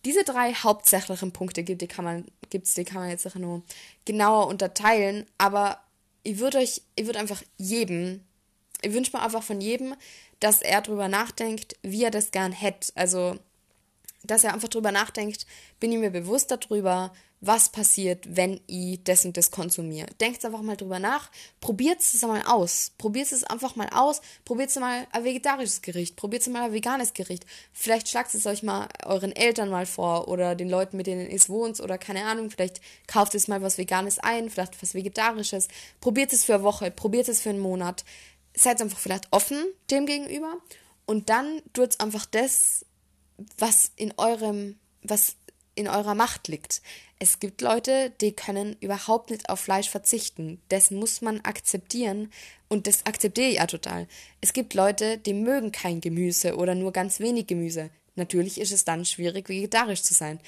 Diese 0.05 0.25
drei 0.25 0.53
hauptsächlichen 0.53 1.33
Punkte 1.33 1.63
gibt, 1.63 1.81
die 1.83 1.89
kann 1.89 2.05
man, 2.05 2.25
gibt's, 2.51 2.75
die 2.75 2.85
kann 2.85 3.03
man 3.03 3.11
jetzt 3.11 3.27
auch 3.27 3.37
nur 3.37 3.63
genauer 4.05 4.49
unterteilen, 4.49 5.27
aber 5.39 5.81
ich 6.25 6.39
würde 6.39 6.59
euch, 6.59 6.83
ich 6.97 7.07
würde 7.07 7.19
einfach 7.19 7.43
jedem, 7.57 8.25
ich 8.81 8.93
wünsche 8.93 9.17
mir 9.17 9.23
einfach 9.23 9.43
von 9.43 9.61
jedem, 9.61 9.95
dass 10.41 10.61
er 10.61 10.83
drüber 10.83 11.09
nachdenkt, 11.09 11.77
wie 11.83 12.03
er 12.03 12.11
das 12.11 12.33
gern 12.33 12.53
hätte. 12.53 12.93
Also, 12.97 13.39
dass 14.25 14.45
er 14.45 14.55
einfach 14.55 14.69
drüber 14.69 14.91
nachdenkt, 14.91 15.47
bin 15.79 15.93
ich 15.93 15.99
mir 15.99 16.11
bewusst 16.11 16.51
darüber, 16.51 17.13
was 17.45 17.71
passiert, 17.71 18.37
wenn 18.37 18.61
ich 18.69 19.03
das 19.03 19.25
und 19.25 19.37
das 19.37 19.51
konsumiere. 19.51 20.07
Denkt 20.21 20.45
einfach 20.45 20.63
mal 20.63 20.77
drüber 20.77 21.01
nach, 21.01 21.29
probiert 21.61 21.99
es 21.99 22.23
mal 22.23 22.43
aus. 22.47 22.93
Probiert 22.99 23.33
es 23.33 23.43
einfach 23.43 23.75
mal 23.75 23.89
aus. 23.93 24.23
Probiert 24.45 24.75
mal 24.77 25.09
ein 25.11 25.25
vegetarisches 25.25 25.83
Gericht, 25.83 26.15
probiert 26.15 26.47
mal 26.47 26.63
ein 26.63 26.73
veganes 26.73 27.15
Gericht. 27.15 27.45
Vielleicht 27.73 28.09
schlagt 28.09 28.33
es 28.35 28.47
euch 28.47 28.63
mal 28.63 28.89
euren 29.05 29.33
Eltern 29.33 29.71
mal 29.71 29.87
vor 29.87 30.29
oder 30.29 30.55
den 30.55 30.71
Leuten, 30.71 30.97
mit 30.97 31.09
denen 31.09 31.29
ihr 31.29 31.43
wohnt 31.49 31.81
oder 31.81 31.99
keine 31.99 32.25
Ahnung, 32.27 32.49
vielleicht 32.51 32.81
kauft 33.09 33.35
es 33.35 33.49
mal 33.49 33.61
was 33.61 33.77
Veganes 33.77 34.21
ein, 34.21 34.49
vielleicht 34.49 34.81
was 34.81 34.95
Vegetarisches. 34.95 35.67
Probiert 36.01 36.33
es 36.33 36.45
für 36.45 36.55
eine 36.55 36.63
Woche, 36.63 36.93
probiert 36.93 37.29
es 37.29 37.41
für 37.41 37.51
einen 37.51 37.59
Monat. 37.59 38.05
Seid 38.55 38.81
einfach 38.81 39.01
vielleicht 39.01 39.27
offen 39.33 39.65
dem 39.91 40.07
gegenüber 40.07 40.59
und 41.07 41.29
dann 41.29 41.61
tut 41.73 42.01
einfach 42.01 42.25
das, 42.27 42.87
was 43.59 43.91
in 43.97 44.15
eurem, 44.17 44.79
was 45.03 45.35
in 45.75 45.89
eurer 45.89 46.15
Macht 46.15 46.49
liegt. 46.49 46.83
Es 47.19 47.39
gibt 47.39 47.61
Leute, 47.61 48.13
die 48.21 48.33
können 48.33 48.77
überhaupt 48.81 49.31
nicht 49.31 49.49
auf 49.49 49.61
Fleisch 49.61 49.89
verzichten. 49.89 50.61
Das 50.69 50.91
muss 50.91 51.21
man 51.23 51.41
akzeptieren 51.43 52.33
und 52.69 52.87
das 52.87 53.07
akzeptiere 53.07 53.49
ich 53.49 53.57
ja 53.57 53.67
total. 53.67 54.09
Es 54.41 54.53
gibt 54.53 54.75
Leute, 54.75 55.19
die 55.19 55.35
mögen 55.35 55.73
kein 55.73 56.01
Gemüse 56.01 56.57
oder 56.57 56.75
nur 56.75 56.93
ganz 56.93 57.21
wenig 57.21 57.47
Gemüse. 57.47 57.91
Natürlich 58.17 58.61
ist 58.61 58.73
es 58.73 58.85
dann 58.85 59.05
schwierig, 59.05 59.49
vegetarisch 59.49 60.03
zu 60.03 60.15
sein. 60.15 60.41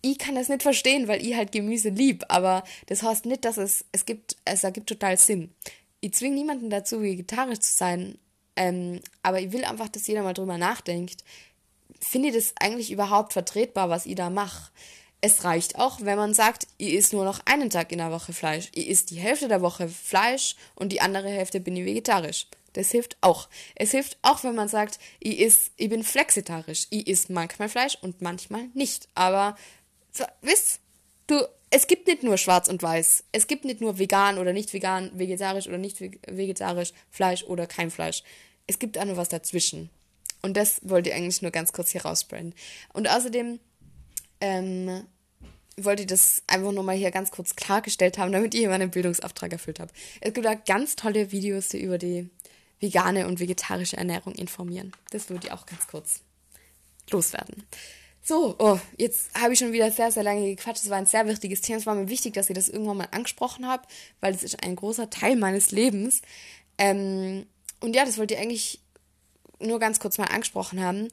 Ich 0.00 0.18
kann 0.18 0.36
das 0.36 0.48
nicht 0.48 0.62
verstehen, 0.62 1.08
weil 1.08 1.24
ich 1.24 1.34
halt 1.34 1.52
Gemüse 1.52 1.88
lieb, 1.88 2.24
aber 2.28 2.62
das 2.86 3.02
heißt 3.02 3.26
nicht, 3.26 3.44
dass 3.44 3.56
es, 3.56 3.84
es 3.92 4.06
gibt, 4.06 4.36
es 4.44 4.62
ergibt 4.62 4.88
total 4.88 5.18
Sinn. 5.18 5.50
Ich 6.00 6.12
zwinge 6.12 6.36
niemanden 6.36 6.70
dazu, 6.70 7.02
vegetarisch 7.02 7.60
zu 7.60 7.72
sein, 7.72 8.18
ähm, 8.54 9.00
aber 9.22 9.40
ich 9.40 9.52
will 9.52 9.64
einfach, 9.64 9.88
dass 9.88 10.06
jeder 10.06 10.22
mal 10.22 10.34
drüber 10.34 10.58
nachdenkt, 10.58 11.24
finde 12.00 12.28
ich 12.28 12.34
das 12.34 12.54
eigentlich 12.60 12.90
überhaupt 12.90 13.32
vertretbar, 13.32 13.88
was 13.88 14.06
ich 14.06 14.14
da 14.14 14.30
mache? 14.30 14.70
Es 15.20 15.44
reicht 15.44 15.76
auch, 15.76 16.00
wenn 16.02 16.18
man 16.18 16.34
sagt, 16.34 16.68
ich 16.76 16.92
isst 16.92 17.12
nur 17.12 17.24
noch 17.24 17.40
einen 17.46 17.70
Tag 17.70 17.90
in 17.90 17.98
der 17.98 18.12
Woche 18.12 18.32
Fleisch. 18.32 18.68
Ich 18.74 18.86
isst 18.88 19.10
die 19.10 19.18
Hälfte 19.18 19.48
der 19.48 19.62
Woche 19.62 19.88
Fleisch 19.88 20.56
und 20.74 20.92
die 20.92 21.00
andere 21.00 21.28
Hälfte 21.28 21.58
bin 21.58 21.76
ich 21.76 21.84
vegetarisch. 21.84 22.46
Das 22.74 22.90
hilft 22.90 23.16
auch. 23.22 23.48
Es 23.74 23.92
hilft 23.92 24.18
auch, 24.20 24.44
wenn 24.44 24.54
man 24.54 24.68
sagt, 24.68 24.98
ich, 25.18 25.40
iss, 25.40 25.70
ich 25.76 25.88
bin 25.88 26.04
flexitarisch. 26.04 26.86
Ich 26.90 27.06
isst 27.06 27.30
manchmal 27.30 27.70
Fleisch 27.70 27.96
und 28.02 28.20
manchmal 28.20 28.68
nicht. 28.74 29.08
Aber 29.14 29.56
wisst, 30.42 30.80
du, 31.26 31.48
es 31.70 31.86
gibt 31.86 32.06
nicht 32.06 32.22
nur 32.22 32.36
schwarz 32.36 32.68
und 32.68 32.82
weiß. 32.82 33.24
Es 33.32 33.46
gibt 33.46 33.64
nicht 33.64 33.80
nur 33.80 33.98
vegan 33.98 34.36
oder 34.38 34.52
nicht 34.52 34.72
vegan, 34.74 35.10
vegetarisch 35.14 35.66
oder 35.66 35.78
nicht 35.78 36.00
vegetarisch, 36.00 36.92
Fleisch 37.10 37.44
oder 37.44 37.66
kein 37.66 37.90
Fleisch. 37.90 38.22
Es 38.66 38.78
gibt 38.78 38.98
auch 38.98 39.04
nur 39.06 39.16
was 39.16 39.30
dazwischen. 39.30 39.90
Und 40.46 40.56
das 40.56 40.80
wollte 40.82 41.10
ich 41.10 41.16
eigentlich 41.16 41.42
nur 41.42 41.50
ganz 41.50 41.72
kurz 41.72 41.90
hier 41.90 42.02
rausbrennen. 42.02 42.54
Und 42.92 43.10
außerdem 43.10 43.58
ähm, 44.40 45.04
wollte 45.76 46.02
ich 46.02 46.06
das 46.06 46.40
einfach 46.46 46.70
nur 46.70 46.84
mal 46.84 46.94
hier 46.96 47.10
ganz 47.10 47.32
kurz 47.32 47.56
klargestellt 47.56 48.16
haben, 48.16 48.30
damit 48.30 48.54
ich 48.54 48.64
meinen 48.68 48.92
Bildungsauftrag 48.92 49.52
erfüllt 49.52 49.80
habe. 49.80 49.92
Es 50.20 50.32
gibt 50.32 50.46
da 50.46 50.54
ganz 50.54 50.94
tolle 50.94 51.32
Videos, 51.32 51.68
die 51.70 51.82
über 51.82 51.98
die 51.98 52.30
vegane 52.78 53.26
und 53.26 53.40
vegetarische 53.40 53.96
Ernährung 53.96 54.36
informieren. 54.36 54.92
Das 55.10 55.28
würde 55.30 55.48
ich 55.48 55.52
auch 55.52 55.66
ganz 55.66 55.88
kurz 55.88 56.20
loswerden. 57.10 57.64
So, 58.22 58.54
oh, 58.60 58.78
jetzt 58.96 59.34
habe 59.34 59.52
ich 59.52 59.58
schon 59.58 59.72
wieder 59.72 59.90
sehr, 59.90 60.12
sehr 60.12 60.22
lange 60.22 60.46
gequatscht. 60.46 60.84
Es 60.84 60.90
war 60.90 60.98
ein 60.98 61.06
sehr 61.06 61.26
wichtiges 61.26 61.60
Thema. 61.60 61.78
Es 61.78 61.86
war 61.86 61.96
mir 61.96 62.08
wichtig, 62.08 62.34
dass 62.34 62.48
ich 62.48 62.54
das 62.54 62.68
irgendwann 62.68 62.98
mal 62.98 63.08
angesprochen 63.10 63.66
habe, 63.66 63.82
weil 64.20 64.32
es 64.32 64.44
ist 64.44 64.62
ein 64.62 64.76
großer 64.76 65.10
Teil 65.10 65.34
meines 65.34 65.72
Lebens. 65.72 66.22
Ähm, 66.78 67.46
und 67.80 67.96
ja, 67.96 68.04
das 68.04 68.16
wollte 68.16 68.34
ich 68.34 68.40
eigentlich 68.40 68.80
nur 69.60 69.78
ganz 69.78 70.00
kurz 70.00 70.18
mal 70.18 70.24
angesprochen 70.24 70.80
haben. 70.80 71.08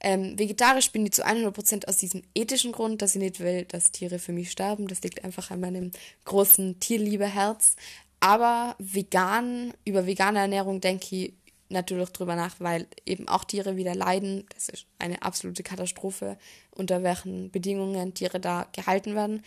Ähm, 0.00 0.38
vegetarisch 0.38 0.92
bin 0.92 1.04
ich 1.04 1.12
zu 1.12 1.26
100% 1.26 1.86
aus 1.88 1.96
diesem 1.96 2.22
ethischen 2.34 2.72
Grund, 2.72 3.02
dass 3.02 3.16
ich 3.16 3.20
nicht 3.20 3.40
will, 3.40 3.64
dass 3.64 3.90
Tiere 3.90 4.18
für 4.18 4.32
mich 4.32 4.50
sterben. 4.50 4.86
Das 4.86 5.02
liegt 5.02 5.24
einfach 5.24 5.50
an 5.50 5.60
meinem 5.60 5.90
großen 6.24 6.78
Tierliebeherz. 6.78 7.76
Aber 8.20 8.76
vegan, 8.78 9.72
über 9.84 10.06
vegane 10.06 10.40
Ernährung 10.40 10.80
denke 10.80 11.16
ich 11.16 11.32
natürlich 11.68 12.10
drüber 12.10 12.34
nach, 12.36 12.56
weil 12.60 12.86
eben 13.06 13.28
auch 13.28 13.44
Tiere 13.44 13.76
wieder 13.76 13.94
leiden. 13.94 14.46
Das 14.54 14.68
ist 14.68 14.86
eine 14.98 15.22
absolute 15.22 15.62
Katastrophe, 15.62 16.38
unter 16.70 17.02
welchen 17.02 17.50
Bedingungen 17.50 18.14
Tiere 18.14 18.40
da 18.40 18.66
gehalten 18.72 19.14
werden 19.14 19.42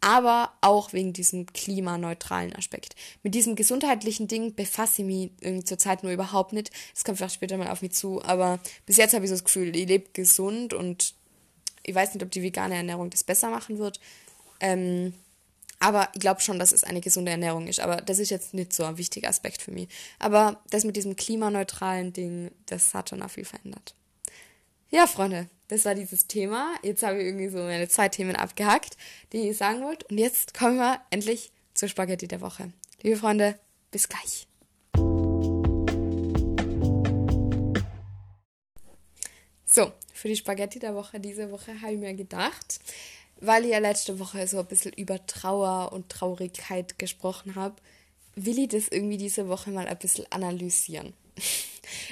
aber 0.00 0.52
auch 0.60 0.92
wegen 0.92 1.12
diesem 1.12 1.46
klimaneutralen 1.46 2.54
Aspekt. 2.56 2.96
Mit 3.22 3.34
diesem 3.34 3.54
gesundheitlichen 3.54 4.28
Ding 4.28 4.54
befasse 4.54 5.02
ich 5.02 5.06
mich 5.40 5.66
zurzeit 5.66 6.02
nur 6.02 6.12
überhaupt 6.12 6.52
nicht. 6.52 6.70
Das 6.94 7.04
kommt 7.04 7.18
vielleicht 7.18 7.34
später 7.34 7.56
mal 7.56 7.68
auf 7.68 7.82
mich 7.82 7.92
zu, 7.92 8.22
aber 8.24 8.60
bis 8.86 8.96
jetzt 8.96 9.14
habe 9.14 9.24
ich 9.24 9.28
so 9.28 9.34
das 9.34 9.44
Gefühl, 9.44 9.76
ich 9.76 9.88
lebe 9.88 10.10
gesund 10.12 10.72
und 10.72 11.14
ich 11.82 11.94
weiß 11.94 12.14
nicht, 12.14 12.22
ob 12.22 12.30
die 12.30 12.42
vegane 12.42 12.76
Ernährung 12.76 13.10
das 13.10 13.24
besser 13.24 13.50
machen 13.50 13.78
wird. 13.78 14.00
Ähm, 14.60 15.14
aber 15.80 16.08
ich 16.12 16.20
glaube 16.20 16.42
schon, 16.42 16.58
dass 16.58 16.72
es 16.72 16.84
eine 16.84 17.00
gesunde 17.00 17.30
Ernährung 17.30 17.66
ist. 17.66 17.80
Aber 17.80 17.96
das 17.96 18.18
ist 18.18 18.30
jetzt 18.30 18.52
nicht 18.52 18.72
so 18.72 18.84
ein 18.84 18.98
wichtiger 18.98 19.30
Aspekt 19.30 19.62
für 19.62 19.70
mich. 19.70 19.88
Aber 20.18 20.60
das 20.68 20.84
mit 20.84 20.96
diesem 20.96 21.16
klimaneutralen 21.16 22.12
Ding, 22.12 22.50
das 22.66 22.92
hat 22.92 23.08
schon 23.08 23.22
auch 23.22 23.30
viel 23.30 23.46
verändert. 23.46 23.94
Ja, 24.90 25.06
Freunde, 25.06 25.48
das 25.70 25.84
war 25.84 25.94
dieses 25.94 26.26
Thema. 26.26 26.74
Jetzt 26.82 27.04
habe 27.04 27.18
ich 27.18 27.26
irgendwie 27.26 27.48
so 27.48 27.58
meine 27.58 27.88
zwei 27.88 28.08
Themen 28.08 28.34
abgehackt, 28.34 28.96
die 29.32 29.48
ich 29.48 29.56
sagen 29.56 29.82
wollte. 29.82 30.04
Und 30.08 30.18
jetzt 30.18 30.52
kommen 30.52 30.76
wir 30.76 31.00
endlich 31.10 31.52
zur 31.74 31.88
Spaghetti 31.88 32.26
der 32.26 32.40
Woche. 32.40 32.72
Liebe 33.02 33.16
Freunde, 33.16 33.56
bis 33.92 34.08
gleich. 34.08 34.48
So, 39.64 39.92
für 40.12 40.26
die 40.26 40.34
Spaghetti 40.34 40.80
der 40.80 40.96
Woche 40.96 41.20
diese 41.20 41.52
Woche 41.52 41.80
habe 41.80 41.92
ich 41.92 42.00
mir 42.00 42.14
gedacht, 42.14 42.80
weil 43.40 43.64
ich 43.64 43.70
ja 43.70 43.78
letzte 43.78 44.18
Woche 44.18 44.48
so 44.48 44.58
ein 44.58 44.66
bisschen 44.66 44.92
über 44.94 45.24
Trauer 45.26 45.92
und 45.92 46.08
Traurigkeit 46.08 46.98
gesprochen 46.98 47.54
habe, 47.54 47.76
will 48.34 48.58
ich 48.58 48.68
das 48.68 48.88
irgendwie 48.88 49.18
diese 49.18 49.48
Woche 49.48 49.70
mal 49.70 49.86
ein 49.86 49.98
bisschen 49.98 50.26
analysieren. 50.30 51.14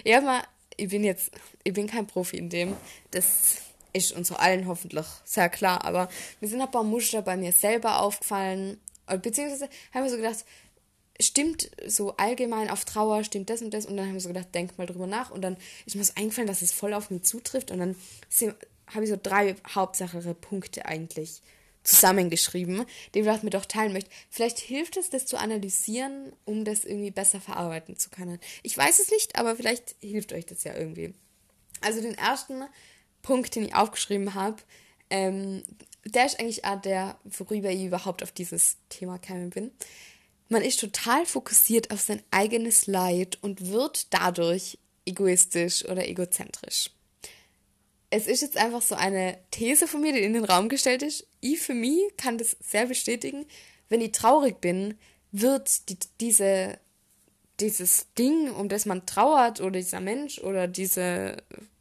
Ich 0.02 0.12
habe 0.12 0.26
mal 0.26 0.42
ich 0.78 0.88
bin 0.88 1.04
jetzt, 1.04 1.30
ich 1.64 1.74
bin 1.74 1.86
kein 1.86 2.06
Profi 2.06 2.38
in 2.38 2.48
dem. 2.48 2.74
Das 3.10 3.58
ist 3.92 4.12
uns 4.12 4.32
allen 4.32 4.66
hoffentlich 4.66 5.06
sehr 5.24 5.48
klar. 5.48 5.84
Aber 5.84 6.08
mir 6.40 6.48
sind 6.48 6.62
ein 6.62 6.70
paar 6.70 6.84
Muster 6.84 7.20
bei 7.20 7.36
mir 7.36 7.52
selber 7.52 8.00
aufgefallen. 8.00 8.80
Beziehungsweise 9.22 9.68
haben 9.92 10.04
wir 10.04 10.10
so 10.10 10.16
gedacht, 10.16 10.44
stimmt 11.20 11.70
so 11.86 12.16
allgemein 12.16 12.70
auf 12.70 12.84
Trauer, 12.84 13.24
stimmt 13.24 13.50
das 13.50 13.60
und 13.60 13.74
das. 13.74 13.86
Und 13.86 13.96
dann 13.96 14.06
haben 14.06 14.14
wir 14.14 14.20
so 14.20 14.28
gedacht, 14.28 14.54
denk 14.54 14.78
mal 14.78 14.86
drüber 14.86 15.06
nach. 15.06 15.30
Und 15.30 15.42
dann 15.42 15.56
ist 15.84 15.96
mir 15.96 16.04
so 16.04 16.12
eingefallen, 16.16 16.48
dass 16.48 16.62
es 16.62 16.72
voll 16.72 16.94
auf 16.94 17.10
mich 17.10 17.24
zutrifft. 17.24 17.70
Und 17.70 17.80
dann 17.80 17.96
habe 18.86 19.04
ich 19.04 19.10
so 19.10 19.18
drei 19.20 19.56
hauptsächliche 19.74 20.34
Punkte 20.34 20.86
eigentlich 20.86 21.42
zusammengeschrieben, 21.82 22.84
den 23.14 23.28
ich 23.28 23.42
mir 23.42 23.50
doch 23.50 23.64
teilen 23.64 23.92
möchte. 23.92 24.10
Vielleicht 24.30 24.58
hilft 24.58 24.96
es, 24.96 25.10
das 25.10 25.26
zu 25.26 25.38
analysieren, 25.38 26.32
um 26.44 26.64
das 26.64 26.84
irgendwie 26.84 27.10
besser 27.10 27.40
verarbeiten 27.40 27.96
zu 27.96 28.10
können. 28.10 28.38
Ich 28.62 28.76
weiß 28.76 28.98
es 28.98 29.10
nicht, 29.10 29.36
aber 29.36 29.56
vielleicht 29.56 29.96
hilft 30.00 30.32
euch 30.32 30.46
das 30.46 30.64
ja 30.64 30.74
irgendwie. 30.74 31.14
Also 31.80 32.00
den 32.00 32.14
ersten 32.14 32.64
Punkt, 33.22 33.54
den 33.54 33.64
ich 33.64 33.74
aufgeschrieben 33.74 34.34
habe, 34.34 34.56
ähm, 35.10 35.62
der 36.04 36.26
ist 36.26 36.38
eigentlich 36.40 36.64
auch 36.64 36.80
der, 36.80 37.18
worüber 37.24 37.70
ich 37.70 37.84
überhaupt 37.84 38.22
auf 38.22 38.32
dieses 38.32 38.76
Thema 38.88 39.18
gekommen 39.18 39.50
bin. 39.50 39.70
Man 40.48 40.62
ist 40.62 40.80
total 40.80 41.26
fokussiert 41.26 41.90
auf 41.90 42.00
sein 42.00 42.22
eigenes 42.30 42.86
Leid 42.86 43.38
und 43.42 43.68
wird 43.68 44.12
dadurch 44.14 44.78
egoistisch 45.04 45.84
oder 45.84 46.06
egozentrisch 46.06 46.90
es 48.10 48.26
ist 48.26 48.42
jetzt 48.42 48.56
einfach 48.56 48.82
so 48.82 48.94
eine 48.94 49.38
These 49.50 49.86
von 49.86 50.00
mir, 50.00 50.12
die 50.12 50.22
in 50.22 50.32
den 50.32 50.44
Raum 50.44 50.68
gestellt 50.68 51.02
ist. 51.02 51.26
Ich 51.40 51.60
für 51.60 51.74
mich 51.74 52.00
kann 52.16 52.38
das 52.38 52.56
sehr 52.60 52.86
bestätigen. 52.86 53.46
Wenn 53.88 54.00
ich 54.00 54.12
traurig 54.12 54.60
bin, 54.60 54.98
wird 55.30 55.88
die, 55.88 55.98
diese, 56.20 56.78
dieses 57.60 58.06
Ding, 58.14 58.50
um 58.50 58.68
das 58.68 58.86
man 58.86 59.04
trauert, 59.06 59.60
oder 59.60 59.72
dieser 59.72 60.00
Mensch 60.00 60.38
oder 60.38 60.66
diese 60.66 61.36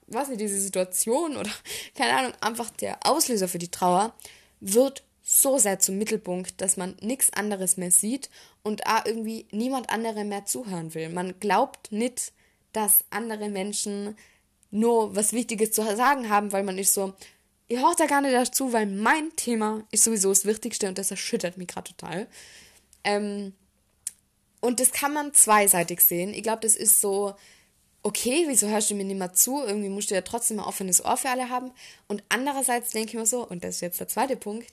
was 0.07 0.29
nicht, 0.29 0.41
diese 0.41 0.59
Situation 0.59 1.37
oder 1.37 1.51
keine 1.95 2.17
Ahnung, 2.17 2.33
einfach 2.41 2.69
der 2.69 2.99
Auslöser 3.05 3.47
für 3.47 3.59
die 3.59 3.71
Trauer 3.71 4.13
wird 4.59 5.03
so 5.21 5.57
sehr 5.57 5.79
zum 5.79 5.97
Mittelpunkt, 5.97 6.61
dass 6.61 6.77
man 6.77 6.95
nichts 7.01 7.33
anderes 7.33 7.75
mehr 7.75 7.91
sieht 7.91 8.29
und 8.63 8.87
auch 8.87 9.05
irgendwie 9.05 9.45
niemand 9.51 9.89
andere 9.89 10.23
mehr 10.23 10.45
zuhören 10.45 10.93
will. 10.93 11.09
Man 11.09 11.37
glaubt 11.39 11.91
nicht, 11.91 12.31
dass 12.71 13.03
andere 13.09 13.49
Menschen 13.49 14.15
nur 14.71 15.15
was 15.15 15.33
Wichtiges 15.33 15.71
zu 15.71 15.83
sagen 15.95 16.29
haben, 16.29 16.51
weil 16.51 16.63
man 16.63 16.77
ist 16.77 16.93
so, 16.93 17.13
ihr 17.67 17.81
hört 17.81 17.99
da 17.99 18.05
gar 18.05 18.21
nicht 18.21 18.33
dazu, 18.33 18.73
weil 18.73 18.85
mein 18.85 19.35
Thema 19.35 19.83
ist 19.91 20.03
sowieso 20.03 20.29
das 20.29 20.45
Wichtigste 20.45 20.87
und 20.87 20.97
das 20.97 21.11
erschüttert 21.11 21.57
mich 21.57 21.67
gerade 21.67 21.91
total. 21.91 22.27
Ähm, 23.03 23.53
und 24.59 24.79
das 24.79 24.91
kann 24.91 25.13
man 25.13 25.33
zweiseitig 25.33 26.01
sehen. 26.01 26.33
Ich 26.33 26.43
glaube, 26.43 26.61
das 26.61 26.75
ist 26.75 26.99
so, 26.99 27.35
okay, 28.03 28.45
wieso 28.47 28.67
hörst 28.67 28.89
du 28.89 28.95
mir 28.95 29.03
nicht 29.03 29.19
mehr 29.19 29.33
zu? 29.33 29.63
Irgendwie 29.63 29.89
musst 29.89 30.11
du 30.11 30.15
ja 30.15 30.21
trotzdem 30.21 30.59
ein 30.59 30.65
offenes 30.65 31.03
Ohr 31.03 31.17
für 31.17 31.29
alle 31.29 31.49
haben. 31.49 31.71
Und 32.07 32.23
andererseits 32.29 32.91
denke 32.91 33.09
ich 33.09 33.15
mir 33.15 33.25
so, 33.25 33.47
und 33.47 33.63
das 33.63 33.75
ist 33.75 33.81
jetzt 33.81 33.99
der 33.99 34.07
zweite 34.07 34.35
Punkt, 34.35 34.71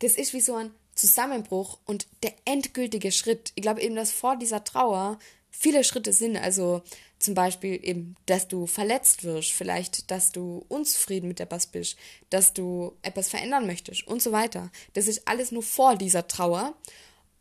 das 0.00 0.14
ist 0.14 0.32
wie 0.32 0.40
so 0.40 0.54
ein 0.54 0.72
Zusammenbruch 0.94 1.78
und 1.86 2.06
der 2.22 2.34
endgültige 2.44 3.12
Schritt. 3.12 3.52
Ich 3.54 3.62
glaube 3.62 3.80
eben, 3.80 3.94
dass 3.94 4.10
vor 4.10 4.36
dieser 4.36 4.64
Trauer 4.64 5.18
viele 5.60 5.84
Schritte 5.84 6.12
sind. 6.12 6.36
Also 6.36 6.82
zum 7.18 7.34
Beispiel 7.34 7.78
eben, 7.82 8.16
dass 8.26 8.48
du 8.48 8.66
verletzt 8.66 9.24
wirst, 9.24 9.52
vielleicht, 9.52 10.10
dass 10.10 10.32
du 10.32 10.64
unzufrieden 10.68 11.28
mit 11.28 11.38
etwas 11.38 11.66
bist, 11.66 11.96
dass 12.30 12.54
du 12.54 12.96
etwas 13.02 13.28
verändern 13.28 13.66
möchtest 13.66 14.06
und 14.06 14.22
so 14.22 14.32
weiter. 14.32 14.70
Das 14.94 15.06
ist 15.06 15.28
alles 15.28 15.52
nur 15.52 15.62
vor 15.62 15.96
dieser 15.96 16.26
Trauer. 16.26 16.74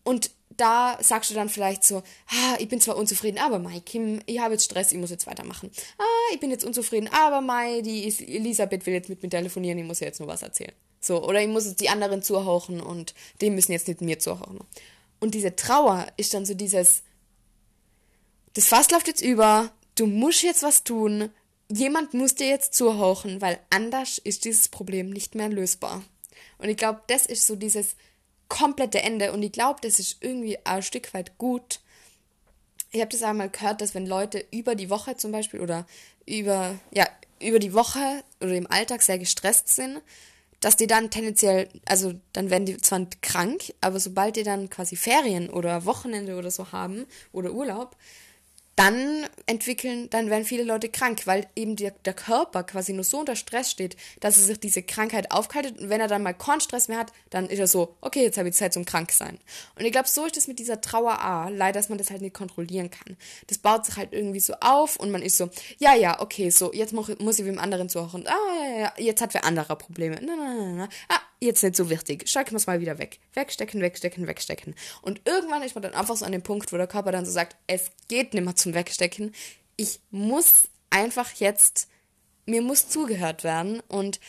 Und 0.04 0.32
da 0.50 0.98
sagst 1.02 1.32
du 1.32 1.36
dann 1.36 1.48
vielleicht 1.48 1.86
so, 1.86 1.98
ah, 2.28 2.58
ich 2.60 2.68
bin 2.68 2.82
zwar 2.82 2.98
unzufrieden, 2.98 3.38
aber 3.38 3.60
Mai, 3.60 3.80
Kim, 3.80 4.22
ich 4.26 4.40
habe 4.40 4.56
jetzt 4.56 4.66
Stress, 4.66 4.92
ich 4.92 4.98
muss 4.98 5.12
jetzt 5.12 5.28
weitermachen. 5.28 5.72
Ah, 5.98 6.34
ich 6.34 6.42
bin 6.42 6.52
jetzt 6.52 6.66
unzufrieden, 6.66 7.08
aber 7.14 7.40
Mai, 7.40 7.82
die 7.82 8.04
Elisabeth 8.04 8.86
will 8.86 8.94
jetzt 8.94 9.08
mit 9.08 9.24
mir 9.24 9.30
telefonieren, 9.30 9.80
ich 9.80 9.86
muss 9.86 10.02
ihr 10.02 10.08
jetzt 10.08 10.20
nur 10.20 10.28
was 10.28 10.42
erzählen. 10.42 10.74
So, 11.00 11.24
oder 11.24 11.42
ich 11.42 11.48
muss 11.48 11.66
jetzt 11.66 11.80
die 11.80 11.88
anderen 11.88 12.22
zuhauchen 12.22 12.82
und 12.82 13.14
die 13.40 13.50
müssen 13.50 13.72
jetzt 13.72 13.88
nicht 13.88 14.02
mir 14.02 14.20
zuhauchen. 14.20 14.60
Und 15.22 15.34
diese 15.36 15.56
Trauer 15.56 16.08
ist 16.18 16.34
dann 16.34 16.46
so 16.46 16.54
dieses, 16.54 17.04
das 18.60 18.68
Fass 18.68 18.92
läuft 18.92 19.08
jetzt 19.08 19.22
über, 19.22 19.72
du 19.96 20.06
musst 20.06 20.44
jetzt 20.44 20.64
was 20.64 20.84
tun, 20.84 21.30
jemand 21.70 22.14
muss 22.14 22.36
dir 22.36 22.50
jetzt 22.50 22.74
zuhauchen, 22.74 23.40
weil 23.40 23.58
anders 23.70 24.18
ist 24.18 24.44
dieses 24.44 24.68
Problem 24.68 25.12
nicht 25.12 25.34
mehr 25.34 25.48
lösbar. 25.48 26.04
Und 26.58 26.68
ich 26.68 26.76
glaube, 26.76 27.00
das 27.08 27.26
ist 27.26 27.48
so 27.48 27.56
dieses 27.56 27.96
komplette 28.50 29.02
Ende 29.02 29.32
und 29.32 29.42
ich 29.44 29.54
glaube, 29.54 29.80
das 29.82 29.98
ist 29.98 30.18
irgendwie 30.20 30.58
ein 30.66 30.84
Stück 30.84 31.14
weit 31.14 31.38
gut. 31.38 31.80
Ich 32.92 33.00
habe 33.00 33.10
das 33.10 33.24
einmal 33.24 33.50
gehört, 33.50 33.80
dass 33.80 33.96
wenn 33.96 34.06
Leute 34.06 34.44
über 34.52 34.76
die 34.76 34.90
Woche 34.90 35.16
zum 35.16 35.32
Beispiel 35.32 35.62
oder 35.62 35.88
über, 36.26 36.78
ja, 36.92 37.08
über 37.42 37.60
die 37.60 37.74
Woche 37.74 38.26
oder 38.42 38.56
im 38.56 38.70
Alltag 38.70 39.04
sehr 39.04 39.20
gestresst 39.20 39.70
sind, 39.70 40.02
dass 40.60 40.76
die 40.76 40.88
dann 40.88 41.12
tendenziell, 41.12 41.70
also 41.86 42.14
dann 42.34 42.50
werden 42.50 42.66
die 42.66 42.76
zwar 42.76 43.08
krank, 43.22 43.74
aber 43.80 44.02
sobald 44.02 44.36
die 44.36 44.44
dann 44.44 44.70
quasi 44.70 44.98
Ferien 44.98 45.50
oder 45.50 45.86
Wochenende 45.86 46.36
oder 46.36 46.52
so 46.52 46.74
haben 46.74 47.06
oder 47.32 47.54
Urlaub, 47.54 47.96
dann 48.80 49.28
entwickeln, 49.46 50.10
dann 50.10 50.30
werden 50.30 50.46
viele 50.46 50.64
Leute 50.64 50.88
krank, 50.88 51.24
weil 51.28 51.48
eben 51.54 51.76
der, 51.76 51.92
der 52.06 52.14
Körper 52.14 52.64
quasi 52.64 52.94
nur 52.94 53.04
so 53.04 53.20
unter 53.20 53.36
Stress 53.36 53.70
steht, 53.70 53.98
dass 54.22 54.38
er 54.38 54.44
sich 54.44 54.60
diese 54.60 54.84
Krankheit 54.84 55.32
aufkaltet 55.32 55.80
und 55.80 55.90
wenn 55.90 56.00
er 56.00 56.08
dann 56.08 56.24
mal 56.24 56.34
keinen 56.34 56.62
Stress 56.62 56.88
mehr 56.88 56.98
hat, 56.98 57.12
dann 57.30 57.48
ist 57.48 57.60
er 57.60 57.68
so, 57.68 57.98
okay, 58.00 58.24
jetzt 58.24 58.38
habe 58.38 58.48
ich 58.48 58.56
Zeit 58.56 58.72
zum 58.72 58.86
Kranksein. 58.86 59.38
Und 59.78 59.84
ich 59.84 59.92
glaube, 59.92 60.08
so 60.08 60.26
ist 60.26 60.38
es 60.38 60.48
mit 60.48 60.60
dieser 60.60 60.80
Trauer 60.80 61.20
A, 61.20 61.50
leider, 61.50 61.80
dass 61.80 61.90
man 61.90 61.98
das 61.98 62.10
halt 62.10 62.22
nicht 62.22 62.34
kontrollieren 62.34 62.90
kann. 62.90 63.18
Das 63.48 63.58
baut 63.58 63.86
sich 63.86 63.98
halt 63.98 64.14
irgendwie 64.14 64.40
so 64.40 64.54
auf 64.62 64.96
und 64.96 65.12
man 65.12 65.24
ist 65.24 65.36
so, 65.36 65.50
ja, 65.80 65.94
ja, 65.96 66.22
okay, 66.22 66.50
so, 66.50 66.72
jetzt 66.72 66.94
muss 66.94 67.40
ich 67.40 67.46
wem 67.46 67.60
anderen 67.60 67.90
zuhören. 67.90 68.26
Ah, 68.28 68.66
ja, 68.66 68.80
ja, 68.80 68.94
jetzt 68.98 69.22
hat 69.22 69.34
wer 69.34 69.44
anderer 69.44 69.76
Probleme. 69.76 70.20
Na, 70.22 70.36
na, 70.38 70.54
na, 70.54 70.74
na. 70.74 70.90
Ah, 71.10 71.20
jetzt 71.40 71.64
nicht 71.64 71.76
so 71.76 71.90
wichtig. 71.90 72.28
Stecken 72.28 72.52
wir 72.52 72.58
es 72.58 72.68
mal 72.68 72.82
wieder 72.82 72.98
weg. 72.98 73.20
Wegstecken, 73.34 73.82
wegstecken, 73.82 74.28
wegstecken. 74.28 74.76
Und 75.02 75.22
irgendwann 75.26 75.64
ist 75.64 75.76
man 75.76 75.82
dann 75.82 75.94
einfach 75.94 76.18
so 76.18 76.26
an 76.26 76.32
dem 76.32 76.44
Punkt, 76.44 76.72
wo 76.74 76.78
der 76.78 76.88
Körper 76.88 77.12
dann 77.12 77.26
so 77.26 77.32
sagt, 77.32 77.56
es 77.68 77.92
geht 78.08 78.34
nicht 78.34 78.44
mehr 78.44 78.56
zum 78.56 78.74
Wegstecken. 78.74 79.34
Ich 79.78 80.00
muss 80.12 80.68
einfach 80.90 81.32
jetzt, 81.36 81.88
mir 82.46 82.62
muss 82.62 82.90
zugehört 82.90 83.44
werden. 83.44 83.82
Und 83.88 84.20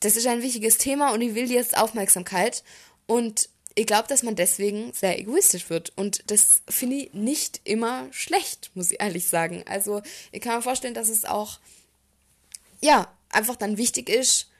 das 0.00 0.16
ist 0.16 0.26
ein 0.26 0.42
wichtiges 0.42 0.78
Thema 0.78 1.12
und 1.12 1.20
ich 1.20 1.34
will 1.34 1.50
jetzt 1.50 1.76
Aufmerksamkeit. 1.76 2.64
Und 3.06 3.48
ich 3.74 3.86
glaube, 3.86 4.08
dass 4.08 4.22
man 4.22 4.36
deswegen 4.36 4.92
sehr 4.92 5.18
egoistisch 5.18 5.70
wird. 5.70 5.92
Und 5.96 6.30
das 6.30 6.62
finde 6.68 6.96
ich 6.96 7.14
nicht 7.14 7.60
immer 7.64 8.08
schlecht, 8.12 8.70
muss 8.74 8.90
ich 8.90 9.00
ehrlich 9.00 9.28
sagen. 9.28 9.64
Also 9.66 10.02
ich 10.30 10.42
kann 10.42 10.56
mir 10.56 10.62
vorstellen, 10.62 10.94
dass 10.94 11.08
es 11.08 11.24
auch, 11.24 11.58
ja, 12.82 13.10
einfach 13.30 13.56
dann 13.56 13.78
wichtig 13.78 14.10
ist, 14.10 14.50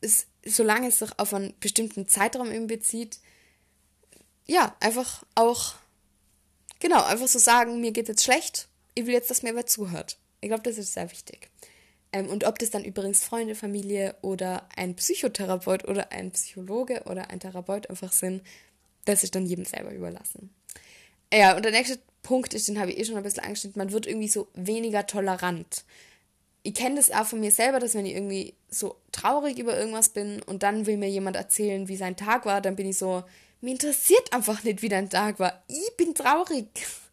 es 0.00 0.27
solange 0.44 0.88
es 0.88 0.98
sich 0.98 1.10
auf 1.18 1.34
einen 1.34 1.54
bestimmten 1.60 2.08
Zeitraum 2.08 2.50
eben 2.50 2.66
bezieht, 2.66 3.18
ja, 4.46 4.74
einfach 4.80 5.24
auch, 5.34 5.74
genau, 6.80 7.02
einfach 7.04 7.28
so 7.28 7.38
sagen, 7.38 7.80
mir 7.80 7.92
geht 7.92 8.08
jetzt 8.08 8.24
schlecht, 8.24 8.68
ich 8.94 9.06
will 9.06 9.14
jetzt, 9.14 9.30
dass 9.30 9.42
mir 9.42 9.54
wer 9.54 9.66
zuhört. 9.66 10.18
Ich 10.40 10.48
glaube, 10.48 10.62
das 10.62 10.78
ist 10.78 10.94
sehr 10.94 11.10
wichtig. 11.10 11.50
Ähm, 12.12 12.28
und 12.28 12.44
ob 12.44 12.58
das 12.58 12.70
dann 12.70 12.84
übrigens 12.84 13.24
Freunde, 13.24 13.54
Familie 13.54 14.16
oder 14.22 14.68
ein 14.74 14.96
Psychotherapeut 14.96 15.86
oder 15.86 16.10
ein 16.12 16.30
Psychologe 16.30 17.02
oder 17.04 17.30
ein 17.30 17.40
Therapeut 17.40 17.90
einfach 17.90 18.12
sind, 18.12 18.42
das 19.04 19.22
ist 19.22 19.34
dann 19.34 19.46
jedem 19.46 19.64
selber 19.64 19.92
überlassen. 19.92 20.50
Ja, 21.32 21.56
und 21.56 21.64
der 21.64 21.72
nächste 21.72 21.98
Punkt 22.22 22.54
ist, 22.54 22.68
den 22.68 22.78
habe 22.78 22.90
ich 22.90 22.98
eh 22.98 23.04
schon 23.04 23.16
ein 23.16 23.22
bisschen 23.22 23.44
angeschnitten, 23.44 23.78
man 23.78 23.92
wird 23.92 24.06
irgendwie 24.06 24.28
so 24.28 24.48
weniger 24.54 25.06
tolerant 25.06 25.84
ich 26.68 26.74
kenne 26.74 26.96
das 26.96 27.10
auch 27.10 27.24
von 27.24 27.40
mir 27.40 27.50
selber, 27.50 27.80
dass 27.80 27.94
wenn 27.94 28.04
ich 28.04 28.14
irgendwie 28.14 28.52
so 28.68 28.96
traurig 29.10 29.58
über 29.58 29.78
irgendwas 29.78 30.10
bin 30.10 30.42
und 30.42 30.62
dann 30.62 30.84
will 30.84 30.98
mir 30.98 31.08
jemand 31.08 31.34
erzählen, 31.34 31.88
wie 31.88 31.96
sein 31.96 32.14
Tag 32.14 32.44
war, 32.44 32.60
dann 32.60 32.76
bin 32.76 32.86
ich 32.86 32.98
so, 32.98 33.24
mir 33.62 33.70
interessiert 33.70 34.34
einfach 34.34 34.62
nicht, 34.64 34.82
wie 34.82 34.90
dein 34.90 35.08
Tag 35.08 35.38
war. 35.38 35.62
Ich 35.66 35.96
bin 35.96 36.14
traurig. 36.14 36.66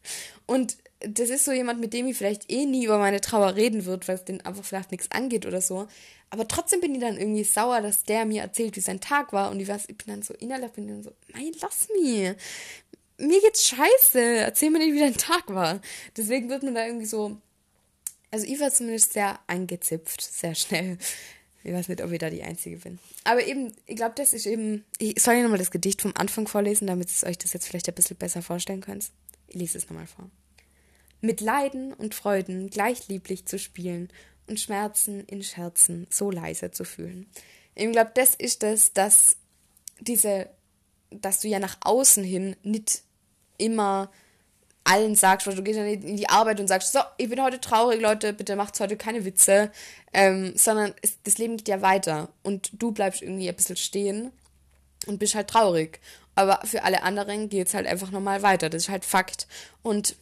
Und 0.46 0.76
das 1.00 1.30
ist 1.30 1.46
so 1.46 1.54
jemand, 1.54 1.80
mit 1.80 1.94
dem 1.94 2.06
ich 2.06 2.18
vielleicht 2.18 2.52
eh 2.52 2.66
nie 2.66 2.84
über 2.84 2.98
meine 2.98 3.22
Trauer 3.22 3.56
reden 3.56 3.86
wird, 3.86 4.10
weil 4.10 4.16
es 4.16 4.26
den 4.26 4.46
einfach 4.46 4.66
vielleicht 4.66 4.92
nichts 4.92 5.10
angeht 5.12 5.46
oder 5.46 5.62
so. 5.62 5.88
Aber 6.30 6.48
trotzdem 6.50 6.82
bin 6.82 6.94
ich 6.94 7.02
dann 7.02 7.18
irgendwie 7.18 7.46
sauer, 7.46 7.82
dass 7.82 8.04
der 8.04 8.26
mir 8.26 8.42
erzählt, 8.42 8.76
wie 8.76 8.82
sein 8.82 9.00
Tag 9.00 9.32
war. 9.32 9.52
Und 9.52 9.62
ich, 9.62 9.70
weiß, 9.70 9.86
ich 9.88 9.98
bin 9.98 10.08
dann 10.08 10.22
so 10.22 10.34
innerlich, 10.34 10.72
bin 10.72 10.88
dann 10.90 11.02
so, 11.02 11.12
nein, 11.34 11.54
lass 11.62 11.88
mich. 11.94 12.36
Mir 13.18 13.42
geht's 13.42 13.66
scheiße. 13.68 14.20
Erzähl 14.20 14.70
mir 14.70 14.80
nicht, 14.80 14.94
wie 14.94 15.00
dein 15.00 15.16
Tag 15.16 15.46
war. 15.48 15.80
Deswegen 16.18 16.50
wird 16.50 16.64
man 16.64 16.76
da 16.76 16.86
irgendwie 16.86 17.06
so 17.06 17.38
also 18.36 18.48
ich 18.48 18.60
war 18.60 18.70
zumindest 18.70 19.14
sehr 19.14 19.40
angezipft, 19.48 20.22
sehr 20.22 20.56
schnell. 20.56 20.98
Ich 21.64 21.72
weiß 21.72 21.88
nicht, 21.88 22.04
ob 22.04 22.12
ich 22.12 22.20
da 22.20 22.30
die 22.30 22.44
Einzige 22.44 22.76
bin. 22.76 23.00
Aber 23.24 23.48
eben, 23.48 23.74
ich 23.86 23.96
glaube, 23.96 24.14
das 24.18 24.34
ist 24.34 24.46
eben. 24.46 24.84
Ich 25.00 25.24
soll 25.24 25.36
ja 25.36 25.44
nochmal 25.44 25.58
das 25.58 25.72
Gedicht 25.72 26.02
vom 26.02 26.12
Anfang 26.18 26.46
vorlesen, 26.46 26.86
damit 26.86 27.10
ihr 27.10 27.30
euch 27.30 27.38
das 27.38 27.54
jetzt 27.54 27.66
vielleicht 27.66 27.88
ein 27.88 27.96
bisschen 27.96 28.18
besser 28.18 28.42
vorstellen 28.42 28.82
könnt. 28.82 29.10
Ich 29.48 29.56
lese 29.56 29.78
es 29.78 29.90
nochmal 29.90 30.06
vor. 30.06 30.30
Mit 31.22 31.40
Leiden 31.40 31.94
und 31.94 32.14
Freuden 32.14 32.70
gleich 32.70 33.08
lieblich 33.08 33.46
zu 33.46 33.58
spielen 33.58 34.10
und 34.48 34.60
Schmerzen 34.60 35.22
in 35.28 35.42
Scherzen 35.42 36.06
so 36.10 36.30
leise 36.30 36.72
zu 36.72 36.84
fühlen. 36.84 37.28
Ich 37.74 37.90
glaube, 37.90 38.12
das 38.16 38.36
ist 38.36 38.64
es, 38.64 38.92
dass 38.92 39.38
diese, 40.02 40.50
dass 41.10 41.40
du 41.40 41.48
ja 41.48 41.60
nach 41.60 41.78
außen 41.80 42.26
hin 42.26 42.58
nicht 42.64 43.02
immer 43.58 44.12
allen 44.86 45.16
sagst, 45.16 45.48
weil 45.48 45.56
du 45.56 45.64
gehst 45.64 45.78
ja 45.78 45.84
nicht 45.84 46.04
in 46.04 46.16
die 46.16 46.30
Arbeit 46.30 46.60
und 46.60 46.68
sagst, 46.68 46.94
so, 46.94 47.00
ich 47.18 47.30
bin 47.30 47.42
heute 47.42 47.60
traurig, 47.60 48.00
Leute, 48.00 48.34
bitte 48.34 48.56
macht 48.56 48.80
heute 48.80 48.96
keine 48.96 49.26
Witze, 49.26 49.72
ähm, 50.14 50.54
sondern 50.56 50.94
es, 51.02 51.18
das 51.24 51.38
Leben 51.38 51.58
geht 51.58 51.68
ja 51.68 51.82
weiter 51.82 52.30
und 52.44 52.70
du 52.74 52.92
bleibst 52.92 53.22
irgendwie 53.22 53.50
ein 53.50 53.56
bisschen 53.56 53.78
stehen 53.78 54.32
und 55.08 55.20
bist 55.20 55.36
halt 55.36 55.50
traurig. 55.50 56.00
Aber 56.36 56.62
für 56.66 56.84
alle 56.84 57.04
anderen 57.04 57.50
geht 57.50 57.68
es 57.68 57.74
halt 57.74 57.88
einfach 57.88 58.12
nochmal 58.12 58.44
weiter. 58.44 58.70
Das 58.70 58.84
ist 58.84 58.90
halt 58.90 59.06
Fakt. 59.06 59.48
Und 59.82 60.16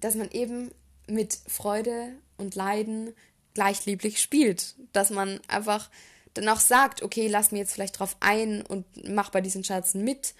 dass 0.00 0.14
man 0.14 0.30
eben 0.30 0.70
mit 1.08 1.38
Freude 1.48 2.12
und 2.36 2.54
Leiden 2.54 3.14
gleich 3.54 3.86
lieblich 3.86 4.20
spielt. 4.20 4.74
Dass 4.92 5.10
man 5.10 5.40
einfach 5.48 5.90
dann 6.34 6.48
auch 6.50 6.60
sagt, 6.60 7.02
okay, 7.02 7.28
lass 7.28 7.50
mir 7.50 7.58
jetzt 7.58 7.72
vielleicht 7.72 7.98
drauf 7.98 8.16
ein 8.20 8.60
und 8.60 8.84
mach 9.08 9.30
bei 9.30 9.40
diesen 9.40 9.64
Scherzen 9.64 10.04
mit 10.04 10.34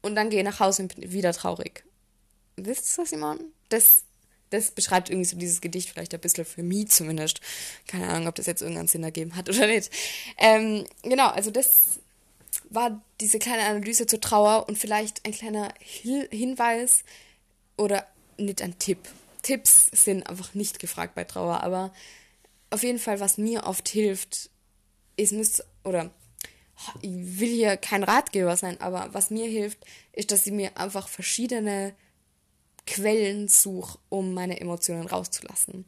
und 0.00 0.14
dann 0.16 0.30
gehe 0.30 0.42
nach 0.42 0.60
Hause 0.60 0.82
und 0.82 0.96
bin 0.96 1.12
wieder 1.12 1.34
traurig 1.34 1.84
wisst 2.56 2.98
ihr, 2.98 3.04
ich 3.04 3.12
meine? 3.12 3.40
Das, 3.68 4.04
das 4.50 4.70
beschreibt 4.70 5.10
irgendwie 5.10 5.28
so 5.28 5.36
dieses 5.36 5.60
Gedicht 5.60 5.90
vielleicht 5.90 6.14
ein 6.14 6.20
bisschen 6.20 6.44
für 6.44 6.62
mich 6.62 6.88
zumindest. 6.88 7.40
Keine 7.86 8.08
Ahnung, 8.08 8.28
ob 8.28 8.34
das 8.34 8.46
jetzt 8.46 8.62
irgendeinen 8.62 8.88
Sinn 8.88 9.04
ergeben 9.04 9.36
hat 9.36 9.48
oder 9.48 9.66
nicht. 9.66 9.90
Ähm, 10.38 10.86
genau, 11.02 11.28
also 11.28 11.50
das 11.50 12.00
war 12.70 13.02
diese 13.20 13.38
kleine 13.38 13.64
Analyse 13.64 14.06
zur 14.06 14.20
Trauer 14.20 14.68
und 14.68 14.78
vielleicht 14.78 15.24
ein 15.26 15.32
kleiner 15.32 15.72
Hil 15.80 16.28
Hinweis 16.30 17.04
oder 17.76 18.06
nicht 18.36 18.62
ein 18.62 18.78
Tipp. 18.78 18.98
Tipps 19.42 19.86
sind 19.92 20.28
einfach 20.28 20.54
nicht 20.54 20.78
gefragt 20.78 21.14
bei 21.14 21.24
Trauer, 21.24 21.62
aber 21.62 21.92
auf 22.70 22.82
jeden 22.82 22.98
Fall, 22.98 23.20
was 23.20 23.38
mir 23.38 23.64
oft 23.64 23.88
hilft, 23.88 24.50
ist 25.16 25.32
müsst 25.32 25.64
oder 25.84 26.10
ich 27.00 27.10
will 27.12 27.50
hier 27.50 27.76
kein 27.76 28.02
Ratgeber 28.02 28.56
sein, 28.56 28.80
aber 28.80 29.08
was 29.12 29.30
mir 29.30 29.46
hilft, 29.46 29.78
ist, 30.12 30.32
dass 30.32 30.46
ich 30.46 30.52
mir 30.52 30.76
einfach 30.76 31.08
verschiedene 31.08 31.94
Quellen 32.86 33.48
suche, 33.48 33.98
um 34.08 34.34
meine 34.34 34.60
Emotionen 34.60 35.06
rauszulassen. 35.06 35.84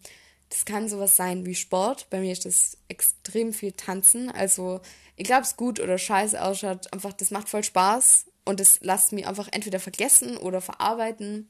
Das 0.48 0.64
kann 0.64 0.88
sowas 0.88 1.16
sein 1.16 1.46
wie 1.46 1.54
Sport. 1.54 2.08
Bei 2.10 2.20
mir 2.20 2.32
ist 2.32 2.44
das 2.44 2.78
extrem 2.88 3.52
viel 3.52 3.72
Tanzen. 3.72 4.30
Also, 4.30 4.80
egal 5.16 5.38
ob 5.38 5.44
es 5.44 5.56
gut 5.56 5.80
oder 5.80 5.98
scheiße 5.98 6.40
ausschaut, 6.40 6.92
einfach, 6.92 7.12
das 7.12 7.32
macht 7.32 7.48
voll 7.48 7.64
Spaß 7.64 8.26
und 8.44 8.60
das 8.60 8.78
lasst 8.80 9.12
mich 9.12 9.26
einfach 9.26 9.48
entweder 9.50 9.80
vergessen 9.80 10.36
oder 10.36 10.60
verarbeiten. 10.60 11.48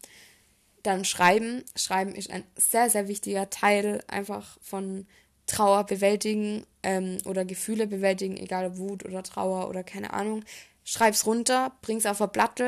Dann 0.82 1.04
Schreiben. 1.04 1.64
Schreiben 1.76 2.14
ist 2.14 2.30
ein 2.30 2.44
sehr, 2.56 2.88
sehr 2.88 3.08
wichtiger 3.08 3.50
Teil 3.50 4.02
einfach 4.06 4.56
von 4.62 5.06
Trauer 5.46 5.84
bewältigen 5.84 6.64
ähm, 6.82 7.18
oder 7.26 7.44
Gefühle 7.44 7.86
bewältigen, 7.86 8.36
egal 8.36 8.66
ob 8.66 8.78
Wut 8.78 9.04
oder 9.04 9.22
Trauer 9.22 9.68
oder 9.68 9.84
keine 9.84 10.14
Ahnung. 10.14 10.44
Schreib's 10.84 11.26
runter, 11.26 11.72
bring's 11.82 12.06
auf 12.06 12.22
ein 12.22 12.30
Blatt, 12.30 12.62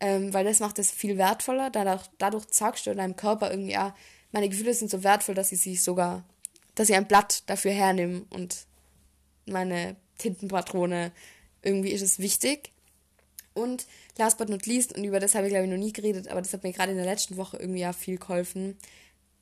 ähm, 0.00 0.32
weil 0.32 0.44
das 0.44 0.60
macht 0.60 0.78
es 0.78 0.90
viel 0.90 1.18
wertvoller. 1.18 1.70
Dadurch, 1.70 2.02
dadurch 2.18 2.46
zeigst 2.48 2.86
du 2.86 2.94
deinem 2.94 3.16
Körper 3.16 3.50
irgendwie, 3.50 3.72
ja, 3.72 3.94
meine 4.32 4.48
Gefühle 4.48 4.74
sind 4.74 4.90
so 4.90 5.02
wertvoll, 5.02 5.34
dass 5.34 5.52
ich 5.52 5.60
sie 5.60 5.76
sogar, 5.76 6.24
dass 6.74 6.88
ich 6.88 6.96
ein 6.96 7.06
Blatt 7.08 7.42
dafür 7.46 7.72
hernehme 7.72 8.24
und 8.30 8.66
meine 9.46 9.96
Tintenpatrone, 10.18 11.12
irgendwie 11.62 11.90
ist 11.90 12.02
es 12.02 12.18
wichtig. 12.18 12.72
Und 13.52 13.86
last 14.16 14.38
but 14.38 14.48
not 14.48 14.66
least, 14.66 14.96
und 14.96 15.04
über 15.04 15.20
das 15.20 15.34
habe 15.34 15.46
ich 15.46 15.52
glaube 15.52 15.66
ich 15.66 15.70
noch 15.70 15.78
nie 15.78 15.92
geredet, 15.92 16.28
aber 16.28 16.40
das 16.40 16.52
hat 16.52 16.62
mir 16.62 16.72
gerade 16.72 16.92
in 16.92 16.98
der 16.98 17.06
letzten 17.06 17.36
Woche 17.36 17.56
irgendwie 17.58 17.80
ja 17.80 17.92
viel 17.92 18.18
geholfen. 18.18 18.78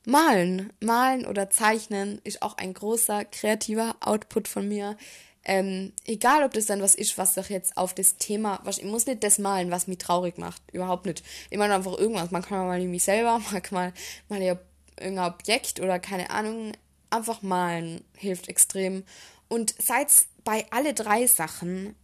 Malen. 0.05 0.73
Malen 0.79 1.25
oder 1.25 1.49
Zeichnen 1.49 2.19
ist 2.23 2.41
auch 2.41 2.57
ein 2.57 2.73
großer 2.73 3.25
kreativer 3.25 3.95
Output 3.99 4.47
von 4.47 4.67
mir. 4.67 4.97
Ähm, 5.45 5.93
egal, 6.05 6.43
ob 6.43 6.53
das 6.53 6.65
dann 6.65 6.81
was 6.81 6.95
ist, 6.95 7.17
was 7.17 7.33
sich 7.33 7.49
jetzt 7.49 7.77
auf 7.77 7.93
das 7.93 8.17
Thema, 8.17 8.59
was, 8.63 8.77
ich 8.77 8.85
muss 8.85 9.05
nicht 9.05 9.23
das 9.23 9.39
malen, 9.39 9.71
was 9.71 9.87
mich 9.87 9.97
traurig 9.97 10.37
macht. 10.37 10.61
Überhaupt 10.71 11.05
nicht. 11.05 11.23
Ich 11.49 11.57
meine 11.57 11.73
einfach 11.75 11.97
irgendwas. 11.97 12.31
Man 12.31 12.41
kann 12.41 12.67
mal 12.67 12.79
mich 12.81 13.03
selber, 13.03 13.39
man 13.51 13.61
kann 13.61 13.75
mal, 13.75 13.93
mal 14.27 14.59
irgendein 14.99 15.31
Objekt 15.31 15.79
oder 15.79 15.99
keine 15.99 16.29
Ahnung. 16.29 16.73
Einfach 17.09 17.41
malen 17.41 18.03
hilft 18.15 18.49
extrem. 18.49 19.03
Und 19.47 19.73
seid 19.81 20.09
bei 20.43 20.65
alle 20.71 20.93
drei 20.93 21.25
Sachen 21.25 21.95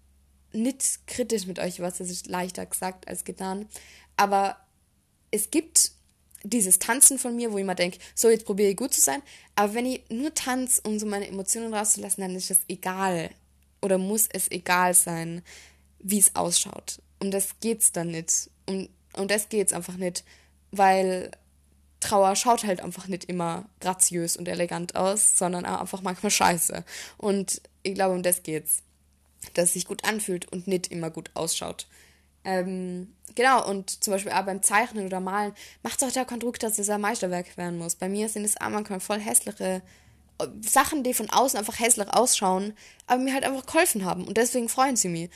nicht 0.52 1.06
kritisch 1.06 1.46
mit 1.46 1.60
euch, 1.60 1.82
was 1.82 1.98
das 1.98 2.10
ist 2.10 2.28
leichter 2.28 2.66
gesagt 2.66 3.08
als 3.08 3.26
getan. 3.26 3.68
Aber 4.18 4.58
es 5.32 5.52
gibt 5.52 5.92
dieses 6.46 6.80
Tanzen 6.80 7.18
von 7.18 7.36
mir, 7.36 7.52
wo 7.52 7.58
ich 7.58 7.66
mir 7.66 7.76
denke, 7.76 7.98
so 8.14 8.30
jetzt 8.30 8.46
probiere 8.46 8.70
ich 8.70 8.78
gut 8.78 8.94
zu 8.94 9.02
sein. 9.02 9.22
Aber 9.56 9.74
wenn 9.74 9.86
ich 9.86 10.04
nur 10.10 10.34
tanze, 10.34 10.82
um 10.84 11.00
so 11.00 11.06
meine 11.06 11.28
Emotionen 11.28 11.74
rauszulassen, 11.74 12.22
dann 12.22 12.36
ist 12.36 12.52
es 12.52 12.60
egal. 12.68 13.32
Oder 13.82 13.98
muss 13.98 14.28
es 14.32 14.50
egal 14.52 14.94
sein, 14.94 15.42
wie 16.00 16.20
es 16.20 16.36
ausschaut. 16.36 17.02
Um 17.20 17.32
das 17.32 17.60
geht's 17.60 17.92
dann 17.92 18.10
nicht. 18.10 18.50
Um, 18.68 18.88
um 19.18 19.28
das 19.28 19.50
geht's 19.50 19.74
einfach 19.74 19.98
nicht. 19.98 20.24
Weil 20.72 21.32
Trauer 22.00 22.36
schaut 22.36 22.64
halt 22.64 22.82
einfach 22.82 23.08
nicht 23.08 23.26
immer 23.26 23.66
graziös 23.80 24.38
und 24.38 24.48
elegant 24.48 24.96
aus, 24.96 25.38
sondern 25.38 25.66
auch 25.66 25.82
einfach 25.82 26.02
manchmal 26.02 26.32
scheiße. 26.32 26.84
Und 27.18 27.62
ich 27.84 27.96
glaube, 27.96 28.16
um 28.16 28.24
das 28.24 28.44
geht's. 28.44 28.84
Dass 29.54 29.66
es 29.66 29.74
sich 29.74 29.86
gut 29.86 30.04
anfühlt 30.06 30.52
und 30.52 30.68
nicht 30.68 30.92
immer 30.92 31.10
gut 31.10 31.32
ausschaut. 31.34 31.88
Ähm, 32.46 33.14
genau, 33.34 33.68
und 33.68 34.04
zum 34.04 34.14
Beispiel 34.14 34.32
auch 34.32 34.46
beim 34.46 34.62
Zeichnen 34.62 35.08
oder 35.08 35.20
Malen 35.20 35.54
macht 35.82 36.02
es 36.02 36.08
auch 36.08 36.14
der 36.14 36.26
Konstrukt, 36.26 36.62
dass 36.64 36.78
es 36.78 36.90
ein 36.90 37.02
Meisterwerk 37.02 37.58
werden 37.58 37.80
muss. 37.80 37.96
Bei 37.96 38.08
mir 38.08 38.30
sind 38.30 38.46
es 38.46 38.62
auch 38.62 38.70
manchmal 38.70 39.00
voll 39.00 39.20
hässliche 39.20 39.82
äh, 40.38 40.48
Sachen, 40.62 41.04
die 41.04 41.16
von 41.16 41.30
außen 41.30 41.58
einfach 41.58 41.80
hässlich 41.80 42.08
ausschauen, 42.14 42.74
aber 43.08 43.22
mir 43.22 43.34
halt 43.34 43.44
einfach 43.44 43.66
geholfen 43.66 44.06
haben 44.06 44.26
und 44.26 44.38
deswegen 44.38 44.70
freuen 44.70 44.96
sie 44.96 45.10
mich. 45.10 45.30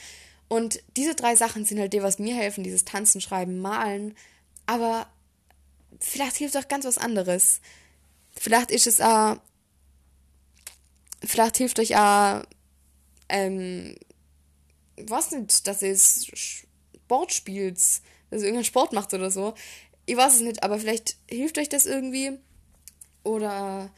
Und 0.48 0.82
diese 0.96 1.14
drei 1.14 1.36
Sachen 1.36 1.64
sind 1.64 1.78
halt 1.78 1.92
die, 1.92 2.02
was 2.02 2.18
mir 2.18 2.34
helfen, 2.34 2.64
dieses 2.64 2.84
Tanzen, 2.84 3.20
Schreiben, 3.20 3.60
Malen, 3.60 4.16
aber 4.66 5.06
vielleicht 5.98 6.36
hilft 6.36 6.56
auch 6.56 6.68
ganz 6.68 6.84
was 6.84 6.98
anderes. 6.98 7.60
Vielleicht 8.32 8.70
ist 8.70 8.86
es 8.86 9.00
auch, 9.00 9.36
vielleicht 11.24 11.56
hilft 11.56 11.78
euch 11.80 11.96
auch, 11.96 12.42
ähm, 13.28 13.96
was 14.96 15.30
nicht, 15.30 15.66
dass 15.66 15.82
es 15.82 16.66
Sport 17.10 17.32
spielt, 17.32 17.76
dass 17.76 18.02
ihr 18.30 18.46
irgendeinen 18.46 18.64
Sport 18.64 18.92
macht 18.92 19.12
oder 19.14 19.32
so. 19.32 19.54
Ich 20.06 20.16
weiß 20.16 20.36
es 20.36 20.40
nicht, 20.42 20.62
aber 20.62 20.78
vielleicht 20.78 21.16
hilft 21.28 21.58
euch 21.58 21.68
das 21.68 21.84
irgendwie. 21.84 22.38
Oder 23.24 23.90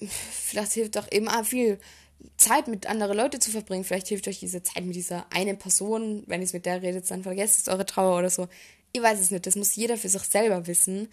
vielleicht 0.00 0.72
hilft 0.72 0.98
auch 0.98 1.06
eben 1.12 1.28
auch 1.28 1.44
viel 1.44 1.78
Zeit 2.36 2.66
mit 2.66 2.88
anderen 2.88 3.16
Leuten 3.16 3.40
zu 3.40 3.52
verbringen. 3.52 3.84
Vielleicht 3.84 4.08
hilft 4.08 4.26
euch 4.26 4.40
diese 4.40 4.64
Zeit 4.64 4.84
mit 4.84 4.96
dieser 4.96 5.26
einen 5.32 5.58
Person. 5.58 6.24
Wenn 6.26 6.40
ihr 6.40 6.46
es 6.46 6.52
mit 6.52 6.66
der 6.66 6.82
redet, 6.82 7.08
dann 7.08 7.22
vergesst 7.22 7.60
es 7.60 7.68
eure 7.68 7.86
Trauer 7.86 8.18
oder 8.18 8.30
so. 8.30 8.48
Ich 8.90 9.00
weiß 9.00 9.20
es 9.20 9.30
nicht. 9.30 9.46
Das 9.46 9.54
muss 9.54 9.76
jeder 9.76 9.96
für 9.96 10.08
sich 10.08 10.22
selber 10.22 10.66
wissen. 10.66 11.06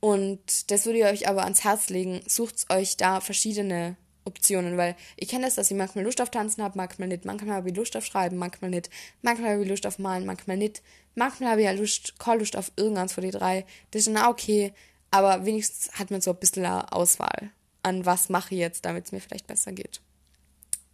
Und 0.00 0.70
das 0.70 0.86
würde 0.86 1.00
ich 1.00 1.04
euch 1.04 1.28
aber 1.28 1.44
ans 1.44 1.64
Herz 1.64 1.90
legen. 1.90 2.22
Sucht 2.26 2.70
euch 2.70 2.96
da 2.96 3.20
verschiedene 3.20 3.98
Optionen, 4.24 4.76
weil 4.76 4.96
ich 5.16 5.28
kenne 5.28 5.46
das, 5.46 5.54
dass 5.54 5.70
ich 5.70 5.76
manchmal 5.76 6.04
Lust 6.04 6.20
auf 6.20 6.30
Tanzen 6.30 6.62
habe, 6.62 6.76
manchmal 6.76 7.08
nicht, 7.08 7.24
manchmal 7.24 7.56
habe 7.56 7.70
ich 7.70 7.76
Lust 7.76 7.96
auf 7.96 8.04
Schreiben, 8.04 8.36
manchmal 8.36 8.70
nicht, 8.70 8.90
manchmal 9.22 9.52
habe 9.52 9.62
ich 9.62 9.68
Lust 9.68 9.86
auf 9.86 9.98
Malen, 9.98 10.26
manchmal 10.26 10.56
nicht, 10.56 10.82
manchmal 11.14 11.50
habe 11.50 11.60
ich 11.62 11.66
ja 11.66 11.72
Lust, 11.72 12.18
keine 12.18 12.40
Lust 12.40 12.56
auf 12.56 12.72
irgendwas 12.76 13.12
von 13.12 13.22
den 13.22 13.32
drei. 13.32 13.64
Das 13.90 14.00
ist 14.00 14.08
dann 14.08 14.22
auch 14.22 14.30
okay, 14.30 14.72
aber 15.10 15.46
wenigstens 15.46 15.92
hat 15.98 16.10
man 16.10 16.20
so 16.20 16.32
ein 16.32 16.38
bisschen 16.38 16.64
eine 16.64 16.92
Auswahl 16.92 17.52
an 17.82 18.06
was 18.06 18.28
mache 18.28 18.54
ich 18.54 18.60
jetzt, 18.60 18.84
damit 18.84 19.06
es 19.06 19.12
mir 19.12 19.20
vielleicht 19.20 19.46
besser 19.46 19.72
geht. 19.72 20.00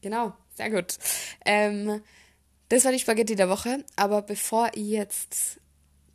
Genau, 0.00 0.32
sehr 0.56 0.70
gut. 0.70 0.98
Ähm, 1.44 2.02
das 2.68 2.84
war 2.84 2.92
die 2.92 2.98
Spaghetti 2.98 3.36
der 3.36 3.48
Woche, 3.48 3.84
aber 3.96 4.22
bevor 4.22 4.70
ich 4.74 4.88
jetzt 4.88 5.60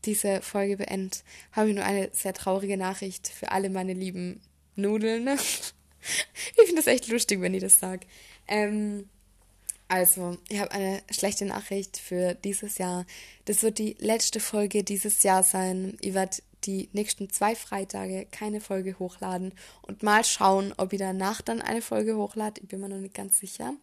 diese 0.06 0.42
Folge 0.42 0.78
beende, 0.78 1.18
habe 1.52 1.70
ich 1.70 1.76
nur 1.76 1.84
eine 1.84 2.10
sehr 2.14 2.34
traurige 2.34 2.78
Nachricht 2.78 3.28
für 3.28 3.52
alle 3.52 3.70
meine 3.70 3.94
lieben 3.94 4.42
Nudeln. 4.76 5.30
ich 6.56 6.66
finde 6.66 6.76
das 6.76 6.88
echt 6.88 7.08
lustig, 7.08 7.42
wenn 7.42 7.54
ich 7.54 7.62
das 7.62 7.80
sage. 7.80 8.06
Ähm, 8.48 9.10
also, 9.88 10.38
ich 10.50 10.60
habe 10.60 10.72
eine 10.72 11.02
schlechte 11.10 11.46
Nachricht 11.46 11.98
für 11.98 12.36
dieses 12.36 12.78
Jahr. 12.78 13.06
Das 13.46 13.64
wird 13.64 13.80
die 13.80 13.96
letzte 14.00 14.40
Folge 14.40 14.84
dieses 14.84 15.24
Jahr 15.24 15.42
sein. 15.42 15.98
Ich 16.02 16.14
werde 16.14 16.38
die 16.66 16.90
nächsten 16.94 17.30
zwei 17.30 17.56
Freitage 17.56 18.28
keine 18.32 18.62
Folge 18.62 19.00
hochladen 19.00 19.54
und 19.82 20.04
mal 20.04 20.24
schauen, 20.24 20.74
ob 20.78 20.94
ich 20.94 21.00
danach 21.00 21.42
dann 21.42 21.62
eine 21.62 21.82
Folge 21.82 22.18
hochlade. 22.18 22.62
Ich 22.62 22.68
bin 22.68 22.82
mir 22.82 22.90
noch 22.90 22.98
nicht 22.98 23.16
ganz 23.16 23.40
sicher. 23.40 23.74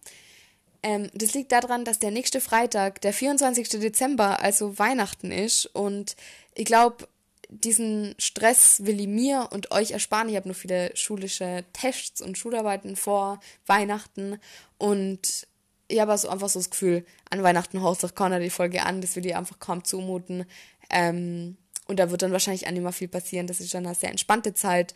Ähm, 0.82 1.10
das 1.14 1.34
liegt 1.34 1.50
daran, 1.50 1.84
dass 1.84 1.98
der 1.98 2.12
nächste 2.12 2.40
Freitag, 2.40 3.00
der 3.00 3.12
24. 3.12 3.68
Dezember, 3.80 4.40
also 4.40 4.78
Weihnachten 4.78 5.32
ist. 5.32 5.66
Und 5.66 6.14
ich 6.54 6.66
glaube, 6.66 7.08
diesen 7.48 8.14
Stress 8.18 8.84
will 8.84 9.00
ich 9.00 9.06
mir 9.06 9.48
und 9.52 9.70
euch 9.70 9.92
ersparen. 9.92 10.28
Ich 10.28 10.36
habe 10.36 10.48
nur 10.48 10.54
viele 10.54 10.94
schulische 10.96 11.64
Tests 11.72 12.20
und 12.20 12.36
Schularbeiten 12.36 12.96
vor 12.96 13.40
Weihnachten 13.66 14.38
und 14.78 15.46
ich 15.88 16.00
habe 16.00 16.12
also 16.12 16.28
einfach 16.28 16.48
so 16.48 16.58
das 16.58 16.70
Gefühl, 16.70 17.04
an 17.30 17.42
Weihnachten 17.42 17.82
haust 17.82 18.02
doch 18.02 18.14
keiner 18.14 18.40
die 18.40 18.50
Folge 18.50 18.84
an, 18.84 19.00
das 19.00 19.16
will 19.16 19.24
ich 19.26 19.36
einfach 19.36 19.58
kaum 19.58 19.84
zumuten. 19.84 20.44
Ähm, 20.90 21.56
und 21.86 22.00
da 22.00 22.10
wird 22.10 22.22
dann 22.22 22.32
wahrscheinlich 22.32 22.66
auch 22.66 22.72
nicht 22.72 22.82
mehr 22.82 22.92
viel 22.92 23.08
passieren. 23.08 23.46
Das 23.46 23.60
ist 23.60 23.72
dann 23.72 23.86
eine 23.86 23.94
sehr 23.94 24.10
entspannte 24.10 24.54
Zeit. 24.54 24.94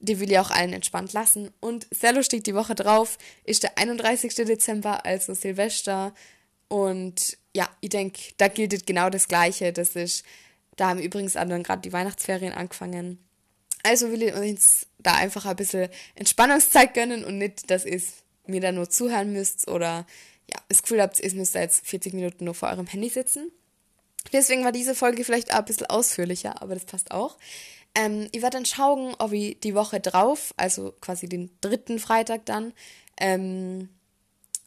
Die 0.00 0.18
will 0.18 0.30
ich 0.30 0.38
auch 0.38 0.50
allen 0.50 0.72
entspannt 0.72 1.12
lassen. 1.12 1.50
Und 1.60 1.86
sehr 1.92 2.12
lustig, 2.12 2.42
die 2.42 2.54
Woche 2.54 2.74
drauf 2.74 3.18
ist 3.44 3.62
der 3.62 3.78
31. 3.78 4.34
Dezember, 4.34 5.06
also 5.06 5.34
Silvester. 5.34 6.12
Und 6.66 7.38
ja, 7.54 7.68
ich 7.80 7.90
denke, 7.90 8.20
da 8.38 8.48
gilt 8.48 8.86
genau 8.86 9.08
das 9.08 9.28
Gleiche. 9.28 9.72
Das 9.72 9.90
ist 9.90 10.24
da 10.76 10.88
haben 10.88 11.00
übrigens 11.00 11.34
dann 11.34 11.62
gerade 11.62 11.82
die 11.82 11.92
Weihnachtsferien 11.92 12.52
angefangen. 12.52 13.18
Also 13.82 14.10
will 14.10 14.22
ich 14.22 14.34
uns 14.34 14.86
da 14.98 15.14
einfach 15.14 15.44
ein 15.46 15.56
bisschen 15.56 15.88
Entspannungszeit 16.14 16.94
gönnen 16.94 17.24
und 17.24 17.38
nicht, 17.38 17.70
dass 17.70 17.84
ihr 17.84 18.00
mir 18.46 18.60
da 18.60 18.72
nur 18.72 18.88
zuhören 18.88 19.32
müsst 19.32 19.68
oder 19.68 20.06
ja, 20.50 20.60
das 20.68 20.82
Gefühl 20.82 21.02
habt, 21.02 21.20
ihr 21.20 21.34
müsst 21.34 21.54
da 21.54 21.60
jetzt 21.60 21.86
40 21.86 22.14
Minuten 22.14 22.44
nur 22.44 22.54
vor 22.54 22.68
eurem 22.68 22.86
Handy 22.86 23.08
sitzen. 23.08 23.50
Deswegen 24.32 24.64
war 24.64 24.72
diese 24.72 24.94
Folge 24.94 25.24
vielleicht 25.24 25.52
auch 25.52 25.58
ein 25.58 25.64
bisschen 25.64 25.86
ausführlicher, 25.86 26.62
aber 26.62 26.74
das 26.74 26.84
passt 26.84 27.10
auch. 27.10 27.38
Ähm, 27.94 28.28
ich 28.32 28.40
werde 28.42 28.56
dann 28.56 28.66
schauen, 28.66 29.14
ob 29.18 29.32
ich 29.32 29.58
die 29.60 29.74
Woche 29.74 30.00
drauf, 30.00 30.54
also 30.56 30.94
quasi 31.00 31.28
den 31.28 31.50
dritten 31.60 31.98
Freitag 31.98 32.46
dann, 32.46 32.72
ähm, 33.20 33.88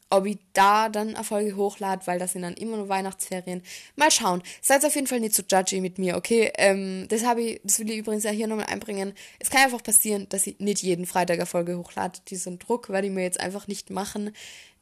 ob 0.09 0.25
ich 0.25 0.37
da 0.53 0.89
dann 0.89 1.15
Erfolge 1.15 1.55
hochlade, 1.55 2.05
weil 2.05 2.19
das 2.19 2.33
sind 2.33 2.43
dann 2.43 2.53
immer 2.53 2.77
nur 2.77 2.89
Weihnachtsferien. 2.89 3.63
Mal 3.95 4.11
schauen. 4.11 4.43
Seid 4.61 4.85
auf 4.85 4.95
jeden 4.95 5.07
Fall 5.07 5.19
nicht 5.19 5.35
so 5.35 5.43
judgy 5.43 5.81
mit 5.81 5.97
mir, 5.97 6.15
okay? 6.15 6.51
Ähm, 6.57 7.07
das 7.09 7.25
habe 7.25 7.41
ich, 7.41 7.61
das 7.63 7.79
will 7.79 7.89
ich 7.89 7.97
übrigens 7.97 8.23
ja 8.23 8.31
hier 8.31 8.47
nochmal 8.47 8.67
einbringen. 8.67 9.13
Es 9.39 9.49
kann 9.49 9.63
einfach 9.63 9.83
passieren, 9.83 10.27
dass 10.29 10.47
ich 10.47 10.59
nicht 10.59 10.83
jeden 10.83 11.05
Freitag 11.05 11.39
Erfolge 11.39 11.77
hochlade. 11.77 12.19
Diesen 12.29 12.59
Druck 12.59 12.89
werde 12.89 13.07
ich 13.07 13.13
mir 13.13 13.23
jetzt 13.23 13.39
einfach 13.39 13.67
nicht 13.67 13.89
machen. 13.89 14.31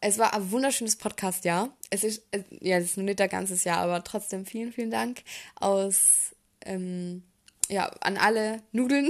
Es 0.01 0.17
war 0.17 0.33
ein 0.33 0.51
wunderschönes 0.51 0.97
Podcast-Jahr. 0.97 1.69
Es 1.89 2.03
ist, 2.03 2.23
äh, 2.31 2.43
ja, 2.59 2.77
es 2.77 2.85
ist 2.85 2.97
nur 2.97 3.05
nicht 3.05 3.21
ein 3.21 3.29
ganzes 3.29 3.63
Jahr, 3.63 3.77
aber 3.77 4.03
trotzdem 4.03 4.45
vielen, 4.45 4.73
vielen 4.73 4.91
Dank 4.91 5.23
aus, 5.55 6.35
ähm, 6.65 7.23
ja, 7.69 7.85
an 8.01 8.17
alle 8.17 8.61
Nudeln, 8.73 9.09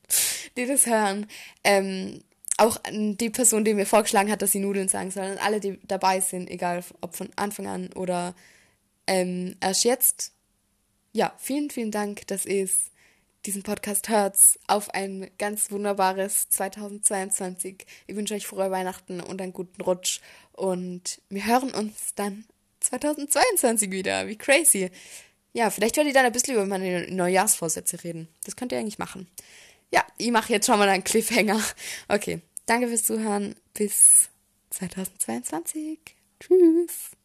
die 0.56 0.66
das 0.66 0.86
hören. 0.86 1.26
Ähm, 1.64 2.20
auch 2.58 2.78
die 2.92 3.30
Person, 3.30 3.64
die 3.64 3.74
mir 3.74 3.86
vorgeschlagen 3.86 4.30
hat, 4.30 4.42
dass 4.42 4.52
sie 4.52 4.58
Nudeln 4.58 4.88
sagen 4.88 5.10
soll, 5.10 5.30
und 5.30 5.44
alle, 5.44 5.60
die 5.60 5.78
dabei 5.86 6.20
sind, 6.20 6.50
egal 6.50 6.84
ob 7.00 7.16
von 7.16 7.30
Anfang 7.36 7.66
an 7.66 7.92
oder 7.94 8.34
ähm, 9.06 9.56
erst 9.60 9.84
jetzt. 9.84 10.32
Ja, 11.12 11.32
vielen, 11.38 11.70
vielen 11.70 11.90
Dank, 11.90 12.26
dass 12.26 12.44
ihr 12.44 12.68
diesen 13.46 13.62
Podcast 13.62 14.08
hört, 14.08 14.36
auf 14.66 14.90
ein 14.90 15.30
ganz 15.38 15.70
wunderbares 15.70 16.48
2022. 16.50 17.86
Ich 18.06 18.16
wünsche 18.16 18.34
euch 18.34 18.46
frohe 18.46 18.70
Weihnachten 18.70 19.20
und 19.20 19.40
einen 19.40 19.52
guten 19.52 19.80
Rutsch. 19.80 20.20
Und 20.52 21.20
wir 21.30 21.46
hören 21.46 21.70
uns 21.70 22.14
dann 22.16 22.44
2022 22.80 23.90
wieder. 23.90 24.26
Wie 24.26 24.36
crazy. 24.36 24.90
Ja, 25.52 25.70
vielleicht 25.70 25.96
werdet 25.96 26.10
ihr 26.10 26.14
dann 26.14 26.26
ein 26.26 26.32
bisschen 26.32 26.54
über 26.54 26.66
meine 26.66 27.06
Neujahrsvorsätze 27.10 28.02
reden. 28.04 28.28
Das 28.44 28.56
könnt 28.56 28.72
ihr 28.72 28.78
eigentlich 28.78 28.98
machen. 28.98 29.28
Ja, 29.90 30.04
ich 30.18 30.30
mache 30.30 30.52
jetzt 30.52 30.66
schon 30.66 30.78
mal 30.78 30.88
einen 30.88 31.04
Cliffhanger. 31.04 31.60
Okay, 32.08 32.42
danke 32.66 32.88
fürs 32.88 33.04
Zuhören. 33.04 33.54
Bis 33.74 34.28
2022. 34.70 35.98
Tschüss. 36.40 37.17